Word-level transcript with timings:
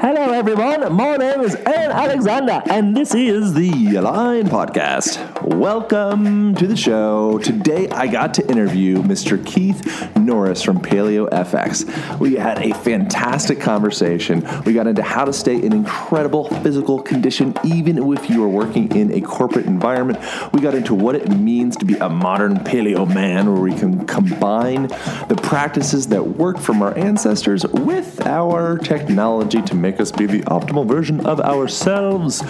Hello, 0.00 0.32
everyone. 0.32 0.90
My 0.94 1.18
name 1.18 1.42
is 1.42 1.54
Aaron 1.54 1.92
Alexander, 1.92 2.62
and 2.70 2.96
this 2.96 3.14
is 3.14 3.52
the 3.52 3.96
Align 3.96 4.46
Podcast. 4.46 5.29
Welcome 5.42 6.54
to 6.56 6.66
the 6.66 6.76
show. 6.76 7.38
Today, 7.38 7.88
I 7.88 8.08
got 8.08 8.34
to 8.34 8.46
interview 8.50 8.98
Mr. 8.98 9.42
Keith 9.44 10.14
Norris 10.14 10.62
from 10.62 10.80
Paleo 10.80 11.30
FX. 11.30 12.20
We 12.20 12.34
had 12.34 12.58
a 12.58 12.74
fantastic 12.74 13.58
conversation. 13.58 14.46
We 14.66 14.74
got 14.74 14.86
into 14.86 15.02
how 15.02 15.24
to 15.24 15.32
stay 15.32 15.56
in 15.56 15.72
incredible 15.72 16.44
physical 16.62 17.00
condition, 17.00 17.54
even 17.64 18.12
if 18.12 18.28
you 18.28 18.44
are 18.44 18.48
working 18.48 18.94
in 18.94 19.14
a 19.14 19.22
corporate 19.22 19.64
environment. 19.64 20.18
We 20.52 20.60
got 20.60 20.74
into 20.74 20.94
what 20.94 21.14
it 21.14 21.30
means 21.30 21.74
to 21.78 21.86
be 21.86 21.96
a 21.96 22.10
modern 22.10 22.56
paleo 22.58 23.08
man, 23.08 23.50
where 23.50 23.62
we 23.62 23.72
can 23.72 24.06
combine 24.06 24.88
the 25.28 25.40
practices 25.42 26.08
that 26.08 26.22
work 26.22 26.58
from 26.58 26.82
our 26.82 26.96
ancestors 26.98 27.66
with 27.66 28.26
our 28.26 28.76
technology 28.76 29.62
to 29.62 29.74
make 29.74 30.00
us 30.00 30.12
be 30.12 30.26
the 30.26 30.40
optimal 30.42 30.86
version 30.86 31.24
of 31.26 31.40
ourselves. 31.40 32.42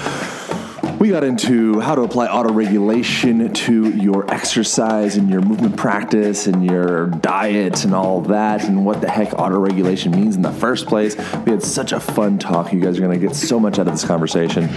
We 1.01 1.09
got 1.09 1.25
into 1.25 1.81
how 1.81 1.95
to 1.95 2.03
apply 2.03 2.27
auto 2.27 2.53
regulation 2.53 3.51
to 3.55 3.89
your 3.89 4.31
exercise 4.31 5.17
and 5.17 5.31
your 5.31 5.41
movement 5.41 5.79
practice 5.79 6.47
and 6.47 6.63
your 6.63 7.07
diet 7.07 7.87
and 7.87 7.95
all 7.95 8.21
that, 8.21 8.65
and 8.65 8.85
what 8.85 9.01
the 9.01 9.09
heck 9.09 9.33
auto 9.33 9.59
regulation 9.59 10.13
means 10.13 10.37
in 10.37 10.43
the 10.43 10.53
first 10.53 10.87
place. 10.87 11.17
We 11.47 11.53
had 11.53 11.63
such 11.63 11.93
a 11.93 12.01
fun 12.01 12.39
talk. 12.39 12.71
You 12.75 12.81
guys 12.81 12.99
are 12.99 13.01
going 13.01 13.19
to 13.19 13.27
get 13.27 13.35
so 13.35 13.59
much 13.59 13.79
out 13.79 13.87
of 13.87 13.95
this 13.95 14.05
conversation. 14.05 14.69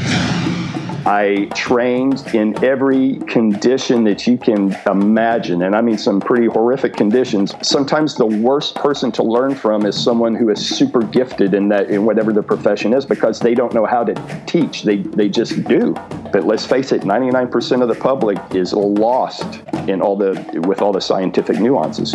I 1.05 1.49
trained 1.53 2.23
in 2.33 2.63
every 2.63 3.17
condition 3.27 4.05
that 4.05 4.25
you 4.25 4.37
can 4.37 4.75
imagine, 4.85 5.63
and 5.63 5.75
I 5.75 5.81
mean 5.81 5.97
some 5.97 6.21
pretty 6.21 6.47
horrific 6.47 6.95
conditions. 6.95 7.53
Sometimes 7.61 8.15
the 8.15 8.25
worst 8.25 8.75
person 8.75 9.11
to 9.13 9.23
learn 9.23 9.53
from 9.53 9.85
is 9.85 10.01
someone 10.01 10.33
who 10.33 10.49
is 10.49 10.65
super 10.65 11.01
gifted 11.03 11.53
in 11.53 11.67
that 11.69 11.89
in 11.89 12.05
whatever 12.05 12.31
their 12.31 12.43
profession 12.43 12.93
is 12.93 13.05
because 13.05 13.39
they 13.39 13.53
don't 13.53 13.73
know 13.73 13.85
how 13.85 14.05
to 14.05 14.13
teach. 14.45 14.83
They 14.83 14.97
they 14.97 15.27
just 15.27 15.63
do. 15.65 15.93
But 16.31 16.45
let's 16.45 16.65
face 16.65 16.91
it, 16.91 17.01
99% 17.01 17.81
of 17.81 17.89
the 17.89 17.95
public 17.95 18.37
is 18.55 18.73
lost 18.73 19.61
in 19.87 20.01
all 20.01 20.15
the 20.15 20.61
with 20.65 20.81
all 20.81 20.93
the 20.93 21.01
scientific 21.01 21.59
nuances. 21.59 22.13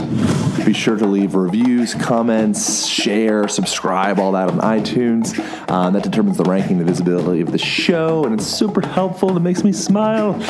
Be 0.65 0.73
sure 0.73 0.97
to 0.97 1.07
leave 1.07 1.35
reviews, 1.35 1.95
comments, 1.95 2.87
share, 2.87 3.49
subscribe, 3.49 4.19
all 4.19 4.33
that 4.33 4.49
on 4.49 4.59
iTunes. 4.61 5.39
Um, 5.71 5.93
that 5.93 6.03
determines 6.03 6.39
the 6.39 6.45
ranking, 6.45 6.79
the 6.79 6.85
visibility 6.85 7.43
of 7.43 7.53
the 7.53 7.59
show, 7.59 8.25
and 8.25 8.35
it's 8.35 8.47
super 8.47 8.78
helpful. 8.85 9.37
It 9.37 9.41
makes 9.41 9.65
me 9.65 9.73
smile. 9.73 10.41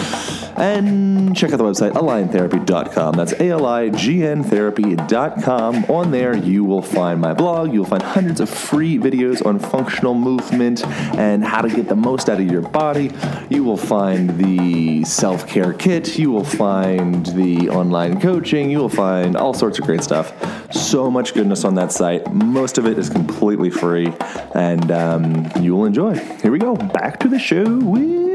And 0.58 1.36
check 1.36 1.52
out 1.52 1.58
the 1.58 1.64
website, 1.64 1.92
aligntherapy.com. 1.92 3.14
That's 3.14 3.32
A 3.34 3.50
L 3.50 3.64
I 3.64 3.90
G 3.90 4.26
N 4.26 4.42
therapy.com. 4.42 5.84
On 5.84 6.10
there, 6.10 6.36
you 6.36 6.64
will 6.64 6.82
find 6.82 7.20
my 7.20 7.32
blog. 7.32 7.72
You'll 7.72 7.84
find 7.84 8.02
hundreds 8.02 8.40
of 8.40 8.50
free 8.50 8.98
videos 8.98 9.44
on 9.46 9.60
functional 9.60 10.14
movement 10.14 10.84
and 11.16 11.44
how 11.44 11.62
to 11.62 11.68
get 11.68 11.88
the 11.88 11.94
most 11.94 12.28
out 12.28 12.40
of 12.40 12.50
your 12.50 12.62
body. 12.62 13.12
You 13.48 13.62
will 13.62 13.76
find 13.76 14.36
the 14.36 15.04
self 15.04 15.46
care 15.46 15.72
kit. 15.72 16.18
You 16.18 16.32
will 16.32 16.44
find 16.44 17.24
the 17.26 17.70
online 17.70 18.20
coaching. 18.20 18.68
You 18.68 18.78
will 18.78 18.88
find 18.88 19.36
all 19.36 19.54
sorts 19.54 19.78
of 19.78 19.86
great 19.86 20.02
stuff. 20.02 20.34
So 20.74 21.08
much 21.08 21.34
goodness 21.34 21.64
on 21.64 21.76
that 21.76 21.92
site. 21.92 22.32
Most 22.32 22.78
of 22.78 22.86
it 22.86 22.98
is 22.98 23.08
completely 23.08 23.70
free, 23.70 24.12
and 24.56 24.90
um, 24.90 25.50
you 25.60 25.76
will 25.76 25.84
enjoy. 25.84 26.16
Here 26.42 26.50
we 26.50 26.58
go. 26.58 26.74
Back 26.74 27.20
to 27.20 27.28
the 27.28 27.38
show 27.38 27.78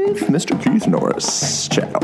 with 0.06 0.28
Mr. 0.28 0.62
Keith 0.62 0.86
Norris. 0.86 1.68
Ciao. 1.68 1.98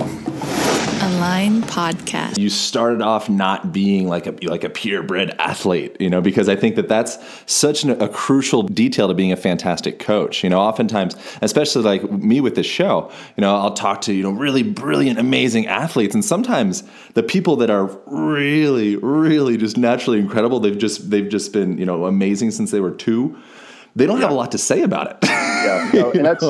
Align 1.03 1.63
Podcast. 1.63 2.39
You 2.39 2.49
started 2.49 3.03
off 3.03 3.29
not 3.29 3.73
being 3.73 4.09
like 4.09 4.27
a 4.27 4.33
like 4.43 4.65
a 4.65 4.71
purebred 4.71 5.35
athlete, 5.39 5.97
you 6.01 6.09
know, 6.09 6.21
because 6.21 6.49
I 6.49 6.57
think 6.57 6.77
that 6.77 6.89
that's 6.89 7.19
such 7.47 7.85
an, 7.85 7.91
a 8.03 8.09
crucial 8.09 8.63
detail 8.63 9.09
to 9.09 9.15
being 9.15 9.33
a 9.33 9.37
fantastic 9.37 9.99
coach. 9.99 10.43
You 10.43 10.51
know, 10.51 10.59
oftentimes, 10.59 11.15
especially 11.43 11.83
like 11.83 12.11
me 12.11 12.41
with 12.41 12.55
this 12.55 12.67
show, 12.67 13.11
you 13.37 13.43
know, 13.43 13.55
I'll 13.55 13.75
talk 13.75 14.01
to 14.03 14.15
you 14.15 14.23
know 14.23 14.31
really 14.31 14.63
brilliant, 14.63 15.19
amazing 15.19 15.67
athletes, 15.67 16.15
and 16.15 16.25
sometimes 16.25 16.83
the 17.15 17.23
people 17.23 17.57
that 17.57 17.71
are 17.71 17.87
really, 18.07 18.97
really 18.97 19.57
just 19.57 19.77
naturally 19.77 20.19
incredible, 20.19 20.59
they've 20.61 20.79
just 20.79 21.11
they've 21.11 21.29
just 21.29 21.53
been 21.53 21.77
you 21.77 21.87
know 21.87 22.07
amazing 22.07 22.51
since 22.51 22.71
they 22.71 22.81
were 22.81 22.93
two. 22.93 23.37
They 23.97 24.07
don't 24.07 24.21
have 24.21 24.31
a 24.31 24.35
lot 24.35 24.53
to 24.53 24.59
say 24.59 24.83
about 24.83 25.11
it. 25.11 25.17
Yeah, 25.23 25.91
no, 25.95 26.11
and 26.15 26.25
that's 26.25 26.45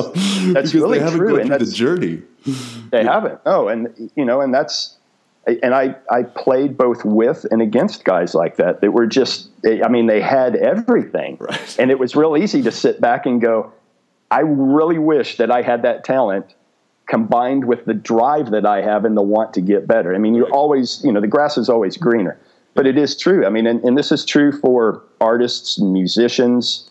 that's 0.53 0.73
really 0.73 0.99
they 0.99 1.03
haven't 1.03 1.19
true. 1.19 1.31
gone 1.31 1.39
And 1.41 1.49
through 1.49 1.65
the 1.65 1.71
journey. 1.71 2.21
They 2.91 3.03
haven't. 3.03 3.39
Oh, 3.45 3.67
and 3.67 4.11
you 4.15 4.25
know, 4.25 4.41
and 4.41 4.53
that's 4.53 4.97
and 5.47 5.73
I 5.73 5.95
I 6.09 6.23
played 6.23 6.77
both 6.77 7.03
with 7.03 7.45
and 7.51 7.61
against 7.61 8.03
guys 8.05 8.33
like 8.35 8.57
that 8.57 8.81
that 8.81 8.91
were 8.91 9.07
just 9.07 9.49
I 9.65 9.87
mean 9.89 10.07
they 10.07 10.21
had 10.21 10.55
everything, 10.55 11.37
Right. 11.39 11.75
and 11.79 11.89
it 11.91 11.99
was 11.99 12.15
real 12.15 12.37
easy 12.37 12.61
to 12.63 12.71
sit 12.71 13.01
back 13.01 13.25
and 13.25 13.41
go, 13.41 13.71
I 14.29 14.41
really 14.41 14.99
wish 14.99 15.37
that 15.37 15.51
I 15.51 15.61
had 15.61 15.81
that 15.83 16.03
talent 16.03 16.53
combined 17.07 17.65
with 17.65 17.83
the 17.85 17.93
drive 17.93 18.51
that 18.51 18.65
I 18.65 18.81
have 18.81 19.03
and 19.03 19.17
the 19.17 19.21
want 19.21 19.53
to 19.55 19.61
get 19.61 19.87
better. 19.87 20.15
I 20.15 20.17
mean, 20.19 20.35
you 20.35 20.45
always 20.45 21.01
you 21.03 21.11
know 21.11 21.19
the 21.21 21.27
grass 21.27 21.57
is 21.57 21.69
always 21.69 21.97
greener, 21.97 22.39
but 22.75 22.85
it 22.87 22.97
is 22.97 23.17
true. 23.17 23.45
I 23.45 23.49
mean, 23.49 23.65
and, 23.67 23.83
and 23.83 23.97
this 23.97 24.11
is 24.11 24.23
true 24.25 24.51
for 24.51 25.03
artists 25.19 25.77
and 25.77 25.91
musicians 25.91 26.87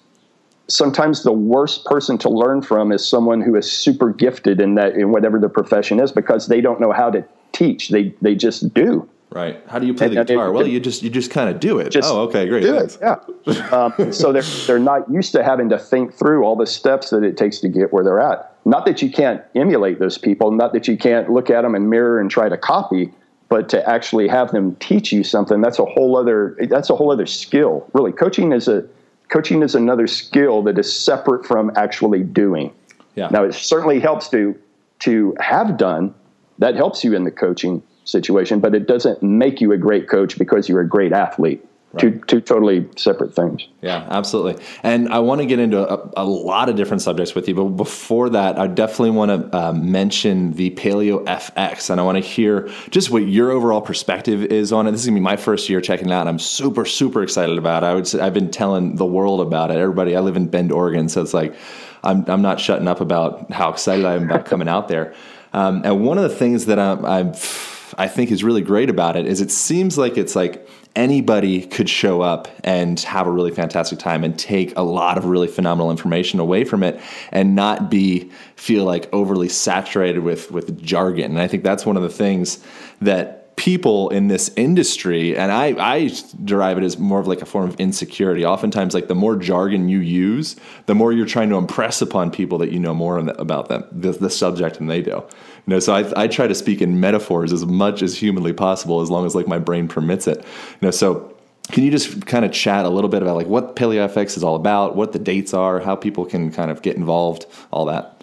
sometimes 0.70 1.22
the 1.22 1.32
worst 1.32 1.84
person 1.84 2.16
to 2.19 2.28
learn 2.28 2.62
from 2.62 2.92
is 2.92 3.06
someone 3.06 3.41
who 3.41 3.56
is 3.56 3.70
super 3.70 4.12
gifted 4.12 4.60
in 4.60 4.75
that 4.76 4.94
in 4.94 5.10
whatever 5.12 5.38
their 5.38 5.48
profession 5.48 6.00
is 6.00 6.12
because 6.12 6.47
they 6.48 6.60
don't 6.60 6.81
know 6.81 6.92
how 6.92 7.10
to 7.10 7.25
teach 7.53 7.88
they 7.88 8.14
they 8.22 8.34
just 8.34 8.72
do 8.75 9.08
Right. 9.32 9.62
How 9.69 9.78
do 9.78 9.86
you 9.86 9.94
play 9.94 10.06
And- 10.08 10.16
the 10.16 10.20
and 10.22 10.28
it- 10.31 10.32
guitar? 10.32 10.50
well, 10.50 10.64
it- 10.66 10.70
you 10.72 10.81
just 10.81 11.04
you 11.04 11.08
just 11.10 11.31
kind 11.31 11.48
of 11.48 11.60
do 11.60 11.78
it. 11.78 11.97
Oh, 12.03 12.22
okay, 12.22 12.48
great. 12.48 12.62
do 12.62 12.72
thanks. 12.76 12.97
it 12.97 13.00
yeah 13.47 13.69
um, 13.97 14.12
so 14.12 14.32
they're 14.32 14.42
they're 14.66 14.81
not 14.81 15.08
used 15.08 15.31
to 15.32 15.44
having 15.44 15.69
to 15.69 15.78
think 15.78 16.12
through 16.14 16.42
all 16.44 16.56
the 16.56 16.66
steps 16.66 17.10
that 17.10 17.22
it 17.22 17.37
takes 17.37 17.60
to 17.60 17.69
get 17.69 17.92
where 17.92 18.02
they're 18.02 18.19
at 18.20 18.56
not 18.64 18.87
that 18.87 19.00
you 19.02 19.10
can't 19.10 19.41
emulate 19.54 19.98
those 20.00 20.19
people 20.19 20.50
not 20.50 20.72
that 20.72 20.88
you 20.88 20.97
can't 20.97 21.31
look 21.31 21.48
at 21.48 21.62
them 21.62 21.75
and 21.76 21.88
mirror 21.88 22.19
and 22.20 22.28
try 22.31 22.48
to 22.48 22.56
copy 22.56 23.12
but 23.48 23.69
to 23.69 23.88
actually 23.88 24.26
have 24.28 24.50
them 24.50 24.75
teach 24.81 25.12
you 25.12 25.22
something 25.22 25.60
that's 25.60 25.78
a 25.78 25.84
whole 25.84 26.16
other 26.16 26.56
that's 26.69 26.91
a 26.91 26.97
whole 26.97 27.12
other 27.12 27.26
skill 27.26 27.88
really 27.92 28.10
coaching 28.12 28.50
is 28.52 28.66
a 28.66 28.84
coaching 29.30 29.62
is 29.62 29.74
another 29.74 30.06
skill 30.06 30.62
that 30.62 30.78
is 30.78 30.92
separate 30.94 31.46
from 31.46 31.70
actually 31.76 32.22
doing 32.22 32.72
Yeah. 33.14 33.28
now 33.30 33.44
it 33.44 33.54
certainly 33.54 34.00
helps 34.00 34.28
to 34.30 34.54
to 35.00 35.34
have 35.41 35.76
done 35.78 36.14
that 36.58 36.74
helps 36.76 37.02
you 37.02 37.14
in 37.14 37.24
the 37.24 37.30
coaching 37.30 37.82
situation, 38.04 38.60
but 38.60 38.74
it 38.74 38.86
doesn't 38.86 39.22
make 39.22 39.60
you 39.60 39.72
a 39.72 39.78
great 39.78 40.08
coach 40.08 40.36
because 40.38 40.69
you're 40.69 40.80
a 40.80 40.88
great 40.88 41.12
athlete. 41.12 41.64
Two 41.98 42.20
two 42.28 42.40
totally 42.40 42.88
separate 42.96 43.34
things. 43.34 43.66
Yeah, 43.82 44.06
absolutely. 44.08 44.62
And 44.84 45.08
I 45.08 45.18
want 45.18 45.40
to 45.40 45.46
get 45.46 45.58
into 45.58 45.78
a, 45.78 46.10
a 46.18 46.24
lot 46.24 46.68
of 46.68 46.76
different 46.76 47.02
subjects 47.02 47.34
with 47.34 47.48
you, 47.48 47.54
but 47.56 47.64
before 47.64 48.30
that, 48.30 48.60
I 48.60 48.68
definitely 48.68 49.10
want 49.10 49.50
to 49.50 49.58
uh, 49.58 49.72
mention 49.72 50.52
the 50.52 50.70
Paleo 50.70 51.24
FX, 51.24 51.90
and 51.90 52.00
I 52.00 52.04
want 52.04 52.16
to 52.16 52.20
hear 52.20 52.70
just 52.90 53.10
what 53.10 53.26
your 53.26 53.50
overall 53.50 53.80
perspective 53.80 54.44
is 54.44 54.72
on 54.72 54.86
it. 54.86 54.92
This 54.92 55.00
is 55.00 55.06
gonna 55.08 55.16
be 55.16 55.20
my 55.20 55.36
first 55.36 55.68
year 55.68 55.80
checking 55.80 56.10
it 56.10 56.12
out. 56.12 56.20
And 56.20 56.28
I'm 56.28 56.38
super 56.38 56.84
super 56.84 57.24
excited 57.24 57.58
about 57.58 57.82
it. 57.82 57.86
I 57.86 57.94
would 57.94 58.06
say 58.06 58.20
I've 58.20 58.34
been 58.34 58.52
telling 58.52 58.94
the 58.94 59.06
world 59.06 59.40
about 59.40 59.72
it. 59.72 59.76
Everybody, 59.76 60.14
I 60.14 60.20
live 60.20 60.36
in 60.36 60.46
Bend, 60.46 60.70
Oregon, 60.70 61.08
so 61.08 61.22
it's 61.22 61.34
like 61.34 61.56
I'm 62.04 62.25
I'm 62.28 62.43
not 62.43 62.60
shutting 62.60 62.86
up 62.86 63.00
about 63.00 63.50
how 63.50 63.70
excited 63.70 64.04
I 64.04 64.14
am 64.14 64.31
about 64.31 64.46
coming 64.46 64.69
out 64.69 64.86
there. 64.86 65.12
Um, 65.52 65.82
and 65.84 66.04
one 66.04 66.19
of 66.19 66.22
the 66.22 66.36
things 66.36 66.66
that 66.66 66.78
I'm, 66.78 67.04
I've 67.04 67.94
I 67.98 68.08
think 68.08 68.31
is 68.31 68.44
really 68.44 68.62
great 68.62 68.90
about 68.90 69.16
it 69.16 69.26
is 69.26 69.40
it 69.40 69.50
seems 69.50 69.98
like 69.98 70.16
it's 70.16 70.36
like 70.36 70.69
anybody 70.96 71.62
could 71.66 71.88
show 71.88 72.20
up 72.20 72.48
and 72.64 72.98
have 73.00 73.26
a 73.26 73.31
really 73.31 73.50
fantastic 73.50 73.98
time 73.98 74.25
and 74.25 74.38
take 74.38 74.76
a 74.76 74.82
lot 74.82 75.19
of 75.19 75.25
really 75.25 75.48
phenomenal 75.48 75.90
information 75.90 76.40
away 76.40 76.64
from 76.64 76.82
it 76.82 77.00
and 77.31 77.54
not 77.54 77.90
be 77.90 78.31
feel 78.56 78.84
like 78.84 79.08
overly 79.12 79.48
saturated 79.48 80.20
with 80.20 80.50
with 80.50 80.82
jargon. 80.82 81.32
And 81.32 81.40
I 81.40 81.48
think 81.48 81.62
that's 81.62 81.87
one 81.87 81.96
of 81.96 82.02
the 82.02 82.08
things 82.08 82.62
that 83.00 83.40
people 83.60 84.08
in 84.08 84.28
this 84.28 84.50
industry 84.56 85.37
and 85.37 85.52
I, 85.52 85.75
I 85.78 86.10
derive 86.44 86.78
it 86.78 86.84
as 86.84 86.98
more 86.98 87.20
of 87.20 87.26
like 87.26 87.43
a 87.43 87.44
form 87.44 87.69
of 87.69 87.78
insecurity 87.78 88.43
oftentimes 88.43 88.94
like 88.94 89.08
the 89.08 89.14
more 89.14 89.36
jargon 89.36 89.90
you 89.90 89.98
use 89.98 90.56
the 90.86 90.94
more 90.94 91.12
you're 91.12 91.26
trying 91.26 91.50
to 91.50 91.56
impress 91.56 92.00
upon 92.00 92.31
people 92.31 92.56
that 92.56 92.72
you 92.72 92.78
know 92.78 92.94
more 92.94 93.19
about 93.19 93.69
them 93.69 93.84
the, 93.93 94.12
the 94.12 94.31
subject 94.31 94.78
than 94.78 94.86
they 94.86 95.02
do 95.02 95.22
know 95.70 95.81
so 95.81 95.94
I, 95.94 96.25
I 96.25 96.28
try 96.28 96.46
to 96.46 96.55
speak 96.55 96.82
in 96.82 97.00
metaphors 97.00 97.52
as 97.52 97.64
much 97.64 98.02
as 98.02 98.17
humanly 98.17 98.52
possible 98.52 99.00
as 99.00 99.11
long 99.11 99.25
as 99.25 99.34
like 99.34 99.49
my 99.49 99.58
brain 99.58 99.88
permits 99.88 100.26
it 100.26 100.38
you 100.38 100.78
know 100.82 100.90
so 100.90 101.34
can 101.70 101.84
you 101.84 101.90
just 101.90 102.26
kind 102.26 102.44
of 102.44 102.52
chat 102.52 102.84
a 102.84 102.88
little 102.88 103.11
bit 103.11 103.22
about 103.22 103.37
like 103.37 103.46
what 103.46 103.76
PaleoFX 103.76 104.37
is 104.37 104.44
all 104.44 104.56
about, 104.56 104.96
what 104.96 105.12
the 105.12 105.19
dates 105.19 105.55
are, 105.55 105.81
how 105.81 105.96
people 105.96 106.26
can 106.26 106.50
kind 106.50 106.70
of 106.70 106.82
get 106.82 106.96
involved, 106.96 107.46
all 107.70 107.84
that? 107.87 108.22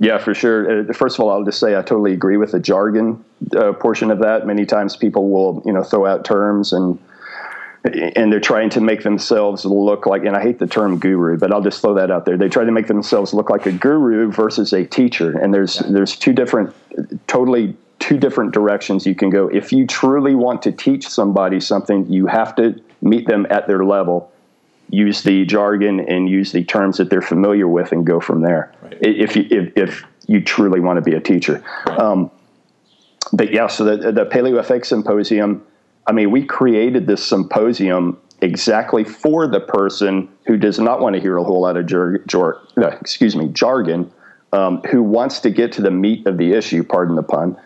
Yeah, 0.00 0.18
for 0.18 0.34
sure. 0.34 0.90
Uh, 0.90 0.92
first 0.92 1.16
of 1.16 1.20
all, 1.20 1.30
I'll 1.30 1.44
just 1.44 1.60
say 1.60 1.76
I 1.76 1.82
totally 1.82 2.12
agree 2.12 2.36
with 2.36 2.52
the 2.52 2.60
jargon 2.60 3.24
uh, 3.56 3.72
portion 3.72 4.10
of 4.10 4.18
that. 4.20 4.46
Many 4.46 4.66
times 4.66 4.96
people 4.96 5.30
will, 5.30 5.62
you 5.64 5.72
know, 5.72 5.82
throw 5.82 6.04
out 6.04 6.24
terms 6.24 6.72
and 6.72 6.98
and 7.84 8.32
they're 8.32 8.40
trying 8.40 8.70
to 8.70 8.80
make 8.80 9.02
themselves 9.02 9.64
look 9.64 10.06
like 10.06 10.24
and 10.24 10.34
I 10.34 10.42
hate 10.42 10.58
the 10.58 10.66
term 10.66 10.98
guru, 10.98 11.36
but 11.36 11.52
I'll 11.52 11.62
just 11.62 11.82
throw 11.82 11.94
that 11.94 12.10
out 12.10 12.24
there. 12.24 12.36
They 12.38 12.48
try 12.48 12.64
to 12.64 12.72
make 12.72 12.86
themselves 12.86 13.34
look 13.34 13.50
like 13.50 13.66
a 13.66 13.72
guru 13.72 14.30
versus 14.30 14.72
a 14.72 14.86
teacher. 14.86 15.38
And 15.38 15.52
there's 15.52 15.80
yeah. 15.80 15.88
there's 15.90 16.16
two 16.16 16.32
different 16.32 16.74
totally 17.26 17.76
two 17.98 18.16
different 18.18 18.52
directions 18.52 19.06
you 19.06 19.14
can 19.14 19.28
go. 19.30 19.48
If 19.48 19.72
you 19.72 19.86
truly 19.86 20.34
want 20.34 20.62
to 20.62 20.72
teach 20.72 21.08
somebody 21.08 21.60
something, 21.60 22.10
you 22.10 22.26
have 22.26 22.56
to 22.56 22.80
meet 23.02 23.26
them 23.26 23.46
at 23.50 23.66
their 23.66 23.84
level, 23.84 24.32
use 24.88 25.22
the 25.22 25.44
jargon 25.44 26.00
and 26.00 26.28
use 26.28 26.52
the 26.52 26.64
terms 26.64 26.96
that 26.98 27.10
they're 27.10 27.22
familiar 27.22 27.68
with, 27.68 27.92
and 27.92 28.06
go 28.06 28.18
from 28.18 28.40
there. 28.40 28.72
Right. 28.82 28.98
If 29.02 29.36
you 29.36 29.46
if, 29.50 29.72
if 29.76 30.04
you 30.26 30.42
truly 30.42 30.80
want 30.80 30.96
to 30.96 31.02
be 31.02 31.14
a 31.14 31.20
teacher. 31.20 31.62
Right. 31.86 31.98
Um, 31.98 32.30
but 33.32 33.52
yeah, 33.52 33.66
so 33.66 33.84
the, 33.84 34.10
the 34.10 34.24
PaleoFX 34.24 34.86
Symposium. 34.86 35.66
I 36.06 36.12
mean, 36.12 36.30
we 36.30 36.44
created 36.44 37.06
this 37.06 37.24
symposium 37.24 38.18
exactly 38.40 39.04
for 39.04 39.46
the 39.46 39.60
person 39.60 40.28
who 40.46 40.56
does 40.56 40.78
not 40.78 41.00
want 41.00 41.14
to 41.14 41.20
hear 41.20 41.36
a 41.38 41.44
whole 41.44 41.62
lot 41.62 41.76
of 41.76 41.86
jar, 41.86 42.18
jar, 42.26 42.60
uh, 42.76 42.88
excuse 43.00 43.34
me 43.34 43.48
jargon, 43.48 44.10
um, 44.52 44.82
who 44.82 45.02
wants 45.02 45.40
to 45.40 45.50
get 45.50 45.72
to 45.72 45.82
the 45.82 45.90
meat 45.90 46.26
of 46.26 46.36
the 46.36 46.52
issue. 46.52 46.84
Pardon 46.84 47.16
the 47.16 47.22
pun. 47.22 47.56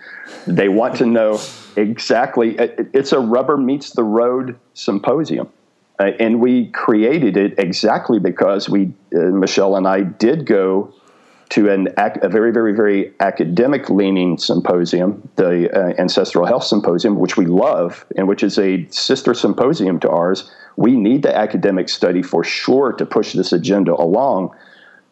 They 0.47 0.69
want 0.69 0.97
to 0.97 1.07
know 1.07 1.41
exactly. 1.77 2.57
It's 2.59 3.13
a 3.13 3.19
rubber 3.19 3.57
meets 3.57 3.91
the 3.91 4.05
road 4.05 4.59
symposium. 4.75 5.51
Uh, 5.99 6.13
and 6.21 6.41
we 6.41 6.69
created 6.69 7.37
it 7.37 7.59
exactly 7.59 8.21
because 8.21 8.69
we, 8.69 8.93
uh, 9.15 9.19
Michelle 9.19 9.75
and 9.75 9.87
I, 9.87 10.03
did 10.03 10.47
go 10.47 10.95
to 11.51 11.71
an 11.71 11.89
a 11.97 12.29
very, 12.29 12.53
very, 12.53 12.75
very 12.75 13.13
academic 13.21 13.89
leaning 13.89 14.37
symposium, 14.37 15.29
the 15.37 15.71
uh, 15.71 15.95
Ancestral 15.99 16.45
Health 16.47 16.65
Symposium, 16.65 17.19
which 17.19 17.37
we 17.37 17.47
love, 17.47 18.05
and 18.17 18.29
which 18.29 18.43
is 18.43 18.59
a 18.59 18.87
sister 18.91 19.33
symposium 19.33 19.99
to 20.01 20.11
ours. 20.11 20.51
We 20.77 20.95
need 20.95 21.23
the 21.23 21.35
academic 21.35 21.89
study 21.89 22.23
for 22.23 22.45
sure 22.45 22.93
to 22.93 23.07
push 23.07 23.33
this 23.33 23.53
agenda 23.53 23.95
along. 23.95 24.55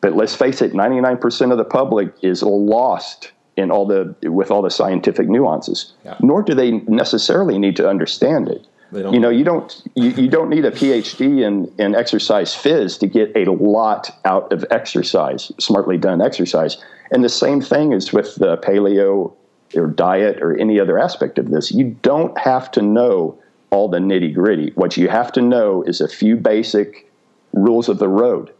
But 0.00 0.14
let's 0.14 0.34
face 0.34 0.60
it, 0.60 0.72
99% 0.72 1.52
of 1.52 1.58
the 1.58 1.64
public 1.64 2.12
is 2.22 2.42
lost 2.42 3.32
in 3.56 3.70
all 3.70 3.86
the 3.86 4.14
with 4.30 4.50
all 4.50 4.60
the 4.60 4.70
scientific 4.70 5.28
nuances. 5.28 5.94
Yeah. 6.04 6.16
Nor 6.20 6.42
do 6.42 6.54
they 6.54 6.72
necessarily 6.72 7.58
need 7.58 7.76
to 7.76 7.88
understand 7.88 8.48
it. 8.48 8.66
You 8.92 9.20
know, 9.20 9.30
you 9.30 9.44
don't 9.44 9.82
you, 9.94 10.10
you 10.10 10.28
don't 10.28 10.48
need 10.48 10.64
a 10.64 10.70
PhD 10.70 11.42
in, 11.42 11.72
in 11.78 11.94
exercise 11.94 12.54
phys 12.54 12.98
to 13.00 13.06
get 13.06 13.32
a 13.36 13.50
lot 13.50 14.16
out 14.24 14.52
of 14.52 14.64
exercise, 14.70 15.50
smartly 15.58 15.98
done 15.98 16.20
exercise. 16.22 16.76
And 17.10 17.24
the 17.24 17.28
same 17.28 17.60
thing 17.60 17.92
is 17.92 18.12
with 18.12 18.36
the 18.36 18.56
paleo 18.58 19.32
or 19.74 19.86
diet 19.88 20.40
or 20.40 20.56
any 20.56 20.78
other 20.78 20.98
aspect 20.98 21.38
of 21.38 21.50
this. 21.50 21.72
You 21.72 21.96
don't 22.02 22.36
have 22.38 22.70
to 22.72 22.82
know 22.82 23.38
all 23.70 23.88
the 23.88 23.98
nitty 23.98 24.32
gritty. 24.34 24.72
What 24.76 24.96
you 24.96 25.08
have 25.08 25.32
to 25.32 25.42
know 25.42 25.82
is 25.82 26.00
a 26.00 26.08
few 26.08 26.36
basic 26.36 27.10
rules 27.52 27.88
of 27.88 27.98
the 27.98 28.08
road 28.08 28.52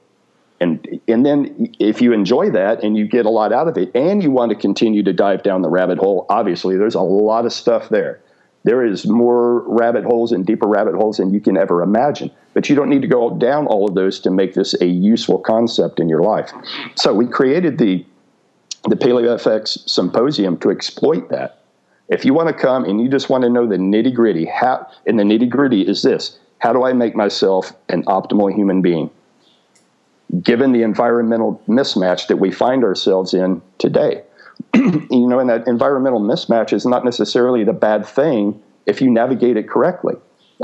and 0.60 1.00
and 1.06 1.24
then 1.24 1.74
if 1.78 2.00
you 2.00 2.12
enjoy 2.12 2.50
that 2.50 2.82
and 2.82 2.96
you 2.96 3.06
get 3.06 3.26
a 3.26 3.30
lot 3.30 3.52
out 3.52 3.68
of 3.68 3.76
it 3.76 3.90
and 3.94 4.22
you 4.22 4.30
want 4.30 4.50
to 4.50 4.56
continue 4.56 5.02
to 5.02 5.12
dive 5.12 5.42
down 5.42 5.62
the 5.62 5.68
rabbit 5.68 5.98
hole 5.98 6.26
obviously 6.28 6.76
there's 6.76 6.94
a 6.94 7.00
lot 7.00 7.44
of 7.44 7.52
stuff 7.52 7.88
there 7.88 8.20
there 8.66 8.84
is 8.84 9.06
more 9.06 9.60
rabbit 9.68 10.02
holes 10.02 10.32
and 10.32 10.44
deeper 10.44 10.66
rabbit 10.66 10.96
holes 10.96 11.18
than 11.18 11.32
you 11.32 11.40
can 11.40 11.56
ever 11.56 11.82
imagine. 11.82 12.32
But 12.52 12.68
you 12.68 12.74
don't 12.74 12.90
need 12.90 13.02
to 13.02 13.08
go 13.08 13.30
down 13.30 13.68
all 13.68 13.88
of 13.88 13.94
those 13.94 14.18
to 14.20 14.30
make 14.30 14.54
this 14.54 14.74
a 14.80 14.86
useful 14.86 15.38
concept 15.38 16.00
in 16.00 16.08
your 16.08 16.22
life. 16.22 16.52
So 16.96 17.14
we 17.14 17.28
created 17.28 17.78
the 17.78 18.04
the 18.88 18.96
PaleoFX 18.96 19.88
symposium 19.88 20.58
to 20.58 20.70
exploit 20.70 21.28
that. 21.30 21.62
If 22.08 22.24
you 22.24 22.34
want 22.34 22.48
to 22.48 22.54
come 22.54 22.84
and 22.84 23.00
you 23.00 23.08
just 23.08 23.30
want 23.30 23.42
to 23.42 23.50
know 23.50 23.68
the 23.68 23.76
nitty 23.76 24.12
gritty 24.12 24.46
how 24.46 24.88
and 25.06 25.16
the 25.18 25.24
nitty 25.24 25.48
gritty 25.48 25.82
is 25.82 26.02
this. 26.02 26.38
How 26.58 26.72
do 26.72 26.84
i 26.84 26.92
make 26.92 27.14
myself 27.14 27.72
an 27.88 28.02
optimal 28.04 28.52
human 28.52 28.82
being? 28.82 29.10
Given 30.42 30.72
the 30.72 30.82
environmental 30.82 31.62
mismatch 31.68 32.26
that 32.26 32.38
we 32.38 32.50
find 32.50 32.82
ourselves 32.82 33.32
in 33.32 33.62
today. 33.78 34.24
you 34.74 35.26
know, 35.26 35.38
and 35.38 35.50
that 35.50 35.66
environmental 35.66 36.20
mismatch 36.20 36.72
is 36.72 36.86
not 36.86 37.04
necessarily 37.04 37.64
the 37.64 37.72
bad 37.72 38.06
thing 38.06 38.60
if 38.86 39.00
you 39.00 39.10
navigate 39.10 39.56
it 39.56 39.68
correctly. 39.68 40.14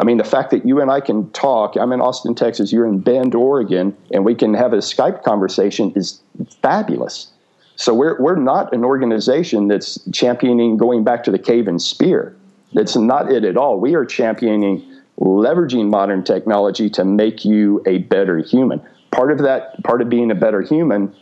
I 0.00 0.04
mean, 0.04 0.16
the 0.16 0.24
fact 0.24 0.50
that 0.52 0.64
you 0.64 0.80
and 0.80 0.90
I 0.90 1.00
can 1.00 1.30
talk, 1.32 1.76
I'm 1.76 1.92
in 1.92 2.00
Austin, 2.00 2.34
Texas, 2.34 2.72
you're 2.72 2.86
in 2.86 3.00
Bend, 3.00 3.34
Oregon, 3.34 3.94
and 4.10 4.24
we 4.24 4.34
can 4.34 4.54
have 4.54 4.72
a 4.72 4.78
Skype 4.78 5.22
conversation 5.22 5.92
is 5.94 6.20
fabulous. 6.62 7.28
So 7.76 7.92
we're, 7.92 8.20
we're 8.20 8.36
not 8.36 8.72
an 8.72 8.84
organization 8.84 9.68
that's 9.68 9.98
championing 10.10 10.78
going 10.78 11.04
back 11.04 11.24
to 11.24 11.30
the 11.30 11.38
cave 11.38 11.68
and 11.68 11.80
spear. 11.80 12.34
That's 12.72 12.96
not 12.96 13.30
it 13.30 13.44
at 13.44 13.58
all. 13.58 13.78
We 13.78 13.94
are 13.94 14.06
championing 14.06 14.82
leveraging 15.20 15.90
modern 15.90 16.24
technology 16.24 16.88
to 16.90 17.04
make 17.04 17.44
you 17.44 17.82
a 17.86 17.98
better 17.98 18.38
human 18.38 18.80
part 19.12 19.30
of 19.30 19.38
that, 19.38 19.80
part 19.84 20.02
of 20.02 20.08
being 20.08 20.32
a 20.32 20.34
better 20.34 20.62
human, 20.62 21.14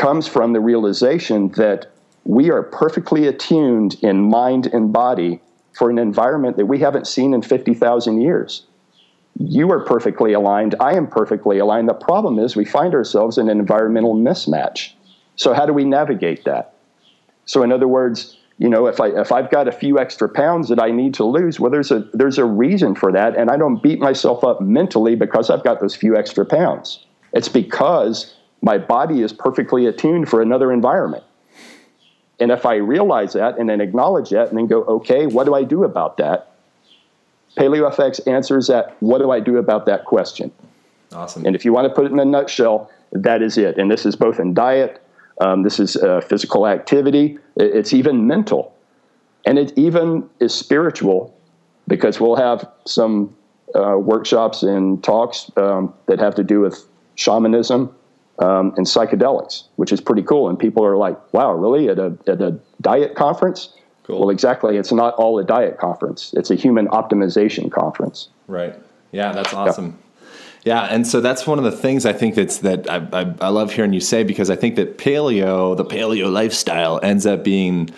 comes 0.00 0.26
from 0.26 0.54
the 0.54 0.60
realization 0.60 1.48
that 1.50 1.92
we 2.24 2.50
are 2.50 2.62
perfectly 2.62 3.26
attuned 3.26 3.96
in 4.00 4.30
mind 4.30 4.66
and 4.72 4.94
body 4.94 5.42
for 5.74 5.90
an 5.90 5.98
environment 5.98 6.56
that 6.56 6.64
we 6.64 6.78
haven't 6.78 7.06
seen 7.06 7.34
in 7.34 7.42
50,000 7.42 8.18
years. 8.18 8.66
You 9.38 9.70
are 9.70 9.80
perfectly 9.80 10.32
aligned. 10.32 10.74
I 10.80 10.94
am 10.94 11.06
perfectly 11.06 11.58
aligned. 11.58 11.86
The 11.86 11.94
problem 11.94 12.38
is 12.38 12.56
we 12.56 12.64
find 12.64 12.94
ourselves 12.94 13.36
in 13.36 13.50
an 13.50 13.58
environmental 13.58 14.14
mismatch. 14.14 14.92
So, 15.36 15.52
how 15.52 15.66
do 15.66 15.74
we 15.74 15.84
navigate 15.84 16.44
that? 16.44 16.74
So, 17.44 17.62
in 17.62 17.70
other 17.70 17.88
words, 17.88 18.38
you 18.56 18.70
know, 18.70 18.86
if 18.86 19.00
I 19.00 19.08
if 19.08 19.32
I've 19.32 19.50
got 19.50 19.68
a 19.68 19.72
few 19.72 19.98
extra 19.98 20.30
pounds 20.30 20.68
that 20.70 20.82
I 20.82 20.90
need 20.90 21.12
to 21.14 21.24
lose, 21.24 21.60
well, 21.60 21.70
there's 21.70 21.90
a 21.90 22.00
there's 22.14 22.38
a 22.38 22.44
reason 22.44 22.94
for 22.94 23.12
that, 23.12 23.36
and 23.36 23.50
I 23.50 23.58
don't 23.58 23.82
beat 23.82 24.00
myself 24.00 24.44
up 24.44 24.62
mentally 24.62 25.14
because 25.14 25.50
I've 25.50 25.64
got 25.64 25.80
those 25.80 25.94
few 25.94 26.16
extra 26.16 26.44
pounds. 26.44 27.06
It's 27.32 27.48
because 27.48 28.34
my 28.62 28.78
body 28.78 29.22
is 29.22 29.32
perfectly 29.32 29.86
attuned 29.86 30.28
for 30.28 30.42
another 30.42 30.72
environment. 30.72 31.24
And 32.38 32.50
if 32.50 32.64
I 32.64 32.76
realize 32.76 33.34
that 33.34 33.58
and 33.58 33.68
then 33.68 33.80
acknowledge 33.80 34.30
that 34.30 34.48
and 34.48 34.58
then 34.58 34.66
go, 34.66 34.82
okay, 34.84 35.26
what 35.26 35.44
do 35.44 35.54
I 35.54 35.62
do 35.62 35.84
about 35.84 36.16
that? 36.16 36.52
PaleoFX 37.56 38.26
answers 38.26 38.68
that. 38.68 38.96
What 39.00 39.18
do 39.18 39.30
I 39.30 39.40
do 39.40 39.58
about 39.58 39.86
that 39.86 40.04
question? 40.04 40.50
Awesome. 41.12 41.44
And 41.44 41.54
if 41.54 41.64
you 41.64 41.72
want 41.72 41.88
to 41.88 41.94
put 41.94 42.06
it 42.06 42.12
in 42.12 42.18
a 42.18 42.24
nutshell, 42.24 42.90
that 43.12 43.42
is 43.42 43.58
it. 43.58 43.76
And 43.76 43.90
this 43.90 44.06
is 44.06 44.16
both 44.16 44.38
in 44.38 44.54
diet, 44.54 45.02
um, 45.40 45.62
this 45.62 45.80
is 45.80 45.96
uh, 45.96 46.20
physical 46.20 46.66
activity. 46.66 47.38
It's 47.56 47.92
even 47.92 48.26
mental. 48.26 48.74
And 49.46 49.58
it 49.58 49.72
even 49.76 50.28
is 50.38 50.54
spiritual 50.54 51.34
because 51.88 52.20
we'll 52.20 52.36
have 52.36 52.68
some 52.84 53.34
uh, 53.74 53.96
workshops 53.96 54.62
and 54.62 55.02
talks 55.02 55.50
um, 55.56 55.94
that 56.06 56.18
have 56.18 56.34
to 56.36 56.44
do 56.44 56.60
with 56.60 56.86
shamanism 57.14 57.94
um, 58.40 58.72
and 58.76 58.86
psychedelics, 58.86 59.64
which 59.76 59.92
is 59.92 60.00
pretty 60.00 60.22
cool. 60.22 60.48
And 60.48 60.58
people 60.58 60.84
are 60.84 60.96
like, 60.96 61.32
wow, 61.32 61.52
really? 61.52 61.88
At 61.88 61.98
a, 61.98 62.16
at 62.26 62.40
a 62.40 62.58
diet 62.80 63.14
conference? 63.14 63.74
Cool. 64.04 64.20
Well, 64.20 64.30
exactly. 64.30 64.76
It's 64.76 64.92
not 64.92 65.14
all 65.14 65.38
a 65.38 65.44
diet 65.44 65.78
conference, 65.78 66.32
it's 66.36 66.50
a 66.50 66.54
human 66.54 66.88
optimization 66.88 67.70
conference. 67.70 68.28
Right. 68.48 68.74
Yeah, 69.12 69.32
that's 69.32 69.52
awesome. 69.52 69.86
Yeah. 69.86 70.06
Yeah, 70.62 70.82
and 70.82 71.06
so 71.06 71.22
that's 71.22 71.46
one 71.46 71.56
of 71.56 71.64
the 71.64 71.72
things 71.72 72.04
I 72.04 72.12
think 72.12 72.34
that's 72.34 72.58
that 72.58 72.90
I, 72.90 72.96
I, 73.14 73.34
I 73.40 73.48
love 73.48 73.72
hearing 73.72 73.94
you 73.94 74.00
say 74.00 74.24
because 74.24 74.50
I 74.50 74.56
think 74.56 74.76
that 74.76 74.98
paleo, 74.98 75.74
the 75.74 75.86
paleo 75.86 76.30
lifestyle, 76.30 77.00
ends 77.02 77.24
up 77.24 77.42
being 77.42 77.88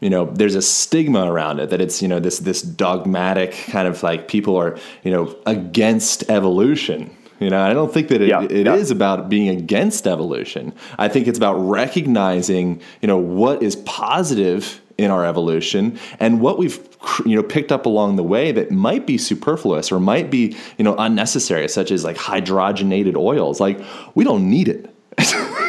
you 0.00 0.10
know 0.10 0.26
there's 0.26 0.54
a 0.54 0.62
stigma 0.62 1.30
around 1.30 1.60
it 1.60 1.70
that 1.70 1.80
it's 1.80 2.02
you 2.02 2.08
know 2.08 2.20
this 2.20 2.38
this 2.38 2.62
dogmatic 2.62 3.52
kind 3.52 3.88
of 3.88 4.02
like 4.02 4.28
people 4.28 4.56
are 4.56 4.78
you 5.02 5.10
know 5.10 5.36
against 5.46 6.28
evolution 6.30 7.15
you 7.40 7.50
know 7.50 7.60
i 7.60 7.72
don't 7.72 7.92
think 7.92 8.08
that 8.08 8.20
it, 8.20 8.28
yeah, 8.28 8.42
it 8.42 8.66
yeah. 8.66 8.74
is 8.74 8.90
about 8.90 9.28
being 9.28 9.48
against 9.48 10.06
evolution. 10.06 10.72
I 10.98 11.08
think 11.08 11.26
it's 11.28 11.38
about 11.38 11.54
recognizing 11.54 12.80
you 13.02 13.08
know 13.08 13.18
what 13.18 13.62
is 13.62 13.76
positive 13.76 14.80
in 14.98 15.10
our 15.10 15.24
evolution 15.24 15.98
and 16.20 16.40
what 16.40 16.58
we've 16.58 16.78
you 17.24 17.36
know 17.36 17.42
picked 17.42 17.70
up 17.70 17.86
along 17.86 18.16
the 18.16 18.22
way 18.22 18.52
that 18.52 18.70
might 18.70 19.06
be 19.06 19.18
superfluous 19.18 19.92
or 19.92 20.00
might 20.00 20.30
be 20.30 20.56
you 20.78 20.84
know 20.84 20.94
unnecessary 20.98 21.68
such 21.68 21.90
as 21.90 22.04
like 22.04 22.16
hydrogenated 22.16 23.16
oils. 23.16 23.60
Like 23.60 23.80
we 24.14 24.24
don't 24.24 24.48
need 24.48 24.68
it 24.68 24.95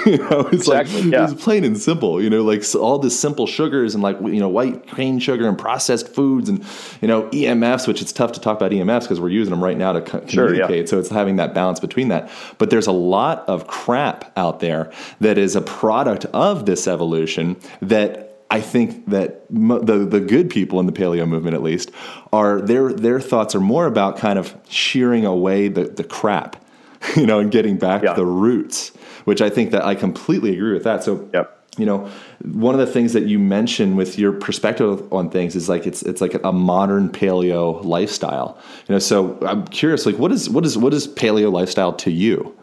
you 0.06 0.18
know, 0.18 0.42
it's 0.52 0.68
exactly, 0.68 1.04
like 1.04 1.12
yeah. 1.12 1.30
it's 1.30 1.44
plain 1.44 1.64
and 1.64 1.78
simple. 1.78 2.22
You 2.22 2.30
know, 2.30 2.44
like 2.44 2.64
all 2.76 3.00
the 3.00 3.10
simple 3.10 3.48
sugars 3.48 3.94
and 3.94 4.04
like 4.04 4.20
you 4.22 4.40
know 4.40 4.50
white 4.50 4.88
cane 4.88 5.20
sugar 5.20 5.48
and 5.48 5.58
processed 5.58 6.14
foods 6.14 6.50
and 6.50 6.66
you 7.02 7.08
know 7.08 7.24
EMFs, 7.30 7.88
which 7.88 8.02
it's 8.02 8.12
tough 8.12 8.32
to 8.34 8.40
talk 8.40 8.58
about 8.58 8.72
EMFs 8.72 9.02
because 9.02 9.20
we're 9.20 9.30
using 9.30 9.52
them 9.52 9.64
right 9.64 9.78
now 9.78 9.94
to 9.94 10.02
co- 10.02 10.26
sure, 10.28 10.48
communicate. 10.48 10.86
Yeah. 10.86 10.90
So 10.90 11.00
it's 11.00 11.10
having 11.10 11.38
that 11.38 11.54
balance 11.54 11.80
between 11.80 12.10
that. 12.10 12.30
But 12.58 12.70
there's 12.70 12.88
a 12.88 12.92
lot 12.92 13.48
of 13.48 13.68
crap 13.68 14.32
out 14.38 14.60
there 14.60 14.92
that 15.22 15.38
is 15.38 15.56
a 15.56 15.62
product 15.62 16.26
of 16.26 16.66
this 16.66 16.88
evolution 16.88 17.58
that 17.82 18.28
I 18.50 18.62
think 18.62 19.08
that 19.08 19.46
the 19.50 20.08
the 20.10 20.22
good 20.22 20.50
people 20.50 20.80
in 20.80 20.86
the 20.86 20.94
paleo 20.94 21.28
movement, 21.28 21.56
at 21.56 21.62
least, 21.62 21.92
are 22.32 22.62
their 22.62 22.94
their 22.94 23.20
thoughts 23.20 23.56
are 23.56 23.62
more 23.62 23.86
about 23.86 24.18
kind 24.18 24.40
of 24.40 24.56
shearing 24.70 25.26
away 25.26 25.68
the 25.68 25.86
the 25.86 26.04
crap, 26.04 26.56
you 27.16 27.26
know, 27.26 27.40
and 27.40 27.52
getting 27.52 27.78
back 27.78 28.04
yeah. 28.04 28.14
the 28.14 28.26
roots. 28.26 28.92
Which 29.28 29.42
I 29.42 29.50
think 29.50 29.72
that 29.72 29.84
I 29.84 29.94
completely 29.94 30.54
agree 30.54 30.72
with 30.72 30.86
that. 30.86 31.04
So, 31.04 31.30
yep. 31.34 31.68
you 31.78 31.86
know, 31.86 32.10
one 32.44 32.74
of 32.74 32.80
the 32.80 32.88
things 32.88 33.12
that 33.12 33.26
you 33.26 33.40
mentioned 33.40 33.98
with 33.98 34.18
your 34.18 34.32
perspective 34.32 35.12
on 35.12 35.30
things 35.30 35.54
is 35.54 35.68
like 35.68 35.86
it's 35.86 36.02
it's 36.02 36.22
like 36.22 36.42
a 36.46 36.54
modern 36.54 37.10
paleo 37.10 37.84
lifestyle. 37.84 38.58
You 38.88 38.94
know, 38.94 39.00
so 39.00 39.38
I'm 39.42 39.68
curious, 39.68 40.06
like 40.06 40.18
what 40.18 40.32
is 40.32 40.50
what 40.50 40.66
is 40.66 40.78
what 40.78 40.94
is 40.94 41.10
paleo 41.10 41.52
lifestyle 41.52 41.92
to 41.92 42.10
you? 42.10 42.56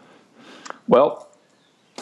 Well, 0.87 1.29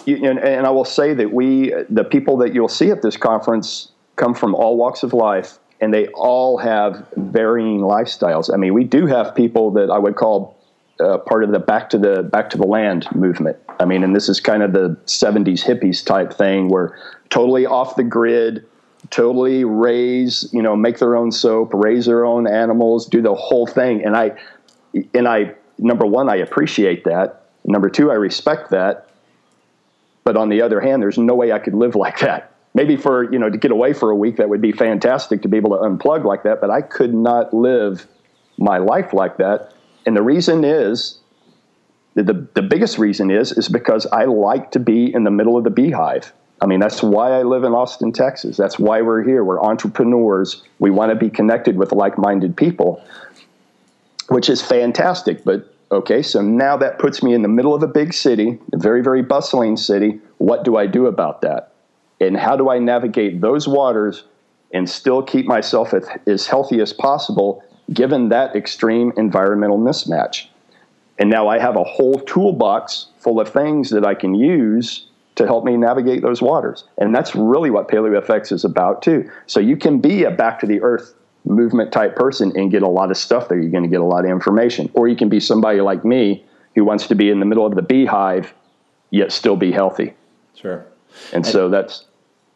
and, 0.07 0.39
and 0.39 0.65
I 0.65 0.69
will 0.69 0.85
say 0.85 1.13
that 1.13 1.33
we, 1.33 1.73
the 1.89 2.05
people 2.05 2.37
that 2.37 2.53
you'll 2.53 2.69
see 2.69 2.89
at 2.89 3.01
this 3.01 3.17
conference, 3.17 3.91
come 4.15 4.33
from 4.33 4.55
all 4.55 4.77
walks 4.77 5.03
of 5.03 5.11
life, 5.11 5.59
and 5.81 5.93
they 5.93 6.07
all 6.09 6.57
have 6.57 7.05
varying 7.17 7.79
lifestyles. 7.81 8.53
I 8.53 8.57
mean, 8.57 8.73
we 8.73 8.85
do 8.85 9.07
have 9.07 9.35
people 9.35 9.71
that 9.71 9.89
I 9.89 9.97
would 9.97 10.15
call 10.15 10.52
uh, 10.99 11.17
part 11.19 11.43
of 11.43 11.51
the 11.51 11.59
back 11.59 11.89
to 11.89 11.97
the 11.97 12.23
back 12.23 12.49
to 12.51 12.57
the 12.57 12.67
land 12.67 13.07
movement. 13.15 13.57
I 13.79 13.85
mean, 13.85 14.03
and 14.03 14.15
this 14.15 14.29
is 14.29 14.39
kind 14.39 14.63
of 14.63 14.73
the 14.73 14.97
'70s 15.05 15.63
hippies 15.63 16.05
type 16.05 16.33
thing, 16.33 16.69
where 16.69 16.97
totally 17.29 17.65
off 17.65 17.95
the 17.95 18.03
grid, 18.03 18.65
totally 19.09 19.63
raise, 19.63 20.49
you 20.53 20.61
know, 20.61 20.75
make 20.75 20.99
their 20.99 21.15
own 21.15 21.31
soap, 21.31 21.71
raise 21.73 22.05
their 22.05 22.25
own 22.25 22.47
animals, 22.47 23.07
do 23.07 23.21
the 23.21 23.33
whole 23.33 23.67
thing. 23.67 24.03
And 24.03 24.15
I, 24.15 24.31
and 25.13 25.27
I, 25.27 25.55
number 25.77 26.05
one, 26.05 26.29
I 26.29 26.35
appreciate 26.37 27.03
that. 27.05 27.47
Number 27.65 27.89
two, 27.89 28.11
I 28.11 28.15
respect 28.15 28.69
that. 28.71 29.09
But 30.23 30.37
on 30.37 30.49
the 30.49 30.61
other 30.61 30.79
hand, 30.79 31.01
there's 31.01 31.17
no 31.17 31.35
way 31.35 31.51
I 31.51 31.59
could 31.59 31.73
live 31.73 31.95
like 31.95 32.19
that. 32.19 32.51
Maybe 32.75 32.95
for, 32.95 33.31
you 33.31 33.37
know, 33.37 33.49
to 33.49 33.57
get 33.57 33.71
away 33.71 33.93
for 33.93 34.09
a 34.09 34.15
week, 34.15 34.37
that 34.37 34.49
would 34.49 34.61
be 34.61 34.71
fantastic 34.71 35.41
to 35.43 35.47
be 35.47 35.57
able 35.57 35.71
to 35.71 35.83
unplug 35.83 36.23
like 36.23 36.43
that, 36.43 36.59
but 36.61 36.69
I 36.69 36.81
could 36.81 37.13
not 37.13 37.53
live 37.53 38.07
my 38.57 38.77
life 38.77 39.13
like 39.13 39.37
that. 39.37 39.73
And 40.05 40.15
the 40.15 40.21
reason 40.21 40.63
is 40.63 41.19
the, 42.15 42.47
the 42.53 42.61
biggest 42.61 42.97
reason 42.97 43.31
is 43.31 43.51
is 43.51 43.69
because 43.69 44.05
I 44.07 44.25
like 44.25 44.71
to 44.71 44.79
be 44.79 45.13
in 45.13 45.23
the 45.23 45.31
middle 45.31 45.57
of 45.57 45.63
the 45.63 45.69
beehive. 45.69 46.33
I 46.61 46.65
mean, 46.65 46.79
that's 46.79 47.03
why 47.03 47.31
I 47.31 47.43
live 47.43 47.63
in 47.63 47.73
Austin, 47.73 48.11
Texas. 48.11 48.55
That's 48.55 48.79
why 48.79 49.01
we're 49.01 49.23
here. 49.23 49.43
We're 49.43 49.61
entrepreneurs. 49.61 50.63
We 50.79 50.91
want 50.91 51.09
to 51.09 51.15
be 51.15 51.29
connected 51.29 51.75
with 51.75 51.91
like-minded 51.91 52.55
people, 52.55 53.03
which 54.29 54.49
is 54.49 54.61
fantastic. 54.61 55.43
But 55.43 55.73
Okay, 55.93 56.23
so 56.23 56.41
now 56.41 56.75
that 56.77 56.97
puts 56.97 57.21
me 57.21 57.35
in 57.35 57.43
the 57.43 57.47
middle 57.47 57.75
of 57.75 57.83
a 57.83 57.87
big 57.87 58.13
city, 58.13 58.57
a 58.73 58.77
very, 58.77 59.03
very 59.03 59.21
bustling 59.21 59.77
city. 59.77 60.19
What 60.39 60.63
do 60.63 60.75
I 60.75 60.87
do 60.87 61.05
about 61.05 61.41
that? 61.41 61.73
And 62.19 62.35
how 62.35 62.57
do 62.57 62.71
I 62.71 62.79
navigate 62.79 63.41
those 63.41 63.67
waters 63.67 64.23
and 64.73 64.89
still 64.89 65.21
keep 65.21 65.45
myself 65.45 65.93
as 66.25 66.47
healthy 66.47 66.81
as 66.81 66.93
possible 66.93 67.63
given 67.91 68.29
that 68.29 68.55
extreme 68.55 69.11
environmental 69.17 69.77
mismatch? 69.77 70.47
And 71.19 71.29
now 71.29 71.47
I 71.47 71.59
have 71.59 71.75
a 71.75 71.83
whole 71.83 72.19
toolbox 72.19 73.07
full 73.19 73.39
of 73.39 73.49
things 73.49 73.89
that 73.91 74.05
I 74.05 74.15
can 74.15 74.33
use 74.35 75.07
to 75.35 75.45
help 75.45 75.63
me 75.63 75.77
navigate 75.77 76.21
those 76.21 76.41
waters. 76.41 76.85
And 76.97 77.13
that's 77.13 77.35
really 77.35 77.69
what 77.69 77.87
PaleoFX 77.87 78.51
is 78.51 78.63
about, 78.65 79.01
too. 79.01 79.29
So 79.47 79.59
you 79.59 79.77
can 79.77 79.99
be 79.99 80.23
a 80.23 80.31
back 80.31 80.59
to 80.59 80.67
the 80.67 80.81
earth 80.81 81.15
movement 81.45 81.91
type 81.91 82.15
person 82.15 82.51
and 82.55 82.71
get 82.71 82.83
a 82.83 82.87
lot 82.87 83.11
of 83.11 83.17
stuff 83.17 83.49
there. 83.49 83.59
You're 83.59 83.71
going 83.71 83.83
to 83.83 83.89
get 83.89 84.01
a 84.01 84.05
lot 84.05 84.25
of 84.25 84.31
information. 84.31 84.89
Or 84.93 85.07
you 85.07 85.15
can 85.15 85.29
be 85.29 85.39
somebody 85.39 85.81
like 85.81 86.05
me 86.05 86.45
who 86.75 86.85
wants 86.85 87.07
to 87.07 87.15
be 87.15 87.29
in 87.29 87.39
the 87.39 87.45
middle 87.45 87.65
of 87.65 87.75
the 87.75 87.81
beehive 87.81 88.53
yet 89.11 89.31
still 89.31 89.55
be 89.55 89.71
healthy. 89.71 90.13
Sure. 90.55 90.85
And, 91.27 91.45
and 91.45 91.45
so 91.45 91.69
that's 91.69 92.05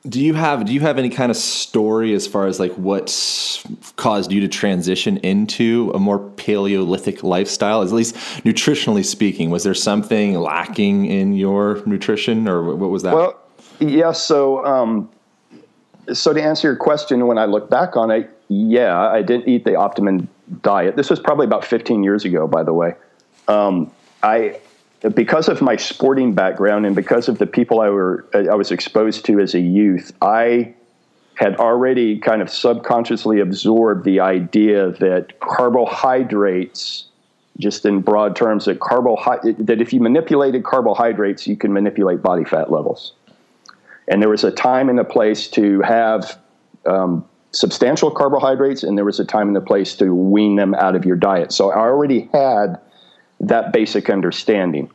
do 0.07 0.23
you 0.23 0.33
have 0.33 0.65
do 0.65 0.73
you 0.73 0.79
have 0.79 0.97
any 0.97 1.09
kind 1.09 1.29
of 1.29 1.37
story 1.37 2.13
as 2.13 2.27
far 2.27 2.47
as 2.47 2.59
like 2.59 2.73
what's 2.73 3.63
caused 3.95 4.31
you 4.31 4.41
to 4.41 4.47
transition 4.47 5.17
into 5.17 5.91
a 5.93 5.99
more 5.99 6.19
paleolithic 6.31 7.23
lifestyle 7.23 7.81
at 7.81 7.91
least 7.91 8.15
nutritionally 8.43 9.03
speaking 9.03 9.49
was 9.49 9.63
there 9.63 9.73
something 9.73 10.35
lacking 10.35 11.05
in 11.05 11.33
your 11.33 11.81
nutrition 11.85 12.47
or 12.47 12.75
what 12.75 12.89
was 12.89 13.03
that 13.03 13.15
well 13.15 13.39
yeah 13.79 14.11
so 14.11 14.65
um, 14.65 15.09
so 16.13 16.33
to 16.33 16.41
answer 16.41 16.67
your 16.69 16.77
question 16.77 17.27
when 17.27 17.37
i 17.37 17.45
look 17.45 17.69
back 17.69 17.97
on 17.97 18.11
it 18.11 18.33
yeah, 18.49 18.97
I 18.97 19.21
didn't 19.21 19.47
eat 19.47 19.65
the 19.65 19.75
optimum 19.75 20.29
diet. 20.61 20.95
This 20.95 21.09
was 21.09 21.19
probably 21.19 21.45
about 21.45 21.65
15 21.65 22.03
years 22.03 22.23
ago, 22.23 22.47
by 22.47 22.63
the 22.63 22.73
way. 22.73 22.95
Um, 23.47 23.91
I, 24.23 24.59
because 25.13 25.47
of 25.47 25.61
my 25.61 25.75
sporting 25.75 26.33
background 26.33 26.85
and 26.85 26.95
because 26.95 27.29
of 27.29 27.37
the 27.37 27.45
people 27.45 27.81
I 27.81 27.89
were 27.89 28.25
I 28.33 28.55
was 28.55 28.71
exposed 28.71 29.25
to 29.25 29.39
as 29.39 29.53
a 29.53 29.59
youth, 29.59 30.11
I 30.21 30.73
had 31.35 31.55
already 31.57 32.17
kind 32.17 32.41
of 32.41 32.49
subconsciously 32.49 33.39
absorbed 33.39 34.03
the 34.05 34.19
idea 34.19 34.89
that 34.93 35.39
carbohydrates, 35.39 37.05
just 37.59 37.85
in 37.85 38.01
broad 38.01 38.35
terms, 38.35 38.65
that 38.65 38.79
carbohydrate 38.79 39.63
that 39.65 39.79
if 39.79 39.93
you 39.93 39.99
manipulated 39.99 40.63
carbohydrates, 40.63 41.45
you 41.45 41.55
can 41.55 41.71
manipulate 41.71 42.23
body 42.23 42.43
fat 42.43 42.71
levels. 42.71 43.13
And 44.07 44.21
there 44.21 44.29
was 44.29 44.43
a 44.43 44.51
time 44.51 44.89
and 44.89 44.99
a 44.99 45.03
place 45.03 45.47
to 45.49 45.81
have 45.81 46.39
um, 46.87 47.27
substantial 47.51 48.09
carbohydrates, 48.09 48.81
and 48.81 48.97
there 48.97 49.05
was 49.05 49.19
a 49.19 49.25
time 49.25 49.49
and 49.49 49.57
a 49.57 49.61
place 49.61 49.95
to 49.97 50.15
wean 50.15 50.55
them 50.55 50.73
out 50.73 50.95
of 50.95 51.05
your 51.05 51.17
diet. 51.17 51.51
So 51.51 51.71
I 51.71 51.77
already 51.77 52.29
had 52.33 52.79
that 53.39 53.73
basic 53.73 54.09
understanding. 54.09 54.89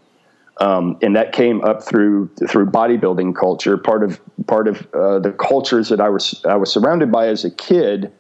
Um, 0.61 0.99
and 1.03 1.17
that 1.17 1.33
came 1.33 1.65
up 1.65 1.83
through 1.83 2.31
through 2.49 2.67
bodybuilding 2.67 3.35
culture. 3.35 3.77
Part 3.77 4.03
of 4.05 4.21
part 4.47 4.69
of 4.69 4.87
uh, 4.95 5.19
the 5.19 5.33
cultures 5.33 5.89
that 5.89 6.01
I 6.01 6.09
was 6.09 6.43
I 6.45 6.57
was 6.57 6.73
surrounded 6.73 7.11
by 7.11 7.29
as 7.29 7.45
a 7.45 7.51
kid 7.51 8.13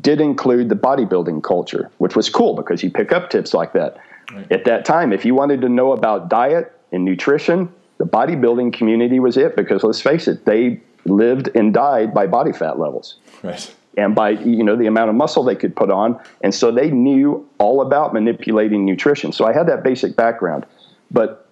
did 0.00 0.20
include 0.20 0.68
the 0.68 0.74
bodybuilding 0.74 1.42
culture, 1.42 1.90
which 1.98 2.16
was 2.16 2.28
cool 2.28 2.54
because 2.54 2.82
you 2.82 2.90
pick 2.90 3.12
up 3.12 3.30
tips 3.30 3.54
like 3.54 3.72
that. 3.74 3.98
Right. 4.32 4.50
At 4.50 4.64
that 4.64 4.84
time, 4.84 5.12
if 5.12 5.24
you 5.24 5.34
wanted 5.34 5.60
to 5.60 5.68
know 5.68 5.92
about 5.92 6.28
diet 6.28 6.76
and 6.90 7.04
nutrition, 7.04 7.72
the 7.98 8.04
bodybuilding 8.04 8.72
community 8.72 9.20
was 9.20 9.36
it 9.36 9.56
because 9.56 9.84
let's 9.84 10.00
face 10.00 10.26
it, 10.26 10.44
they 10.44 10.80
lived 11.04 11.50
and 11.54 11.72
died 11.72 12.12
by 12.12 12.26
body 12.26 12.52
fat 12.52 12.78
levels. 12.78 13.16
Right. 13.42 13.74
And 13.96 14.14
by 14.14 14.30
you 14.30 14.62
know 14.62 14.76
the 14.76 14.86
amount 14.86 15.08
of 15.08 15.16
muscle 15.16 15.42
they 15.42 15.54
could 15.54 15.74
put 15.74 15.90
on, 15.90 16.20
and 16.42 16.54
so 16.54 16.70
they 16.70 16.90
knew 16.90 17.48
all 17.58 17.80
about 17.80 18.12
manipulating 18.12 18.84
nutrition. 18.84 19.32
So 19.32 19.46
I 19.46 19.54
had 19.54 19.66
that 19.68 19.82
basic 19.82 20.16
background, 20.16 20.66
but 21.10 21.48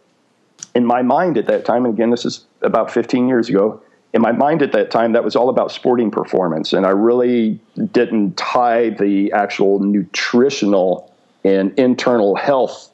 in 0.74 0.84
my 0.84 1.02
mind 1.02 1.38
at 1.38 1.46
that 1.46 1.64
time, 1.64 1.84
and 1.84 1.94
again, 1.94 2.10
this 2.10 2.24
is 2.24 2.44
about 2.62 2.90
15 2.90 3.28
years 3.28 3.48
ago, 3.48 3.80
in 4.12 4.22
my 4.22 4.32
mind 4.32 4.62
at 4.62 4.72
that 4.72 4.90
time, 4.90 5.12
that 5.12 5.24
was 5.24 5.34
all 5.36 5.48
about 5.48 5.72
sporting 5.72 6.10
performance. 6.10 6.72
And 6.72 6.86
I 6.86 6.90
really 6.90 7.60
didn't 7.92 8.36
tie 8.36 8.90
the 8.90 9.32
actual 9.32 9.80
nutritional 9.80 11.12
and 11.44 11.76
internal 11.78 12.36
health 12.36 12.90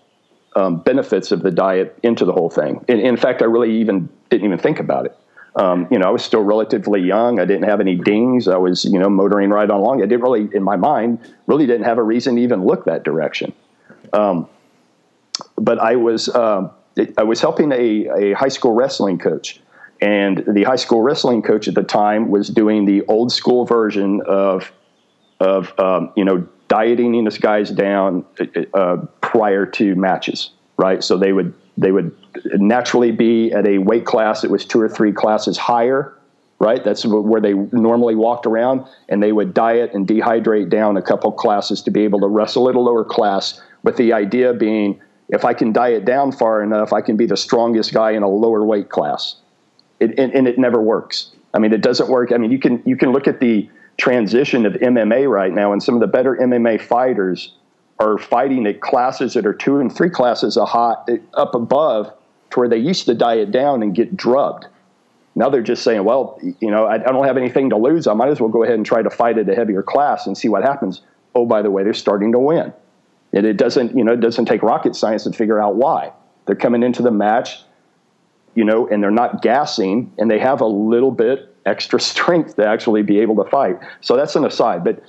um, 0.56 0.78
benefits 0.78 1.30
of 1.30 1.42
the 1.42 1.50
diet 1.50 1.96
into 2.02 2.24
the 2.24 2.32
whole 2.32 2.50
thing. 2.50 2.84
In, 2.88 2.98
in, 2.98 3.16
fact, 3.16 3.42
I 3.42 3.44
really 3.44 3.80
even 3.80 4.08
didn't 4.30 4.46
even 4.46 4.58
think 4.58 4.80
about 4.80 5.06
it. 5.06 5.16
Um, 5.60 5.86
you 5.90 5.98
know, 5.98 6.06
I 6.06 6.10
was 6.10 6.24
still 6.24 6.42
relatively 6.42 7.02
young. 7.02 7.38
I 7.38 7.44
didn't 7.44 7.68
have 7.68 7.80
any 7.80 7.94
dings. 7.94 8.48
I 8.48 8.56
was, 8.56 8.86
you 8.86 8.98
know, 8.98 9.10
motoring 9.10 9.50
right 9.50 9.68
along. 9.68 10.02
I 10.02 10.06
didn't 10.06 10.22
really, 10.22 10.48
in 10.54 10.62
my 10.62 10.76
mind, 10.76 11.18
really 11.46 11.66
didn't 11.66 11.84
have 11.84 11.98
a 11.98 12.02
reason 12.02 12.36
to 12.36 12.42
even 12.42 12.64
look 12.64 12.86
that 12.86 13.04
direction. 13.04 13.52
Um, 14.14 14.48
but 15.58 15.78
I 15.78 15.96
was, 15.96 16.30
uh, 16.30 16.70
I 17.18 17.24
was 17.24 17.42
helping 17.42 17.72
a, 17.72 18.08
a 18.08 18.32
high 18.32 18.48
school 18.48 18.72
wrestling 18.72 19.18
coach, 19.18 19.60
and 20.00 20.42
the 20.48 20.62
high 20.62 20.76
school 20.76 21.02
wrestling 21.02 21.42
coach 21.42 21.68
at 21.68 21.74
the 21.74 21.82
time 21.82 22.30
was 22.30 22.48
doing 22.48 22.86
the 22.86 23.02
old 23.06 23.30
school 23.30 23.66
version 23.66 24.22
of, 24.26 24.72
of 25.40 25.78
um, 25.78 26.10
you 26.16 26.24
know, 26.24 26.48
dieting 26.68 27.12
these 27.12 27.36
guys 27.36 27.70
down 27.70 28.24
uh, 28.72 28.96
prior 29.20 29.66
to 29.66 29.94
matches, 29.94 30.52
right? 30.78 31.04
So 31.04 31.18
they 31.18 31.34
would 31.34 31.52
they 31.76 31.92
would 31.92 32.16
naturally 32.54 33.12
be 33.12 33.52
at 33.52 33.66
a 33.66 33.78
weight 33.78 34.04
class 34.04 34.42
that 34.42 34.50
was 34.50 34.64
two 34.64 34.80
or 34.80 34.88
three 34.88 35.12
classes 35.12 35.58
higher, 35.58 36.16
right? 36.58 36.82
That's 36.84 37.04
where 37.04 37.40
they 37.40 37.54
normally 37.54 38.14
walked 38.14 38.46
around, 38.46 38.86
and 39.08 39.22
they 39.22 39.32
would 39.32 39.54
diet 39.54 39.92
and 39.94 40.06
dehydrate 40.06 40.68
down 40.68 40.96
a 40.96 41.02
couple 41.02 41.32
classes 41.32 41.82
to 41.82 41.90
be 41.90 42.02
able 42.04 42.20
to 42.20 42.26
wrestle 42.26 42.68
at 42.68 42.74
a 42.74 42.80
lower 42.80 43.04
class, 43.04 43.60
with 43.82 43.96
the 43.96 44.12
idea 44.12 44.52
being 44.52 45.00
if 45.30 45.44
I 45.44 45.54
can 45.54 45.72
diet 45.72 46.04
down 46.04 46.32
far 46.32 46.62
enough, 46.62 46.92
I 46.92 47.00
can 47.00 47.16
be 47.16 47.26
the 47.26 47.36
strongest 47.36 47.94
guy 47.94 48.10
in 48.10 48.22
a 48.22 48.28
lower 48.28 48.64
weight 48.64 48.88
class. 48.88 49.36
It, 50.00 50.18
and, 50.18 50.34
and 50.34 50.48
it 50.48 50.58
never 50.58 50.80
works. 50.82 51.30
I 51.54 51.58
mean, 51.58 51.72
it 51.72 51.82
doesn't 51.82 52.08
work. 52.08 52.32
I 52.32 52.36
mean, 52.36 52.50
you 52.50 52.58
can 52.58 52.82
you 52.84 52.96
can 52.96 53.12
look 53.12 53.28
at 53.28 53.40
the 53.40 53.68
transition 53.96 54.66
of 54.66 54.74
MMA 54.74 55.28
right 55.28 55.52
now, 55.52 55.72
and 55.72 55.82
some 55.82 55.94
of 55.94 56.00
the 56.00 56.06
better 56.06 56.36
MMA 56.36 56.80
fighters 56.80 57.54
are 57.98 58.18
fighting 58.18 58.66
at 58.66 58.80
classes 58.80 59.34
that 59.34 59.46
are 59.46 59.52
two 59.52 59.78
and 59.78 59.94
three 59.94 60.08
classes 60.08 60.56
a 60.56 60.64
hot, 60.64 61.08
up 61.34 61.54
above 61.54 62.12
to 62.50 62.60
where 62.60 62.68
they 62.68 62.78
used 62.78 63.06
to 63.06 63.14
diet 63.14 63.50
down 63.50 63.82
and 63.82 63.94
get 63.94 64.16
drugged. 64.16 64.66
Now 65.34 65.48
they're 65.48 65.62
just 65.62 65.82
saying, 65.82 66.04
well, 66.04 66.38
you 66.60 66.70
know, 66.70 66.86
I, 66.86 66.94
I, 66.94 67.12
don't 67.12 67.24
have 67.24 67.36
anything 67.36 67.70
to 67.70 67.76
lose. 67.76 68.06
I 68.06 68.14
might 68.14 68.30
as 68.30 68.40
well 68.40 68.50
go 68.50 68.64
ahead 68.64 68.74
and 68.74 68.84
try 68.84 69.00
to 69.00 69.10
fight 69.10 69.38
at 69.38 69.48
a 69.48 69.54
heavier 69.54 69.82
class 69.82 70.26
and 70.26 70.36
see 70.36 70.48
what 70.48 70.62
happens. 70.62 71.02
Oh, 71.34 71.46
by 71.46 71.62
the 71.62 71.70
way, 71.70 71.84
they're 71.84 71.94
starting 71.94 72.32
to 72.32 72.38
win. 72.38 72.72
And 73.32 73.46
it 73.46 73.56
doesn't, 73.56 73.96
you 73.96 74.02
know, 74.02 74.12
it 74.12 74.20
doesn't 74.20 74.46
take 74.46 74.62
rocket 74.62 74.96
science 74.96 75.24
to 75.24 75.32
figure 75.32 75.60
out 75.60 75.76
why. 75.76 76.12
They're 76.46 76.56
coming 76.56 76.82
into 76.82 77.02
the 77.02 77.12
match, 77.12 77.62
you 78.56 78.64
know, 78.64 78.88
and 78.88 79.02
they're 79.02 79.12
not 79.12 79.40
gassing 79.40 80.12
and 80.18 80.28
they 80.28 80.40
have 80.40 80.60
a 80.60 80.66
little 80.66 81.12
bit 81.12 81.54
extra 81.64 82.00
strength 82.12 82.56
to 82.56 82.66
actually 82.66 83.02
be 83.02 83.20
able 83.20 83.42
to 83.42 83.48
fight. 83.48 83.78
So 84.00 84.16
that's 84.16 84.34
an 84.34 84.44
aside. 84.44 84.82
But 84.82 85.00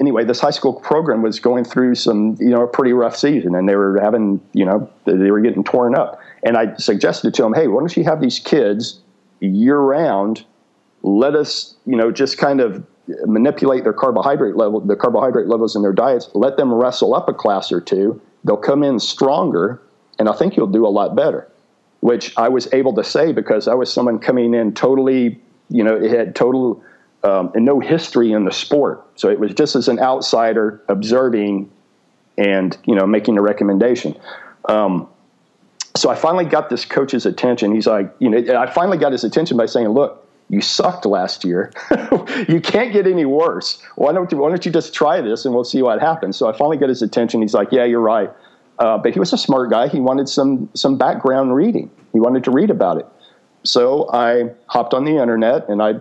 anyway, 0.00 0.24
this 0.24 0.40
high 0.40 0.50
school 0.50 0.74
program 0.74 1.22
was 1.22 1.40
going 1.40 1.64
through 1.64 1.94
some, 1.94 2.36
you 2.40 2.50
know, 2.50 2.62
a 2.62 2.66
pretty 2.66 2.92
rough 2.92 3.16
season, 3.16 3.54
and 3.54 3.68
they 3.68 3.76
were 3.76 4.00
having, 4.00 4.40
you 4.52 4.64
know, 4.64 4.90
they 5.04 5.30
were 5.30 5.40
getting 5.40 5.64
torn 5.64 5.94
up. 5.94 6.20
And 6.42 6.56
I 6.56 6.74
suggested 6.76 7.34
to 7.34 7.42
them, 7.42 7.54
hey, 7.54 7.68
why 7.68 7.80
don't 7.80 7.96
you 7.96 8.04
have 8.04 8.20
these 8.20 8.38
kids 8.38 9.00
year 9.40 9.78
round? 9.78 10.44
Let 11.02 11.34
us, 11.34 11.74
you 11.86 11.96
know, 11.96 12.10
just 12.10 12.38
kind 12.38 12.60
of 12.60 12.84
manipulate 13.24 13.84
their 13.84 13.92
carbohydrate 13.92 14.56
level, 14.56 14.80
the 14.80 14.96
carbohydrate 14.96 15.48
levels 15.48 15.76
in 15.76 15.82
their 15.82 15.92
diets. 15.92 16.28
Let 16.34 16.56
them 16.56 16.72
wrestle 16.72 17.14
up 17.14 17.28
a 17.28 17.34
class 17.34 17.72
or 17.72 17.80
two. 17.80 18.20
They'll 18.44 18.56
come 18.56 18.82
in 18.82 18.98
stronger, 18.98 19.80
and 20.18 20.28
I 20.28 20.32
think 20.32 20.56
you'll 20.56 20.66
do 20.66 20.86
a 20.86 20.88
lot 20.88 21.14
better. 21.14 21.48
Which 22.00 22.36
I 22.36 22.48
was 22.48 22.72
able 22.72 22.94
to 22.94 23.04
say 23.04 23.32
because 23.32 23.68
I 23.68 23.74
was 23.74 23.92
someone 23.92 24.18
coming 24.18 24.54
in 24.54 24.74
totally, 24.74 25.40
you 25.68 25.84
know, 25.84 25.94
it 25.94 26.10
had 26.10 26.34
total 26.34 26.82
um, 27.24 27.52
and 27.54 27.64
no 27.64 27.80
history 27.80 28.32
in 28.32 28.44
the 28.44 28.52
sport. 28.52 29.04
So 29.16 29.28
it 29.28 29.38
was 29.38 29.54
just 29.54 29.76
as 29.76 29.88
an 29.88 29.98
outsider 30.00 30.82
observing 30.88 31.70
and 32.38 32.76
you 32.84 32.94
know 32.94 33.06
making 33.06 33.38
a 33.38 33.42
recommendation. 33.42 34.18
Um, 34.68 35.08
so 35.94 36.10
I 36.10 36.14
finally 36.14 36.46
got 36.46 36.70
this 36.70 36.84
coach's 36.84 37.26
attention. 37.26 37.74
He's 37.74 37.86
like, 37.86 38.14
you 38.18 38.30
know, 38.30 38.58
I 38.58 38.70
finally 38.70 38.96
got 38.96 39.12
his 39.12 39.24
attention 39.24 39.56
by 39.56 39.66
saying, 39.66 39.88
"Look, 39.88 40.26
you 40.48 40.60
sucked 40.60 41.04
last 41.04 41.44
year. 41.44 41.70
you 42.48 42.60
can't 42.60 42.92
get 42.92 43.06
any 43.06 43.24
worse. 43.24 43.82
Why 43.96 44.12
don't 44.12 44.30
you, 44.32 44.38
why 44.38 44.48
don't 44.48 44.64
you 44.64 44.72
just 44.72 44.94
try 44.94 45.20
this 45.20 45.44
and 45.44 45.54
we'll 45.54 45.64
see 45.64 45.82
what 45.82 46.00
happens?" 46.00 46.36
So 46.36 46.48
I 46.48 46.56
finally 46.56 46.78
got 46.78 46.88
his 46.88 47.02
attention. 47.02 47.42
He's 47.42 47.54
like, 47.54 47.68
"Yeah, 47.70 47.84
you're 47.84 48.00
right." 48.00 48.30
Uh, 48.78 48.98
but 48.98 49.12
he 49.12 49.20
was 49.20 49.32
a 49.32 49.38
smart 49.38 49.70
guy. 49.70 49.88
He 49.88 50.00
wanted 50.00 50.28
some 50.28 50.68
some 50.74 50.96
background 50.96 51.54
reading. 51.54 51.90
He 52.12 52.20
wanted 52.20 52.44
to 52.44 52.50
read 52.50 52.70
about 52.70 52.98
it. 52.98 53.06
So 53.64 54.10
I 54.12 54.50
hopped 54.66 54.92
on 54.92 55.04
the 55.04 55.18
internet 55.18 55.68
and 55.68 55.82
I 55.82 56.00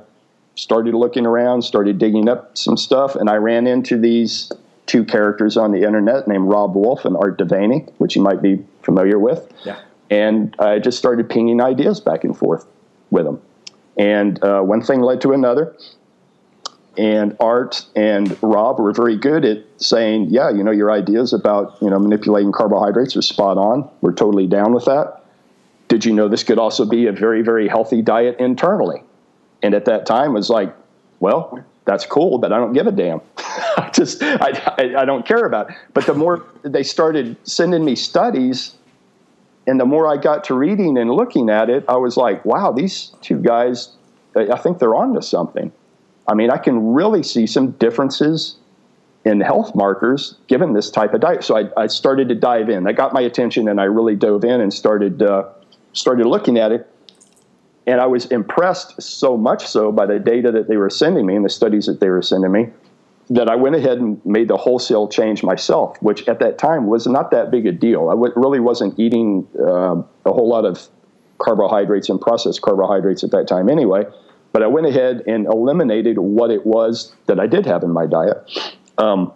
started 0.62 0.94
looking 0.94 1.26
around, 1.26 1.64
started 1.64 1.98
digging 1.98 2.30
up 2.30 2.56
some 2.56 2.78
stuff, 2.78 3.16
and 3.16 3.32
I 3.32 3.38
ran 3.38 3.66
into 3.66 3.98
these 3.98 4.52
two 4.86 5.04
characters 5.04 5.58
on 5.58 5.72
the 5.72 5.82
internet 5.82 6.28
named 6.28 6.48
Robb 6.48 6.76
Wolf 6.76 7.04
and 7.04 7.18
Art 7.18 7.40
De 7.40 7.46
Vany, 7.46 7.92
which 7.98 8.16
you 8.16 8.22
might 8.22 8.44
be 8.44 8.64
familiar 8.84 9.18
with. 9.18 9.52
Yeah. 9.66 9.80
And 10.12 10.56
I 10.60 10.78
just 10.78 11.00
started 11.00 11.28
pinging 11.28 11.62
ideas 11.62 12.00
back 12.00 12.24
and 12.24 12.38
forth 12.38 12.68
with 13.10 13.26
them. 13.26 13.42
And 13.98 14.42
uh, 14.44 14.62
one 14.62 14.84
thing 14.84 15.02
led 15.02 15.20
to 15.22 15.32
another. 15.32 15.76
And 16.96 17.36
Art 17.40 17.84
and 17.96 18.38
Rob 18.44 18.78
were 18.78 18.92
very 18.92 19.18
good 19.18 19.44
at 19.46 19.66
saying, 19.78 20.28
yeah, 20.30 20.52
you 20.52 20.64
know, 20.64 20.72
your 20.72 20.92
ideas 20.92 21.34
about, 21.34 21.76
you 21.82 21.90
know, 21.90 21.98
manipulating 21.98 22.52
carbohydrates 22.52 23.18
are 23.18 23.24
spot 23.24 23.58
on. 23.58 23.90
We're 24.02 24.14
totally 24.14 24.46
down 24.46 24.74
with 24.76 24.86
that. 24.86 25.24
Did 25.88 26.06
you 26.06 26.14
know 26.14 26.28
this 26.28 26.44
could 26.44 26.60
also 26.60 26.86
be 26.86 27.08
a 27.08 27.12
very, 27.12 27.42
very 27.42 27.68
healthy 27.68 28.04
diet 28.04 28.36
internally? 28.40 29.02
And 29.64 29.74
at 29.74 29.86
that 29.86 30.06
time 30.06 30.34
was 30.34 30.50
like, 30.50 30.76
well, 31.20 31.64
that's 31.86 32.06
cool, 32.06 32.38
but 32.38 32.52
I 32.52 32.58
don't 32.58 32.74
give 32.74 32.88
a 32.88 32.92
damn. 32.92 33.22
I 33.38 33.90
just 33.94 34.22
I, 34.22 34.76
I, 34.78 35.02
I, 35.02 35.06
don't 35.06 35.26
care 35.26 35.46
about 35.46 35.70
it. 35.70 35.76
But 35.94 36.06
the 36.06 36.14
more 36.14 36.46
they 36.64 36.84
started 36.84 37.36
sending 37.44 37.84
me 37.84 37.96
studies, 37.96 38.76
and 39.68 39.80
the 39.80 39.86
more 39.86 40.08
I 40.08 40.18
got 40.18 40.44
to 40.46 40.54
reading 40.54 40.98
and 40.98 41.12
looking 41.12 41.50
at 41.50 41.70
it, 41.70 41.86
I 41.88 41.98
was 41.98 42.18
like, 42.18 42.44
wow, 42.46 42.72
these 42.72 43.14
two 43.22 43.40
guys, 43.40 43.90
I 44.36 44.58
think 44.58 44.80
they're 44.80 44.96
onto 44.96 45.22
something. 45.22 45.72
I 46.28 46.34
mean, 46.34 46.50
I 46.52 46.58
can 46.58 46.94
really 46.94 47.24
see 47.24 47.48
some 47.48 47.72
differences 47.72 48.56
in 49.26 49.40
health 49.40 49.76
markers 49.76 50.36
given 50.48 50.74
this 50.74 50.90
type 50.90 51.14
of 51.14 51.22
diet. 51.22 51.44
So 51.44 51.58
I, 51.58 51.70
I 51.78 51.88
started 51.88 52.30
to 52.30 52.36
dive 52.36 52.70
in. 52.70 52.84
That 52.86 52.94
got 52.94 53.14
my 53.14 53.22
attention, 53.22 53.68
and 53.68 53.80
I 53.80 53.86
really 53.86 54.16
dove 54.16 54.44
in 54.44 54.62
and 54.62 54.74
started 54.74 55.22
uh, 55.22 55.50
started 55.94 56.26
looking 56.26 56.58
at 56.58 56.72
it 56.72 56.91
and 57.88 58.00
I 58.00 58.06
was 58.06 58.26
impressed 58.28 59.02
so 59.02 59.38
much 59.38 59.68
so 59.68 59.92
by 59.92 60.06
the 60.06 60.20
data 60.20 60.52
that 60.52 60.68
they 60.68 60.78
were 60.78 60.90
sending 60.90 61.26
me 61.26 61.36
and 61.36 61.44
the 61.44 61.50
studies 61.50 61.86
that 61.88 62.00
they 62.00 62.10
were 62.10 62.22
sending 62.22 62.52
me 62.52 62.68
that 63.30 63.50
I 63.50 63.56
went 63.56 63.76
ahead 63.76 63.98
and 63.98 64.24
made 64.26 64.50
the 64.50 64.58
wholesale 64.58 65.08
change 65.08 65.42
myself, 65.42 65.98
which 66.02 66.28
at 66.28 66.40
that 66.40 66.58
time 66.58 66.88
was 66.88 67.08
not 67.08 67.32
that 67.32 67.50
big 67.50 67.66
a 67.66 67.72
deal. 67.72 68.10
I 68.10 68.14
w- 68.14 68.34
really 68.36 68.60
wasn't 68.60 69.00
eating 69.00 69.48
uh, 69.58 69.96
a 70.26 70.34
whole 70.34 70.50
lot 70.50 70.66
of 70.66 70.90
carbohydrates 71.38 72.10
and 72.10 72.20
processed 72.20 72.62
carbohydrates 72.62 73.24
at 73.24 73.32
that 73.32 73.48
time 73.48 73.70
anyway. 73.70 74.04
But 74.52 74.64
I 74.64 74.68
went 74.68 74.86
ahead 74.86 75.24
and 75.28 75.46
eliminated 75.46 76.20
what 76.20 76.52
it 76.52 76.66
was 76.66 77.16
that 77.28 77.40
I 77.40 77.48
did 77.48 77.66
have 77.66 77.84
in 77.84 77.92
my 77.92 78.06
diet. 78.06 78.38
Um, 78.98 79.32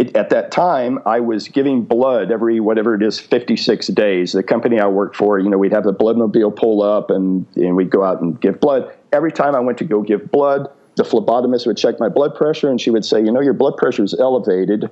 it, 0.00 0.16
at 0.16 0.30
that 0.30 0.50
time, 0.50 0.98
I 1.04 1.20
was 1.20 1.48
giving 1.48 1.82
blood 1.82 2.32
every 2.32 2.58
whatever 2.58 2.94
it 2.94 3.02
is, 3.02 3.20
56 3.20 3.86
days. 3.88 4.32
The 4.32 4.42
company 4.42 4.80
I 4.80 4.86
worked 4.86 5.14
for, 5.14 5.38
you 5.38 5.50
know, 5.50 5.58
we'd 5.58 5.72
have 5.72 5.84
the 5.84 5.92
bloodmobile 5.92 6.56
pull 6.56 6.82
up 6.82 7.10
and, 7.10 7.46
and 7.56 7.76
we'd 7.76 7.90
go 7.90 8.02
out 8.02 8.22
and 8.22 8.40
give 8.40 8.60
blood. 8.60 8.96
Every 9.12 9.30
time 9.30 9.54
I 9.54 9.60
went 9.60 9.76
to 9.78 9.84
go 9.84 10.00
give 10.00 10.30
blood, 10.30 10.70
the 10.96 11.02
phlebotomist 11.02 11.66
would 11.66 11.76
check 11.76 12.00
my 12.00 12.08
blood 12.08 12.34
pressure 12.34 12.70
and 12.70 12.80
she 12.80 12.90
would 12.90 13.04
say, 13.04 13.20
you 13.22 13.30
know, 13.30 13.42
your 13.42 13.52
blood 13.52 13.76
pressure 13.76 14.02
is 14.02 14.14
elevated. 14.18 14.90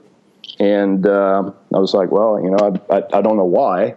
And 0.60 1.06
uh, 1.06 1.52
I 1.74 1.78
was 1.78 1.94
like, 1.94 2.10
well, 2.10 2.38
you 2.42 2.50
know, 2.50 2.58
I, 2.90 2.96
I, 2.96 3.02
I 3.14 3.22
don't 3.22 3.38
know 3.38 3.44
why. 3.44 3.96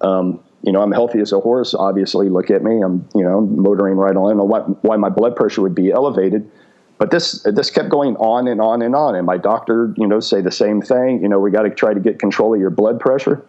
Um, 0.00 0.44
you 0.62 0.70
know, 0.70 0.80
I'm 0.80 0.92
healthy 0.92 1.18
as 1.18 1.32
a 1.32 1.40
horse. 1.40 1.74
Obviously, 1.74 2.28
look 2.28 2.50
at 2.50 2.62
me. 2.62 2.82
I'm, 2.82 3.08
you 3.16 3.24
know, 3.24 3.40
motoring 3.40 3.96
right 3.96 4.14
on. 4.14 4.26
I 4.26 4.28
don't 4.28 4.36
know 4.36 4.44
why, 4.44 4.60
why 4.60 4.96
my 4.96 5.08
blood 5.08 5.34
pressure 5.34 5.62
would 5.62 5.74
be 5.74 5.90
elevated. 5.90 6.48
But 7.02 7.10
this 7.10 7.42
this 7.42 7.68
kept 7.68 7.88
going 7.88 8.14
on 8.18 8.46
and 8.46 8.60
on 8.60 8.80
and 8.80 8.94
on, 8.94 9.16
and 9.16 9.26
my 9.26 9.36
doctor, 9.36 9.92
you 9.96 10.06
know, 10.06 10.20
say 10.20 10.40
the 10.40 10.52
same 10.52 10.80
thing. 10.80 11.20
You 11.20 11.28
know, 11.28 11.40
we 11.40 11.50
got 11.50 11.62
to 11.62 11.70
try 11.70 11.92
to 11.92 11.98
get 11.98 12.20
control 12.20 12.54
of 12.54 12.60
your 12.60 12.70
blood 12.70 13.00
pressure. 13.00 13.44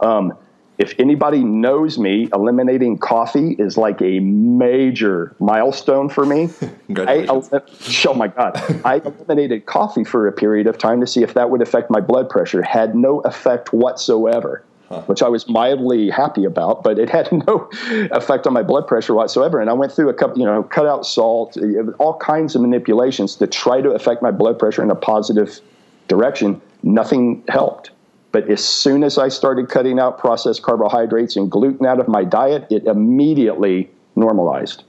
Um, 0.00 0.32
if 0.78 0.94
anybody 0.98 1.44
knows 1.44 1.98
me, 1.98 2.30
eliminating 2.32 2.96
coffee 2.96 3.56
is 3.58 3.76
like 3.76 4.00
a 4.00 4.20
major 4.20 5.36
milestone 5.38 6.08
for 6.08 6.24
me. 6.24 6.48
I, 6.96 7.26
oh 7.28 8.14
my 8.14 8.28
God. 8.28 8.56
I 8.86 9.02
eliminated 9.04 9.66
coffee 9.66 10.04
for 10.04 10.26
a 10.26 10.32
period 10.32 10.66
of 10.66 10.78
time 10.78 11.02
to 11.02 11.06
see 11.06 11.22
if 11.22 11.34
that 11.34 11.50
would 11.50 11.60
affect 11.60 11.90
my 11.90 12.00
blood 12.00 12.30
pressure. 12.30 12.62
Had 12.62 12.94
no 12.94 13.20
effect 13.20 13.74
whatsoever 13.74 14.64
which 15.06 15.22
I 15.22 15.28
was 15.28 15.48
mildly 15.48 16.10
happy 16.10 16.44
about, 16.44 16.82
but 16.82 16.98
it 16.98 17.08
had 17.08 17.30
no 17.46 17.68
effect 18.12 18.46
on 18.46 18.52
my 18.52 18.62
blood 18.62 18.86
pressure 18.86 19.14
whatsoever. 19.14 19.60
And 19.60 19.70
I 19.70 19.72
went 19.72 19.92
through 19.92 20.08
a 20.08 20.14
couple, 20.14 20.38
you 20.38 20.44
know, 20.44 20.62
cut 20.62 20.86
out 20.86 21.06
salt, 21.06 21.56
all 21.98 22.16
kinds 22.18 22.54
of 22.54 22.62
manipulations 22.62 23.36
to 23.36 23.46
try 23.46 23.80
to 23.80 23.90
affect 23.90 24.22
my 24.22 24.30
blood 24.30 24.58
pressure 24.58 24.82
in 24.82 24.90
a 24.90 24.94
positive 24.94 25.60
direction. 26.08 26.60
Nothing 26.82 27.42
helped. 27.48 27.90
But 28.32 28.48
as 28.48 28.64
soon 28.64 29.04
as 29.04 29.18
I 29.18 29.28
started 29.28 29.68
cutting 29.68 29.98
out 29.98 30.18
processed 30.18 30.62
carbohydrates 30.62 31.36
and 31.36 31.50
gluten 31.50 31.84
out 31.84 32.00
of 32.00 32.08
my 32.08 32.24
diet, 32.24 32.66
it 32.70 32.84
immediately 32.84 33.90
normalized. 34.16 34.84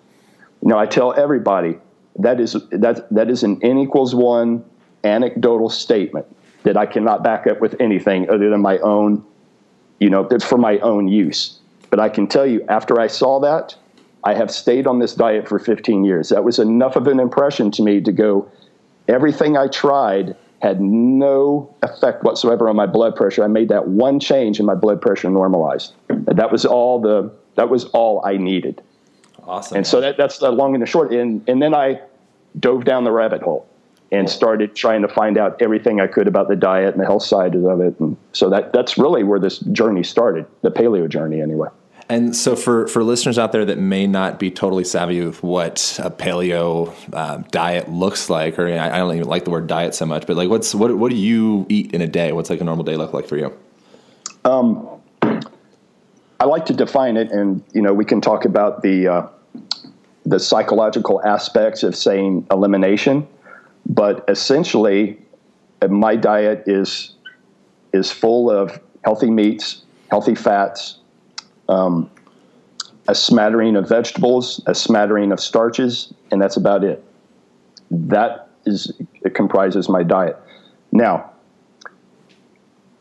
Know, 0.61 0.77
I 0.77 0.85
tell 0.85 1.13
everybody 1.13 1.77
that 2.19 2.39
is 2.39 2.53
that 2.71 3.09
that 3.13 3.29
is 3.29 3.43
an 3.43 3.61
n 3.63 3.77
equals 3.79 4.15
one 4.15 4.63
anecdotal 5.03 5.69
statement 5.69 6.25
that 6.63 6.77
I 6.77 6.85
cannot 6.85 7.21
back 7.21 7.47
up 7.47 7.59
with 7.59 7.75
anything 7.81 8.29
other 8.29 8.49
than 8.49 8.61
my 8.61 8.77
own 8.77 9.25
you 10.03 10.09
know, 10.09 10.27
for 10.39 10.57
my 10.57 10.79
own 10.79 11.07
use. 11.07 11.59
But 11.89 12.01
I 12.01 12.09
can 12.09 12.27
tell 12.27 12.45
you, 12.45 12.65
after 12.67 12.99
I 12.99 13.07
saw 13.07 13.39
that, 13.39 13.73
I 14.25 14.33
have 14.33 14.51
stayed 14.51 14.85
on 14.85 14.99
this 14.99 15.15
diet 15.15 15.47
for 15.47 15.59
15 15.59 16.03
years. 16.03 16.27
That 16.27 16.43
was 16.43 16.59
enough 16.59 16.97
of 16.97 17.07
an 17.07 17.21
impression 17.21 17.71
to 17.71 17.81
me 17.81 18.01
to 18.01 18.11
go, 18.11 18.51
everything 19.07 19.55
I 19.55 19.67
tried 19.69 20.35
had 20.61 20.81
no 20.81 21.73
effect 21.83 22.23
whatsoever 22.23 22.67
on 22.67 22.75
my 22.75 22.85
blood 22.85 23.15
pressure. 23.15 23.45
I 23.45 23.47
made 23.47 23.69
that 23.69 23.87
one 23.87 24.19
change 24.19 24.59
and 24.59 24.67
my 24.67 24.75
blood 24.75 25.01
pressure 25.01 25.29
normalized. 25.29 25.93
That 26.09 26.51
was 26.51 26.65
all 26.65 26.99
the 26.99 27.31
that 27.55 27.69
was 27.69 27.85
all 27.85 28.25
I 28.25 28.35
needed. 28.35 28.81
Awesome. 29.45 29.77
And 29.77 29.87
so 29.87 30.01
that, 30.01 30.17
that's 30.17 30.39
the 30.39 30.51
long 30.51 30.73
and 30.73 30.81
the 30.81 30.87
short. 30.87 31.13
And 31.13 31.47
and 31.47 31.61
then 31.61 31.73
I 31.73 32.01
dove 32.59 32.83
down 32.83 33.05
the 33.05 33.11
rabbit 33.11 33.41
hole 33.41 33.67
and 34.13 34.29
started 34.29 34.75
trying 34.75 35.01
to 35.01 35.07
find 35.07 35.37
out 35.37 35.59
everything 35.59 35.99
I 35.99 36.07
could 36.07 36.27
about 36.27 36.47
the 36.47 36.55
diet 36.55 36.93
and 36.93 37.01
the 37.01 37.05
health 37.05 37.23
side 37.23 37.55
of 37.55 37.81
it. 37.81 37.99
And 37.99 38.15
so 38.31 38.49
that 38.51 38.71
that's 38.71 38.97
really 38.97 39.23
where 39.23 39.39
this 39.39 39.57
journey 39.59 40.03
started, 40.03 40.45
the 40.61 40.69
paleo 40.71 41.09
journey, 41.09 41.41
anyway. 41.41 41.69
And 42.09 42.35
so, 42.35 42.55
for, 42.55 42.87
for 42.87 43.03
listeners 43.03 43.39
out 43.39 43.53
there 43.53 43.65
that 43.65 43.79
may 43.79 44.05
not 44.05 44.37
be 44.37 44.51
totally 44.51 44.83
savvy 44.83 45.25
with 45.25 45.41
what 45.41 45.99
a 46.03 46.11
paleo 46.11 46.93
uh, 47.13 47.37
diet 47.49 47.89
looks 47.89 48.29
like, 48.29 48.59
or 48.59 48.67
I, 48.67 48.93
I, 48.93 48.97
don't 48.97 49.15
even 49.15 49.27
like 49.27 49.45
the 49.45 49.51
word 49.51 49.67
diet 49.67 49.95
so 49.95 50.05
much, 50.05 50.27
but 50.27 50.35
like, 50.35 50.49
what's 50.49 50.75
what 50.75 50.95
what 50.97 51.09
do 51.09 51.15
you 51.15 51.65
eat 51.69 51.93
in 51.93 52.01
a 52.01 52.07
day? 52.07 52.31
What's 52.33 52.49
like 52.49 52.61
a 52.61 52.63
normal 52.63 52.83
day 52.83 52.97
look 52.97 53.13
like 53.13 53.27
for 53.27 53.37
you? 53.37 53.57
Um, 54.45 54.87
I 55.21 56.45
like 56.45 56.65
to 56.65 56.73
define 56.73 57.17
it, 57.17 57.31
and 57.31 57.63
you 57.73 57.81
know, 57.81 57.93
we 57.93 58.05
can 58.05 58.19
talk 58.19 58.45
about 58.45 58.83
the 58.83 59.07
uh, 59.07 59.27
the 60.25 60.39
psychological 60.39 61.23
aspects 61.25 61.83
of 61.83 61.95
saying 61.95 62.45
elimination. 62.51 63.27
But 63.85 64.25
essentially, 64.27 65.19
uh, 65.81 65.87
my 65.87 66.15
diet 66.15 66.63
is 66.67 67.15
is 67.93 68.11
full 68.11 68.49
of 68.49 68.79
healthy 69.03 69.29
meats, 69.29 69.83
healthy 70.09 70.35
fats, 70.35 70.97
um, 71.69 72.09
a 73.07 73.13
smattering 73.13 73.75
of 73.75 73.87
vegetables, 73.87 74.63
a 74.65 74.73
smattering 74.73 75.31
of 75.31 75.39
starches, 75.39 76.13
and 76.31 76.41
that's 76.41 76.57
about 76.57 76.83
it. 76.83 77.03
That 77.91 78.49
is 78.65 78.91
it 79.21 79.35
comprises 79.35 79.89
my 79.89 80.03
diet. 80.03 80.37
Now, 80.91 81.31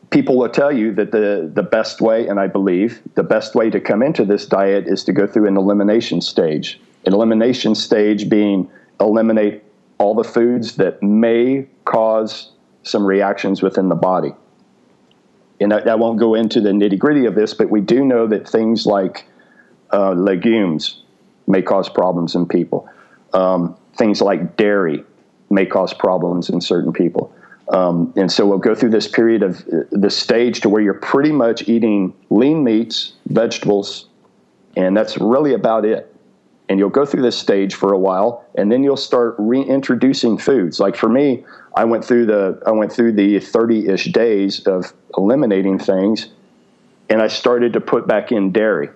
people 0.09 0.37
will 0.37 0.49
tell 0.49 0.71
you 0.71 0.93
that 0.93 1.11
the, 1.11 1.49
the 1.53 1.63
best 1.63 2.01
way, 2.01 2.27
and 2.27 2.39
I 2.39 2.47
believe 2.47 3.01
the 3.15 3.23
best 3.23 3.55
way 3.55 3.69
to 3.69 3.79
come 3.79 4.03
into 4.03 4.25
this 4.25 4.45
diet 4.45 4.87
is 4.87 5.03
to 5.05 5.13
go 5.13 5.25
through 5.25 5.47
an 5.47 5.57
elimination 5.57 6.21
stage. 6.21 6.79
An 7.05 7.13
elimination 7.13 7.75
stage 7.75 8.29
being 8.29 8.69
eliminate 8.99 9.62
all 9.97 10.15
the 10.15 10.23
foods 10.23 10.75
that 10.77 11.01
may 11.01 11.67
cause 11.85 12.51
some 12.83 13.05
reactions 13.05 13.61
within 13.61 13.89
the 13.89 13.95
body. 13.95 14.33
And 15.59 15.73
I, 15.73 15.79
I 15.79 15.95
won't 15.95 16.19
go 16.19 16.35
into 16.35 16.59
the 16.61 16.69
nitty 16.69 16.99
gritty 16.99 17.25
of 17.25 17.35
this, 17.35 17.53
but 17.53 17.69
we 17.69 17.81
do 17.81 18.03
know 18.03 18.27
that 18.27 18.47
things 18.47 18.85
like 18.85 19.25
uh, 19.91 20.11
legumes 20.11 21.01
may 21.47 21.61
cause 21.61 21.89
problems 21.89 22.35
in 22.35 22.45
people. 22.47 22.89
Um, 23.33 23.77
things 23.95 24.21
like 24.21 24.57
dairy 24.57 25.03
may 25.49 25.65
cause 25.65 25.93
problems 25.93 26.49
in 26.49 26.61
certain 26.61 26.91
people. 26.91 27.33
Um, 27.69 28.13
and 28.17 28.31
so 28.31 28.45
we'll 28.45 28.57
go 28.57 28.75
through 28.75 28.89
this 28.89 29.07
period 29.07 29.41
of 29.41 29.61
uh, 29.67 29.83
the 29.91 30.09
stage 30.09 30.61
to 30.61 30.69
where 30.69 30.81
you're 30.81 30.93
pretty 30.95 31.31
much 31.31 31.69
eating 31.69 32.13
lean 32.29 32.63
meats, 32.63 33.13
vegetables, 33.27 34.07
and 34.75 34.97
that's 34.97 35.17
really 35.17 35.53
about 35.53 35.85
it. 35.85 36.12
And 36.73 36.79
you'll 36.79 36.89
go 36.89 37.05
through 37.05 37.21
this 37.21 37.37
stage 37.37 37.75
for 37.75 37.93
a 37.93 37.99
while, 37.99 38.43
and 38.55 38.71
then 38.71 38.83
you'll 38.83 38.97
start 38.97 39.35
reintroducing 39.37 40.39
foods. 40.39 40.79
Like 40.79 40.95
for 40.95 41.07
me, 41.07 41.45
I 41.75 41.85
went 41.85 42.03
through 42.03 42.25
the 42.25 42.59
I 42.65 42.71
went 42.71 42.91
through 42.91 43.11
the 43.11 43.35
30-ish 43.35 44.05
days 44.11 44.65
of 44.65 44.91
eliminating 45.15 45.77
things, 45.77 46.29
and 47.09 47.21
I 47.21 47.27
started 47.27 47.73
to 47.73 47.79
put 47.79 48.07
back 48.07 48.31
in 48.31 48.51
dairy, 48.51 48.89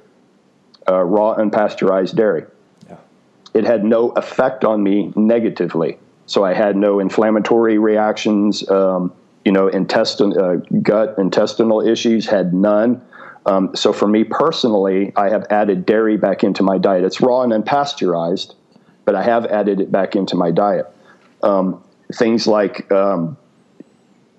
uh, 0.90 1.04
raw 1.04 1.36
unpasteurized 1.36 2.16
dairy. 2.16 2.46
Yeah. 2.88 2.96
It 3.54 3.66
had 3.66 3.86
no 3.86 4.10
effect 4.10 4.66
on 4.66 4.82
me 4.82 5.13
negatively 5.16 6.00
so 6.28 6.44
I 6.44 6.54
had 6.54 6.76
no 6.76 7.00
inflammatory 7.00 7.78
reactions. 7.80 8.70
Um, 8.70 9.13
you 9.46 9.54
know, 9.54 9.70
intestine, 9.70 10.38
uh, 10.38 10.58
gut, 10.82 11.16
intestinal 11.18 11.82
issues 11.82 12.28
had 12.28 12.54
none. 12.54 13.02
Um, 13.48 13.76
so 13.76 13.94
for 13.94 14.08
me 14.08 14.26
personally, 14.26 15.14
I 15.16 15.30
have 15.30 15.46
added 15.50 15.86
dairy 15.86 16.18
back 16.18 16.44
into 16.44 16.64
my 16.64 16.78
diet. 16.78 17.06
It's 17.06 17.22
raw 17.22 17.44
and 17.44 17.54
unpasteurized, 17.54 18.56
but 19.06 19.16
I 19.16 19.24
have 19.24 19.46
added 19.46 19.80
it 19.80 19.90
back 19.90 20.16
into 20.16 20.36
my 20.36 20.52
diet. 20.52 20.86
Um, 21.42 21.82
things 22.14 22.46
like 22.46 22.92
um, 22.92 23.38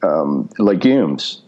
um, 0.03 0.51
legumes. 0.59 1.41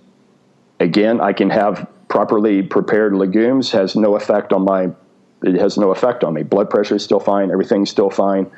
Again, 0.80 1.20
I 1.20 1.34
can 1.34 1.50
have 1.50 1.86
properly 2.08 2.62
prepared 2.62 3.14
legumes. 3.14 3.70
Has 3.72 3.94
no 3.94 4.16
effect 4.16 4.54
on 4.54 4.64
my. 4.64 4.90
It 5.42 5.54
has 5.60 5.76
no 5.76 5.90
effect 5.90 6.24
on 6.24 6.34
me. 6.34 6.42
Blood 6.42 6.70
pressure 6.70 6.96
is 6.96 7.04
still 7.04 7.20
fine. 7.20 7.50
Everything's 7.50 7.90
still 7.90 8.10
fine. 8.10 8.50